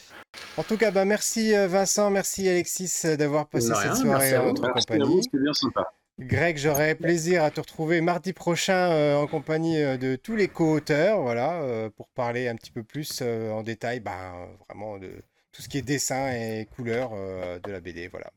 En 0.57 0.63
tout 0.63 0.77
cas, 0.77 0.91
bah, 0.91 1.05
merci 1.05 1.55
euh, 1.55 1.67
Vincent, 1.69 2.11
merci 2.11 2.49
Alexis 2.49 2.91
euh, 3.05 3.17
d'avoir 3.17 3.49
passé 3.49 3.69
cette 3.69 3.77
rien, 3.77 3.95
soirée 3.95 4.09
merci 4.19 4.35
à 4.35 4.43
en 4.43 4.47
notre 4.47 4.73
compagnie. 4.73 5.23
c'était 5.23 5.39
bien 5.43 5.53
sympa. 5.53 5.93
Greg, 6.21 6.57
j'aurai 6.59 6.95
plaisir 6.95 7.43
à 7.43 7.51
te 7.51 7.61
retrouver 7.61 8.01
mardi 8.03 8.33
prochain 8.33 8.91
euh, 8.93 9.17
en 9.17 9.27
compagnie 9.27 9.79
de 9.99 10.15
tous 10.17 10.37
les 10.37 10.47
co-auteurs, 10.49 11.21
voilà, 11.21 11.63
euh, 11.63 11.91
pour 11.91 12.09
parler 12.11 12.49
un 12.49 12.55
petit 12.55 12.71
peu 12.71 12.83
plus 12.83 13.21
euh, 13.23 13.51
en 13.51 13.63
détail, 13.63 14.01
bah, 14.01 14.13
euh, 14.37 14.47
vraiment 14.69 14.99
de 14.99 15.11
tout 15.53 15.63
ce 15.63 15.69
qui 15.69 15.79
est 15.79 15.83
dessin 15.83 16.31
et 16.33 16.67
couleur 16.77 17.11
euh, 17.15 17.59
de 17.61 17.73
la 17.73 17.81
BD, 17.81 18.09
voilà. 18.09 18.31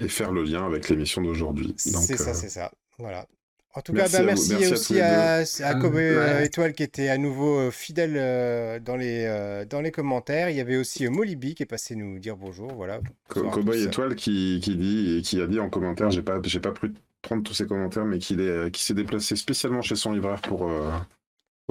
Et 0.00 0.08
faire 0.08 0.32
le 0.32 0.42
lien 0.42 0.64
avec 0.66 0.88
l'émission 0.88 1.20
d'aujourd'hui. 1.22 1.74
C'est 1.76 2.16
ça, 2.16 2.30
euh, 2.30 2.34
c'est 2.34 2.48
ça, 2.48 2.72
voilà. 2.98 3.26
En 3.74 3.82
tout 3.82 3.92
cas, 3.92 4.08
Merci 4.24 4.50
bah, 4.50 4.58
tous 4.58 4.72
aussi 4.72 5.00
à, 5.00 5.34
à 5.36 5.74
deux. 5.74 5.80
Kobe 5.80 5.94
Ouais. 5.94 6.00
euh, 6.00 6.40
Étoile 6.44 6.72
qui 6.72 6.82
était 6.82 7.08
à 7.08 7.18
nouveau 7.18 7.58
euh, 7.58 7.70
fidèle 7.70 8.14
euh, 8.16 8.80
dans 8.80 8.96
les, 8.96 9.24
euh, 9.26 9.64
dans 9.64 9.80
les 9.80 9.92
commentaires. 9.92 10.50
Il 10.50 10.56
y 10.56 10.60
avait 10.60 10.76
aussi 10.76 11.06
euh, 11.06 11.10
Molibi 11.10 11.54
qui 11.54 11.62
est 11.62 11.66
passé 11.66 11.94
nous 11.94 12.18
dire 12.18 12.36
bonjour. 12.36 12.72
Voilà. 12.74 13.00
Cowboy. 13.28 13.82
Étoile 13.84 14.16
qui, 14.16 14.60
qui 14.62 14.74
dit 14.76 15.18
et 15.18 15.22
qui 15.22 15.40
a 15.40 15.46
dit 15.46 15.60
en 15.60 15.70
commentaire, 15.70 16.10
j'ai 16.10 16.22
pas, 16.22 16.40
j'ai 16.42 16.58
pas 16.60 16.72
pu 16.72 16.92
prendre 17.22 17.42
tous 17.44 17.54
ces 17.54 17.66
commentaires, 17.66 18.04
mais 18.04 18.18
qu'il 18.18 18.40
est, 18.40 18.70
qui 18.72 18.82
s'est 18.82 18.94
déplacé 18.94 19.36
spécialement 19.36 19.82
chez 19.82 19.94
son 19.96 20.12
libraire 20.12 20.40
pour. 20.40 20.68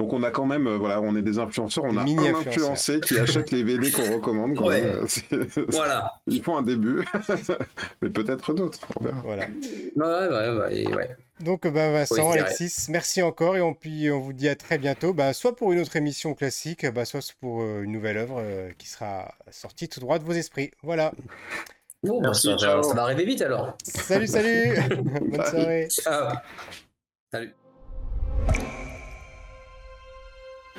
Donc 0.00 0.14
on 0.14 0.22
a 0.22 0.30
quand 0.30 0.46
même, 0.46 0.66
euh, 0.66 0.78
voilà, 0.78 0.98
on 1.02 1.14
est 1.14 1.20
des 1.20 1.38
influenceurs, 1.38 1.84
on 1.84 1.94
a 1.98 2.00
un 2.00 2.04
mini-influenceurs. 2.04 2.70
influencé 2.70 3.00
qui 3.00 3.18
achète 3.18 3.50
les 3.50 3.62
VD 3.62 3.90
qu'on 3.92 4.14
recommande. 4.14 4.56
Quand 4.56 4.68
Ouais. 4.68 4.82
Voilà. 5.68 6.14
Ils 6.26 6.42
font 6.42 6.56
un 6.56 6.62
début, 6.62 7.04
mais 8.00 8.08
peut-être 8.08 8.54
d'autres. 8.54 8.80
Voilà. 8.98 9.44
Ouais, 9.96 10.56
ouais, 10.56 10.94
ouais. 10.94 11.16
Donc, 11.40 11.66
bah, 11.68 11.90
Vincent, 11.92 12.30
Oui. 12.30 12.38
Alexis, 12.38 12.86
merci 12.88 13.20
encore 13.20 13.58
et 13.58 13.60
on, 13.60 13.74
puis, 13.74 14.10
on 14.10 14.20
vous 14.20 14.32
dit 14.32 14.48
à 14.48 14.56
très 14.56 14.78
bientôt, 14.78 15.12
bah, 15.12 15.34
soit 15.34 15.54
pour 15.54 15.70
une 15.70 15.80
autre 15.80 15.94
émission 15.96 16.32
classique, 16.32 16.86
bah, 16.90 17.04
soit 17.04 17.20
pour 17.38 17.60
euh, 17.60 17.82
une 17.82 17.92
nouvelle 17.92 18.16
œuvre 18.16 18.40
euh, 18.40 18.70
qui 18.78 18.88
sera 18.88 19.34
sortie 19.50 19.86
tout 19.86 20.00
droit 20.00 20.18
de 20.18 20.24
vos 20.24 20.32
esprits. 20.32 20.70
Voilà. 20.82 21.12
Bon, 22.02 22.22
bah, 22.22 22.28
Merci, 22.28 22.46
ça, 22.46 22.56
ciao. 22.56 22.82
ça 22.82 22.94
va 22.94 23.02
arriver 23.02 23.26
vite 23.26 23.42
alors. 23.42 23.76
Salut, 23.84 24.26
salut 24.26 24.78
Bonne 25.30 25.44
soirée 25.44 25.88
Ciao. 25.90 26.32
Salut. 27.30 27.54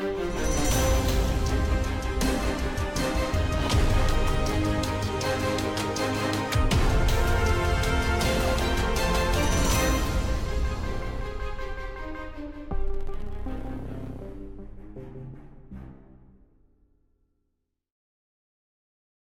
Yeah. 0.01 0.40